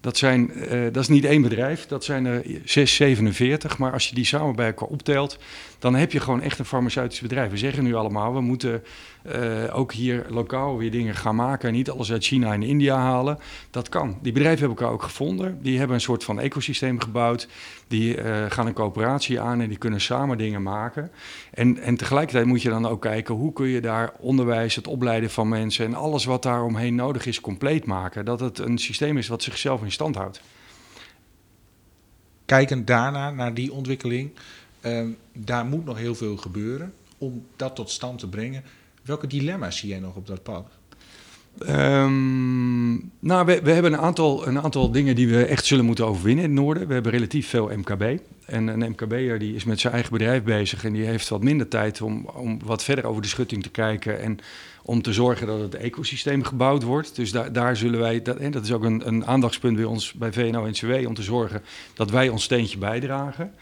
Dat, 0.00 0.16
zijn, 0.16 0.50
uh, 0.54 0.82
dat 0.92 1.02
is 1.02 1.08
niet 1.08 1.24
één 1.24 1.42
bedrijf, 1.42 1.86
dat 1.86 2.04
zijn 2.04 2.24
er 2.26 2.42
6, 2.64 2.94
47. 2.94 3.78
Maar 3.78 3.92
als 3.92 4.08
je 4.08 4.14
die 4.14 4.24
samen 4.24 4.56
bij 4.56 4.66
elkaar 4.66 4.88
optelt, 4.88 5.38
dan 5.78 5.94
heb 5.94 6.12
je 6.12 6.20
gewoon 6.20 6.42
echt 6.42 6.58
een 6.58 6.64
farmaceutisch 6.64 7.20
bedrijf. 7.20 7.50
We 7.50 7.56
zeggen 7.56 7.84
nu 7.84 7.94
allemaal, 7.94 8.34
we 8.34 8.40
moeten 8.40 8.82
uh, 9.26 9.78
ook 9.78 9.92
hier 9.92 10.26
lokaal 10.28 10.76
weer 10.76 10.90
dingen 10.90 11.14
gaan 11.14 11.34
maken 11.34 11.68
en 11.68 11.74
niet 11.74 11.90
alles 11.90 12.12
uit 12.12 12.24
China 12.24 12.52
en 12.52 12.62
India 12.62 12.96
halen. 12.96 13.38
Dat 13.70 13.88
kan. 13.88 14.18
Die 14.22 14.32
bedrijven 14.32 14.60
hebben 14.60 14.78
elkaar 14.78 14.94
ook 14.94 15.02
gevonden. 15.02 15.58
Die 15.62 15.78
hebben 15.78 15.96
een 15.96 16.02
soort 16.02 16.24
van 16.24 16.40
ecosysteem 16.40 17.00
gebouwd. 17.00 17.48
Die 17.88 18.16
uh, 18.16 18.44
gaan 18.48 18.66
een 18.66 18.72
coöperatie 18.72 19.40
aan 19.40 19.60
en 19.60 19.68
die 19.68 19.78
kunnen 19.78 20.00
samen 20.00 20.38
dingen 20.38 20.62
maken. 20.62 21.10
En, 21.50 21.78
en 21.78 21.96
tegelijkertijd 21.96 22.46
moet 22.46 22.62
je 22.62 22.68
dan 22.68 22.86
ook 22.86 23.00
kijken 23.00 23.34
hoe 23.34 23.52
kun 23.52 23.66
je 23.66 23.80
daar 23.80 24.12
onderwijs, 24.18 24.74
het 24.74 24.86
opleiden 24.86 25.30
van 25.30 25.48
mensen 25.48 25.86
en 25.86 25.94
alles 25.94 26.24
wat 26.24 26.42
daar 26.42 26.64
omheen 26.64 26.94
nodig 26.94 27.26
is, 27.26 27.40
compleet 27.40 27.84
maken. 27.84 28.24
Dat 28.24 28.40
het 28.40 28.58
een 28.58 28.78
systeem 28.78 29.18
is 29.18 29.28
wat 29.28 29.42
zichzelf 29.42 29.82
in 29.82 29.92
stand 29.92 30.14
houdt. 30.14 30.40
Kijkend 32.44 32.86
daarna, 32.86 33.30
naar 33.30 33.54
die 33.54 33.72
ontwikkeling, 33.72 34.30
uh, 34.80 35.06
daar 35.32 35.64
moet 35.64 35.84
nog 35.84 35.98
heel 35.98 36.14
veel 36.14 36.36
gebeuren 36.36 36.94
om 37.18 37.46
dat 37.56 37.74
tot 37.74 37.90
stand 37.90 38.18
te 38.18 38.28
brengen. 38.28 38.64
Welke 39.10 39.26
dilemma's 39.26 39.78
zie 39.78 39.88
jij 39.88 39.98
nog 39.98 40.16
op 40.16 40.26
dat 40.26 40.42
pad? 40.42 40.66
Um, 41.68 43.10
nou, 43.18 43.46
we, 43.46 43.60
we, 43.62 43.70
hebben 43.70 43.92
een 43.92 43.98
aantal, 43.98 44.46
een 44.46 44.60
aantal 44.60 44.90
dingen 44.90 45.14
die 45.14 45.28
we 45.28 45.44
echt 45.44 45.64
zullen 45.64 45.84
moeten 45.84 46.06
overwinnen 46.06 46.44
in 46.44 46.50
het 46.50 46.60
noorden. 46.60 46.86
We 46.86 46.92
hebben 46.92 47.12
relatief 47.12 47.48
veel 47.48 47.70
MKB. 47.76 48.18
En 48.46 48.66
een 48.66 48.90
MKB'er 48.90 49.38
die 49.38 49.54
is 49.54 49.64
met 49.64 49.80
zijn 49.80 49.92
eigen 49.92 50.12
bedrijf 50.12 50.42
bezig 50.42 50.84
en 50.84 50.92
die 50.92 51.04
heeft 51.04 51.28
wat 51.28 51.42
minder 51.42 51.68
tijd 51.68 52.00
om, 52.00 52.26
om 52.26 52.58
wat 52.64 52.84
verder 52.84 53.04
over 53.04 53.22
de 53.22 53.28
schutting 53.28 53.62
te 53.62 53.70
kijken 53.70 54.20
en 54.20 54.38
om 54.82 55.02
te 55.02 55.12
zorgen 55.12 55.46
dat 55.46 55.60
het 55.60 55.74
ecosysteem 55.74 56.42
gebouwd 56.42 56.82
wordt. 56.82 57.16
Dus 57.16 57.32
daar, 57.32 57.52
daar 57.52 57.76
zullen 57.76 58.00
wij, 58.00 58.22
dat, 58.22 58.36
en 58.36 58.50
dat 58.50 58.64
is 58.64 58.72
ook 58.72 58.84
een, 58.84 59.06
een 59.06 59.26
aandachtspunt 59.26 59.76
bij 59.76 59.84
ons 59.84 60.12
bij 60.12 60.32
VNO-NCW, 60.32 61.06
om 61.06 61.14
te 61.14 61.22
zorgen 61.22 61.62
dat 61.94 62.10
wij 62.10 62.28
ons 62.28 62.42
steentje 62.42 62.78
bijdragen. 62.78 63.54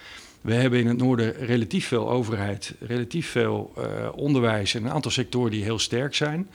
We 0.48 0.54
hebben 0.54 0.78
in 0.78 0.86
het 0.86 0.96
noorden 0.96 1.32
relatief 1.32 1.86
veel 1.86 2.10
overheid, 2.10 2.74
relatief 2.80 3.30
veel 3.30 3.72
uh, 3.78 3.84
onderwijs 4.14 4.74
en 4.74 4.84
een 4.84 4.90
aantal 4.90 5.10
sectoren 5.10 5.50
die 5.50 5.62
heel 5.62 5.78
sterk 5.78 6.14
zijn. 6.14 6.48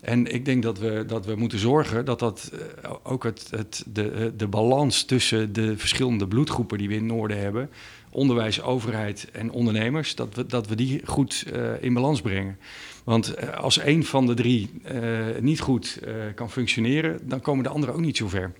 En 0.00 0.32
ik 0.34 0.44
denk 0.44 0.62
dat 0.62 0.78
we, 0.78 1.04
dat 1.06 1.26
we 1.26 1.34
moeten 1.34 1.58
zorgen 1.58 2.04
dat 2.04 2.18
dat 2.18 2.50
uh, 2.52 2.90
ook 3.02 3.24
het, 3.24 3.46
het, 3.50 3.84
de, 3.86 4.32
de 4.36 4.46
balans 4.46 5.04
tussen 5.04 5.52
de 5.52 5.78
verschillende 5.78 6.26
bloedgroepen 6.26 6.78
die 6.78 6.88
we 6.88 6.94
in 6.94 7.02
het 7.02 7.12
noorden 7.12 7.38
hebben, 7.38 7.70
onderwijs, 8.10 8.62
overheid 8.62 9.28
en 9.32 9.50
ondernemers, 9.50 10.14
dat 10.14 10.34
we, 10.34 10.46
dat 10.46 10.66
we 10.68 10.74
die 10.74 11.00
goed 11.04 11.44
in 11.80 11.94
balans 11.94 12.20
brengen. 12.20 12.58
Want 13.04 13.52
als 13.56 13.78
één 13.78 14.04
van 14.04 14.26
de 14.26 14.34
drie 14.34 14.70
niet 15.40 15.60
goed 15.60 16.00
kan 16.34 16.50
functioneren, 16.50 17.18
dan 17.22 17.40
komen 17.40 17.64
de 17.64 17.70
anderen 17.70 17.94
ook 17.94 18.00
niet 18.00 18.16
zo 18.16 18.28
ver. 18.28 18.52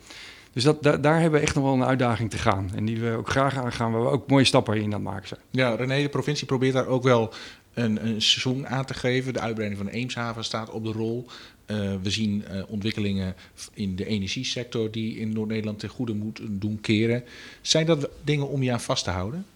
Dus 0.53 0.63
dat, 0.63 0.83
da, 0.83 0.97
daar 0.97 1.21
hebben 1.21 1.41
we 1.41 1.47
echt 1.47 1.55
nog 1.55 1.65
wel 1.65 1.75
een 1.75 1.85
uitdaging 1.85 2.31
te 2.31 2.39
gaan. 2.39 2.71
En 2.75 2.85
die 2.85 3.01
we 3.01 3.17
ook 3.17 3.31
graag 3.31 3.57
aangaan, 3.57 3.93
waar 3.93 4.03
we 4.03 4.09
ook 4.09 4.29
mooie 4.29 4.45
stappen 4.45 4.83
in 4.83 4.95
aan 4.95 5.03
maken 5.03 5.29
zijn. 5.29 5.41
Ja, 5.51 5.75
René, 5.75 6.03
de 6.03 6.09
provincie 6.09 6.47
probeert 6.47 6.73
daar 6.73 6.87
ook 6.87 7.03
wel 7.03 7.33
een, 7.75 8.07
een 8.07 8.23
seizoen 8.23 8.69
aan 8.69 8.85
te 8.85 8.95
geven. 8.95 9.33
De 9.33 9.41
uitbreiding 9.41 9.81
van 9.81 9.91
de 9.91 9.99
Eemshaven 9.99 10.45
staat 10.45 10.71
op 10.71 10.85
de 10.85 10.93
rol. 10.93 11.27
Uh, 11.67 11.77
we 12.03 12.11
zien 12.11 12.45
uh, 12.51 12.63
ontwikkelingen 12.69 13.35
in 13.75 13.97
de 13.97 14.07
energiesector 14.07 14.91
die 14.91 15.19
in 15.19 15.33
Noord-Nederland 15.33 15.79
ten 15.79 15.89
goede 15.89 16.15
moet 16.15 16.41
doen 16.51 16.81
keren. 16.81 17.25
Zijn 17.61 17.87
dat 17.87 18.09
dingen 18.25 18.49
om 18.49 18.63
je 18.63 18.73
aan 18.73 18.81
vast 18.81 19.05
te 19.05 19.11
houden? 19.11 19.47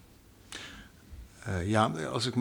Uh, 1.48 1.68
ja, 1.68 1.92
als 2.12 2.26
ik, 2.26 2.35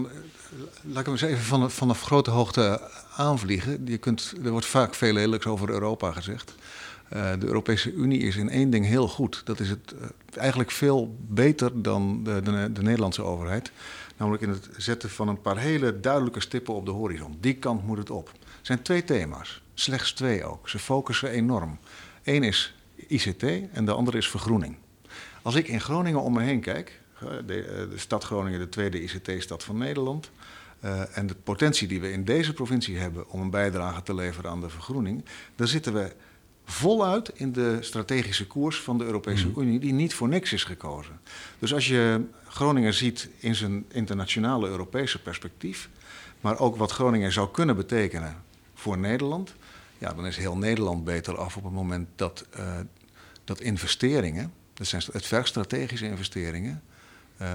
laat 0.82 1.00
ik 1.00 1.06
hem 1.06 1.12
eens 1.12 1.22
even 1.22 1.72
vanaf, 1.72 2.02
grote 2.02 2.32
hoogte 2.32 2.82
aanvliegen. 3.16 3.82
Je 3.86 3.98
kunt, 3.98 4.34
er 4.44 4.52
wordt 4.52 4.66
vaak 4.66 4.96
veel 4.96 5.14
lelijks 5.14 5.46
over 5.46 5.70
Europa 5.70 6.12
gezegd. 6.12 6.56
Uh, 7.14 7.32
de 7.40 7.46
Europese 7.46 7.94
Unie 7.94 8.20
is 8.20 8.36
in 8.36 8.50
één 8.50 8.70
ding 8.70 8.86
heel 8.86 9.08
goed. 9.08 9.42
Dat 9.46 9.60
is 9.60 9.70
het 9.70 9.94
uh, 10.02 10.08
eigenlijk 10.38 10.72
veel 10.72 11.16
beter 11.20 11.82
dan 11.82 12.24
de, 12.24 12.42
de, 12.42 12.72
de, 12.72 12.82
Nederlandse 12.82 13.22
overheid. 13.22 13.72
Namelijk 14.18 14.44
in 14.44 14.50
het 14.50 14.70
zetten 14.78 15.10
van 15.10 15.28
een 15.28 15.42
paar 15.42 15.58
hele 15.58 16.00
duidelijke 16.00 16.40
stippen 16.40 16.74
op 16.74 16.86
de 16.86 16.92
horizon. 16.92 17.38
Die 17.40 17.54
kant 17.54 17.86
moet 17.86 17.98
het 17.98 18.10
op. 18.10 18.28
Er 18.30 18.48
zijn 18.62 18.82
twee 18.82 19.04
thema's, 19.04 19.62
slechts 19.74 20.12
twee 20.12 20.46
ook. 20.46 20.70
Ze 20.70 20.80
focussen 20.80 21.30
enorm. 21.30 21.78
Eén 22.24 22.44
is 22.44 22.76
ICT 23.08 23.44
en 23.72 23.86
de 23.86 23.94
andere 23.94 24.18
is 24.18 24.30
vergroening. 24.30 24.76
Als 25.42 25.56
ik 25.56 25.68
in 25.68 25.82
Groningen 25.82 26.22
om 26.22 26.34
me 26.34 26.42
heen 26.42 26.62
kijk, 26.62 27.01
de, 27.46 27.88
de 27.90 27.98
stad 27.98 28.24
Groningen, 28.24 28.60
de 28.60 28.70
tweede 28.70 29.02
ICT-stad 29.02 29.64
van 29.64 29.78
Nederland. 29.78 30.32
Uh, 30.84 31.18
en 31.18 31.28
de 31.28 31.36
potentie 31.36 31.88
die 31.88 32.02
we 32.02 32.12
in 32.12 32.26
deze 32.26 32.54
provincie 32.54 32.98
hebben 32.98 33.30
om 33.30 33.42
een 33.42 33.50
bijdrage 33.50 34.04
te 34.04 34.14
leveren 34.14 34.52
aan 34.52 34.62
de 34.62 34.70
vergroening, 34.70 35.26
daar 35.56 35.68
zitten 35.68 35.94
we 35.94 36.12
voluit 36.66 37.32
in 37.34 37.52
de 37.52 37.78
strategische 37.82 38.48
koers 38.48 38.82
van 38.82 38.98
de 38.98 39.04
Europese 39.04 39.48
mm. 39.48 39.54
Unie, 39.62 39.80
die 39.80 39.94
niet 39.94 40.14
voor 40.14 40.28
niks 40.28 40.54
is 40.54 40.64
gekozen. 40.64 41.20
Dus 41.60 41.74
als 41.74 41.88
je 41.88 42.22
Groningen 42.48 42.94
ziet 42.94 43.30
in 43.38 43.56
zijn 43.56 43.86
internationale 43.92 44.68
Europese 44.68 45.22
perspectief, 45.22 45.90
maar 46.42 46.60
ook 46.60 46.76
wat 46.76 46.92
Groningen 46.92 47.32
zou 47.32 47.52
kunnen 47.52 47.76
betekenen 47.76 48.44
voor 48.74 48.98
Nederland, 48.98 49.54
ja, 49.98 50.14
dan 50.14 50.26
is 50.26 50.38
heel 50.38 50.58
Nederland 50.58 51.04
beter 51.04 51.38
af 51.38 51.58
op 51.58 51.64
het 51.64 51.74
moment 51.74 52.08
dat, 52.16 52.46
uh, 52.60 52.80
dat 53.44 53.60
investeringen, 53.60 54.54
dat 54.74 54.88
zijn 54.88 55.04
het 55.12 55.26
verg 55.26 55.48
strategische 55.48 56.06
investeringen, 56.06 56.82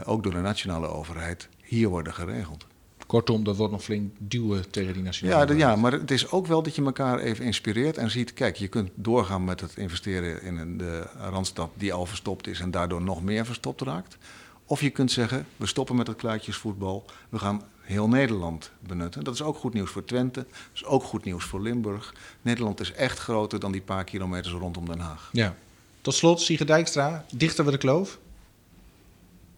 ook 0.05 0.23
door 0.23 0.33
de 0.33 0.41
nationale 0.41 0.87
overheid, 0.87 1.49
hier 1.63 1.89
worden 1.89 2.15
geregeld. 2.15 2.67
Kortom, 3.07 3.45
dat 3.45 3.57
wordt 3.57 3.73
nog 3.73 3.83
flink 3.83 4.15
duwen 4.19 4.71
tegen 4.71 4.93
die 4.93 5.03
nationale 5.03 5.57
ja, 5.57 5.69
ja, 5.69 5.77
maar 5.77 5.93
het 5.93 6.11
is 6.11 6.31
ook 6.31 6.47
wel 6.47 6.63
dat 6.63 6.75
je 6.75 6.85
elkaar 6.85 7.19
even 7.19 7.45
inspireert 7.45 7.97
en 7.97 8.11
ziet... 8.11 8.33
kijk, 8.33 8.57
je 8.57 8.69
kunt 8.69 8.91
doorgaan 8.95 9.45
met 9.45 9.61
het 9.61 9.77
investeren 9.77 10.43
in 10.43 10.79
de 10.79 11.07
Randstad 11.31 11.71
die 11.75 11.93
al 11.93 12.07
verstopt 12.07 12.47
is... 12.47 12.61
en 12.61 12.71
daardoor 12.71 13.03
nog 13.03 13.23
meer 13.23 13.47
verstopt 13.47 13.81
raakt. 13.81 14.19
Of 14.65 14.81
je 14.81 14.91
kunt 14.91 15.13
zeggen, 15.13 15.47
we 15.57 15.67
stoppen 15.67 15.97
met 15.97 16.07
het 16.07 16.17
kluitjesvoetbal. 16.17 17.05
We 17.29 17.39
gaan 17.39 17.63
heel 17.81 18.09
Nederland 18.09 18.71
benutten. 18.81 19.25
Dat 19.25 19.35
is 19.35 19.43
ook 19.43 19.57
goed 19.57 19.75
nieuws 19.75 19.91
voor 19.91 20.05
Twente. 20.05 20.41
Dat 20.49 20.71
is 20.75 20.85
ook 20.85 21.03
goed 21.03 21.25
nieuws 21.25 21.45
voor 21.45 21.61
Limburg. 21.61 22.15
Nederland 22.43 22.81
is 22.81 22.93
echt 22.93 23.19
groter 23.19 23.61
dan 23.61 23.73
die 23.73 23.81
paar 23.81 24.05
kilometers 24.05 24.55
rondom 24.55 24.87
Den 24.87 25.01
Haag. 25.01 25.29
Ja. 25.33 25.55
Tot 26.01 26.15
slot, 26.15 26.41
Sigrid 26.41 26.69
Dijkstra, 26.69 27.25
dichter 27.33 27.65
we 27.65 27.71
de 27.71 27.79
kloof? 27.79 28.19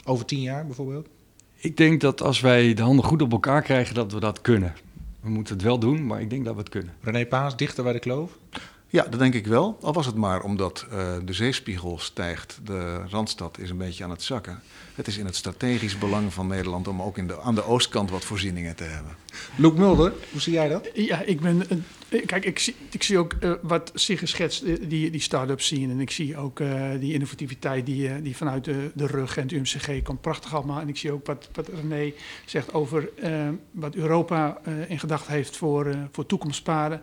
Over 0.09 0.25
tien 0.25 0.41
jaar 0.41 0.67
bijvoorbeeld? 0.67 1.09
Ik 1.57 1.77
denk 1.77 2.01
dat 2.01 2.23
als 2.23 2.41
wij 2.41 2.75
de 2.75 2.83
handen 2.83 3.05
goed 3.05 3.23
op 3.23 3.33
elkaar 3.33 3.63
krijgen, 3.63 3.95
dat 3.95 4.13
we 4.13 4.21
dat 4.21 4.41
kunnen. 4.41 4.75
We 5.21 5.31
moeten 5.31 5.55
het 5.55 5.63
wel 5.63 5.79
doen, 5.79 6.07
maar 6.07 6.21
ik 6.21 6.31
denk 6.31 6.45
dat 6.45 6.55
we 6.55 6.61
het 6.61 6.69
kunnen. 6.69 6.95
René 7.01 7.27
Paas, 7.27 7.57
dichter 7.57 7.85
bij 7.85 7.93
de 7.93 7.99
kloof? 7.99 8.31
Ja, 8.87 9.03
dat 9.03 9.19
denk 9.19 9.35
ik 9.35 9.47
wel. 9.47 9.79
Al 9.81 9.93
was 9.93 10.07
het 10.07 10.15
maar 10.15 10.43
omdat 10.43 10.87
uh, 10.93 11.15
de 11.25 11.33
zeespiegel 11.33 11.99
stijgt, 11.99 12.61
de 12.65 13.03
Randstad 13.09 13.59
is 13.59 13.71
een 13.71 13.77
beetje 13.77 14.05
aan 14.05 14.11
het 14.11 14.23
zakken. 14.23 14.61
Het 14.95 15.07
is 15.07 15.19
in 15.19 15.27
het 15.27 15.37
strategisch 15.37 15.99
belang 15.99 16.33
van 16.33 16.47
Nederland 16.47 16.89
om 16.89 17.03
ook 17.03 17.19
in 17.19 17.27
de, 17.27 17.41
aan 17.41 17.55
de 17.55 17.65
oostkant 17.65 18.11
wat 18.11 18.25
voorzieningen 18.25 18.77
te 18.77 18.85
hebben. 18.85 19.17
Loek 19.57 19.77
Mulder, 19.77 20.13
hoe 20.33 20.41
zie 20.41 20.53
jij 20.53 20.69
dat? 20.69 20.89
Ja, 20.95 21.21
ik 21.21 21.41
ben. 21.41 21.85
Kijk, 22.27 22.45
ik 22.45 22.59
zie, 22.59 22.75
ik 22.91 23.03
zie 23.03 23.19
ook 23.19 23.35
uh, 23.41 23.53
wat 23.63 23.91
zich 23.95 24.19
geschetst, 24.19 24.65
die, 24.89 25.11
die 25.11 25.21
start-ups 25.21 25.67
zien. 25.67 25.91
En 25.91 26.01
ik 26.01 26.11
zie 26.11 26.37
ook 26.37 26.63
die 27.01 27.13
innovativiteit 27.13 27.87
die, 27.87 28.23
die 28.23 28.37
vanuit 28.37 28.65
de, 28.65 28.91
de 28.95 29.07
rug 29.07 29.37
en 29.37 29.43
het 29.43 29.53
UMCG 29.53 30.03
komt. 30.03 30.21
Prachtig 30.21 30.55
allemaal. 30.55 30.81
En 30.81 30.89
ik 30.89 30.97
zie 30.97 31.13
ook 31.13 31.27
wat, 31.27 31.49
wat 31.53 31.69
René 31.69 32.13
zegt 32.45 32.75
over 32.75 33.11
wat 33.71 33.95
Europa 33.95 34.61
in 34.89 34.99
gedachten 34.99 35.33
heeft 35.33 35.57
voor, 35.57 35.97
voor 36.13 36.27
toekomstpaden. 36.27 37.03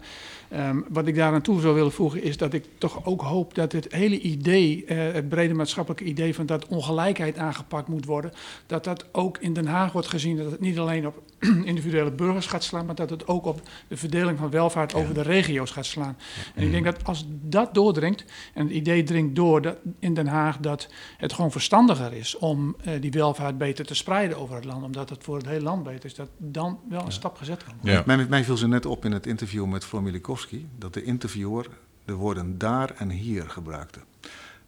Um, 0.54 0.86
wat 0.90 1.08
ik 1.08 1.16
daar 1.16 1.34
aan 1.34 1.42
toe 1.42 1.62
zou 1.62 1.76
willen 1.76 1.92
voegen 1.92 2.24
is 2.24 2.38
dat 2.38 2.54
ik 2.54 2.66
toch 2.78 3.06
ook 3.06 3.22
hoop 3.22 3.56
dat 3.56 3.72
het 3.72 3.94
hele 3.94 4.20
idee, 4.20 4.84
het 4.88 5.30
brede 5.30 5.54
maatschappelijke 5.54 6.04
idee 6.04 6.36
van 6.36 6.46
dat 6.46 6.68
ongelijkheid 6.68 7.38
aangepakt 7.38 7.88
moet 7.88 8.06
worden, 8.06 8.32
dat 8.66 8.84
dat 8.84 9.06
ook 9.12 9.38
in 9.38 9.54
Den 9.54 9.68
Haag 9.68 9.92
wordt 9.92 10.08
gezien. 10.08 10.38
Dat 10.38 10.52
het 10.52 10.60
niet 10.60 10.80
alleen 10.80 11.08
op 11.08 11.22
individuele 11.64 12.12
burgers 12.12 12.46
gaat 12.46 12.64
slaan, 12.64 12.86
maar 12.86 12.96
dat 12.96 13.10
het 13.10 13.28
ook 13.28 13.46
op 13.46 13.62
de 13.88 13.98
verdeling 13.98 14.38
van 14.40 14.50
welvaart 14.50 14.94
over 14.96 15.14
de 15.14 15.22
regio's 15.22 15.72
gaat 15.72 15.86
slaan. 15.86 16.18
En 16.56 16.64
ik 16.64 16.72
denk 16.72 16.86
dat 16.86 17.04
als 17.04 17.26
dat 17.28 17.74
doordringt, 17.74 18.26
en 18.54 18.64
het 18.64 18.76
idee 18.76 19.04
dringt 19.04 19.36
door 19.36 19.62
dat 19.62 19.78
in 20.00 20.14
Den 20.14 20.28
Haag 20.28 20.58
dat 20.58 20.90
het 21.18 21.34
gewoon 21.34 21.52
verstandiger 21.52 22.14
is 22.14 22.38
om 22.38 22.76
uh, 22.88 23.02
die 23.02 23.12
welvaart 23.12 23.58
beter 23.58 23.86
te 23.86 23.96
spreiden 23.96 24.38
over 24.38 24.56
het 24.56 24.66
land, 24.66 24.84
omdat 24.84 25.10
het 25.10 25.24
voor 25.24 25.38
het 25.38 25.48
hele 25.48 25.64
land 25.64 25.84
beter 25.84 26.06
is, 26.06 26.16
dat 26.16 26.30
dan 26.38 26.80
wel 26.90 27.06
een 27.06 27.12
stap 27.12 27.38
gezet 27.38 27.64
kan 27.64 27.74
worden. 27.76 27.94
Ja. 27.94 28.04
Mij, 28.06 28.26
mij 28.26 28.44
viel 28.44 28.58
ze 28.58 28.68
net 28.68 28.86
op 28.86 29.06
in 29.06 29.12
het 29.12 29.28
interview 29.28 29.66
met 29.66 29.86
Formilikowski 29.86 30.68
dat 30.78 30.94
de 30.94 31.04
interviewer 31.04 31.68
de 32.06 32.14
woorden 32.14 32.58
daar 32.58 32.94
en 32.98 33.10
hier 33.10 33.50
gebruikte. 33.50 34.00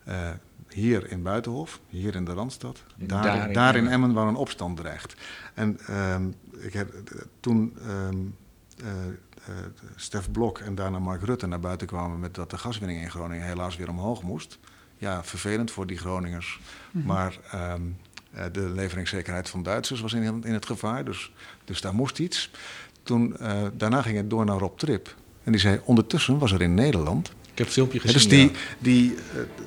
Uh, 0.08 0.30
hier 0.70 1.12
in 1.12 1.24
Buitenhof, 1.24 1.80
hier 1.90 2.16
in 2.16 2.26
de 2.26 2.34
Randstad, 2.34 2.84
daar, 2.96 3.24
daar, 3.24 3.48
in, 3.48 3.54
daar 3.54 3.76
in 3.76 3.88
Emmen 3.88 4.14
waar 4.14 4.28
een 4.28 4.36
opstand 4.36 4.78
dreigt. 4.78 5.16
En 5.54 5.80
um, 5.90 6.36
ik 6.60 6.74
heb, 6.74 6.94
toen 7.40 7.78
um, 7.88 8.36
uh, 8.84 8.88
uh, 8.88 8.92
Stef 9.96 10.32
Blok 10.32 10.60
en 10.60 10.76
daarna 10.76 11.00
Mark 11.00 11.24
Rutte 11.24 11.48
naar 11.48 11.60
buiten 11.60 11.88
kwamen 11.88 12.20
met 12.20 12.36
dat 12.36 12.50
de 12.50 12.58
gaswinning 12.58 13.02
in 13.02 13.10
Groningen 13.10 13.46
helaas 13.46 13.76
weer 13.76 13.90
omhoog 13.90 14.24
moest. 14.24 14.60
Ja, 14.98 15.24
vervelend 15.24 15.72
voor 15.72 15.88
die 15.88 15.98
Groningers. 15.98 16.60
Mm 16.92 17.02
-hmm. 17.02 17.12
Maar 17.12 17.38
um, 17.74 17.98
uh, 18.36 18.44
de 18.52 18.70
leveringszekerheid 18.70 19.50
van 19.50 19.64
Duitsers 19.64 20.02
was 20.02 20.14
in, 20.14 20.44
in 20.44 20.54
het 20.54 20.66
gevaar, 20.66 21.06
dus, 21.06 21.34
dus 21.66 21.82
daar 21.82 21.94
moest 21.94 22.20
iets. 22.20 22.52
Toen, 23.04 23.36
daarna 23.74 24.02
ging 24.02 24.18
het 24.18 24.30
door 24.30 24.46
naar 24.46 24.58
Rob 24.58 24.78
Trip. 24.78 25.16
En 25.44 25.52
die 25.52 25.62
zei, 25.62 25.82
ondertussen 25.84 26.38
was 26.38 26.52
er 26.52 26.62
in 26.62 26.74
Nederland 26.74 27.32
ik 27.58 27.64
heb 27.64 27.74
het 27.74 27.82
filmpje 27.82 28.00
gezien. 28.00 28.14
Dus 28.14 28.30
die, 28.30 28.52
ja. 28.52 28.58
die, 28.80 29.12
uh, 29.12 29.20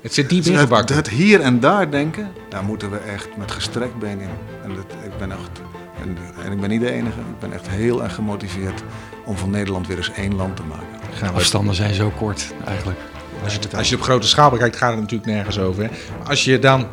het 0.02 0.14
zit 0.14 0.28
diep 0.28 0.44
ingebakken. 0.44 0.96
Het, 0.96 1.06
het 1.06 1.14
hier 1.14 1.40
en 1.40 1.60
daar 1.60 1.90
denken, 1.90 2.32
daar 2.48 2.64
moeten 2.64 2.90
we 2.90 2.96
echt 2.96 3.36
met 3.36 3.50
gestrekt 3.50 3.98
been 3.98 4.20
in. 4.20 4.30
En 4.62 4.74
dat, 4.74 4.92
ik 5.04 5.18
ben 5.18 5.32
echt, 5.32 5.60
en, 6.02 6.16
en, 6.44 6.52
ik 6.52 6.60
ben 6.60 6.70
niet 6.70 6.80
de 6.80 6.90
enige, 6.90 7.18
ik 7.20 7.38
ben 7.38 7.52
echt 7.52 7.68
heel 7.68 8.02
erg 8.02 8.14
gemotiveerd 8.14 8.82
om 9.24 9.36
van 9.36 9.50
Nederland 9.50 9.86
weer 9.86 9.96
eens 9.96 10.12
één 10.12 10.36
land 10.36 10.56
te 10.56 10.62
maken. 10.62 10.86
Gaan 11.12 11.34
afstanden 11.34 11.74
zijn 11.74 11.94
zo 11.94 12.12
kort 12.18 12.52
eigenlijk. 12.66 12.98
Als 13.44 13.54
je, 13.54 13.58
het, 13.60 13.74
als 13.74 13.88
je 13.88 13.96
op 13.96 14.02
grote 14.02 14.26
schaal 14.26 14.50
bekijkt, 14.50 14.76
gaat 14.76 14.90
het 14.90 15.00
natuurlijk 15.00 15.30
nergens 15.30 15.58
over. 15.58 15.82
Hè? 15.82 15.88
Maar 16.18 16.28
als 16.28 16.44
je 16.44 16.58
dan 16.58 16.86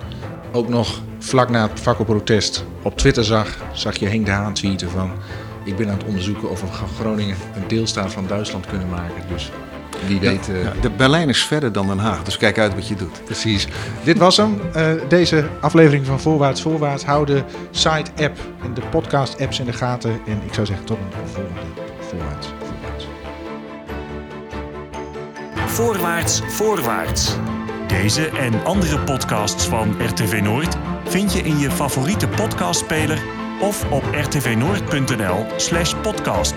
ook 0.51 0.67
nog 0.67 1.01
vlak 1.19 1.49
na 1.49 1.69
het 1.69 1.79
vakkenprotest 1.79 2.65
op 2.81 2.97
Twitter 2.97 3.23
zag, 3.23 3.57
zag 3.73 3.97
je 3.97 4.07
Henk 4.07 4.25
de 4.25 4.31
Haan 4.31 4.53
tweeten 4.53 4.89
van... 4.89 5.11
Ik 5.63 5.75
ben 5.75 5.89
aan 5.89 5.97
het 5.97 6.07
onderzoeken 6.07 6.49
of 6.49 6.61
we 6.61 6.67
Groningen 6.99 7.37
een 7.55 7.67
deelstaat 7.67 8.13
van 8.13 8.27
Duitsland 8.27 8.65
kunnen 8.65 8.89
maken. 8.89 9.23
Dus 9.29 9.51
wie 10.05 10.19
weet. 10.19 10.45
Ja, 10.45 10.57
ja, 10.57 10.73
de 10.81 10.89
Berlijn 10.89 11.29
is 11.29 11.43
verder 11.43 11.71
dan 11.71 11.87
Den 11.87 11.99
Haag, 11.99 12.23
dus 12.23 12.37
kijk 12.37 12.57
uit 12.59 12.73
wat 12.73 12.87
je 12.87 12.95
doet. 12.95 13.23
Precies. 13.25 13.67
Dit 14.03 14.17
was 14.17 14.37
hem. 14.37 14.59
Uh, 14.75 14.91
deze 15.07 15.47
aflevering 15.61 16.05
van 16.05 16.19
Voorwaarts 16.19 16.61
Voorwaarts. 16.61 17.05
Hou 17.05 17.25
de 17.25 17.43
site-app 17.71 18.37
en 18.63 18.73
de 18.73 18.81
podcast-apps 18.89 19.59
in 19.59 19.65
de 19.65 19.73
gaten. 19.73 20.11
En 20.27 20.41
ik 20.45 20.53
zou 20.53 20.65
zeggen 20.65 20.85
tot 20.85 20.97
een 20.97 21.27
volgende 21.33 21.59
Voorwaarts 21.99 22.47
Voorwaarts. 22.59 23.07
Voorwaarts 25.65 26.41
Voorwaarts. 26.47 27.35
Deze 27.87 28.29
en 28.29 28.63
andere 28.63 28.99
podcasts 28.99 29.65
van 29.65 29.95
RTV 30.01 30.39
Noord 30.41 30.75
vind 31.05 31.33
je 31.33 31.41
in 31.41 31.57
je 31.57 31.71
favoriete 31.71 32.27
podcastspeler 32.27 33.19
of 33.61 33.91
op 33.91 34.03
rtvnoord.nl 34.11 35.45
slash 35.57 35.93
podcast. 36.01 36.53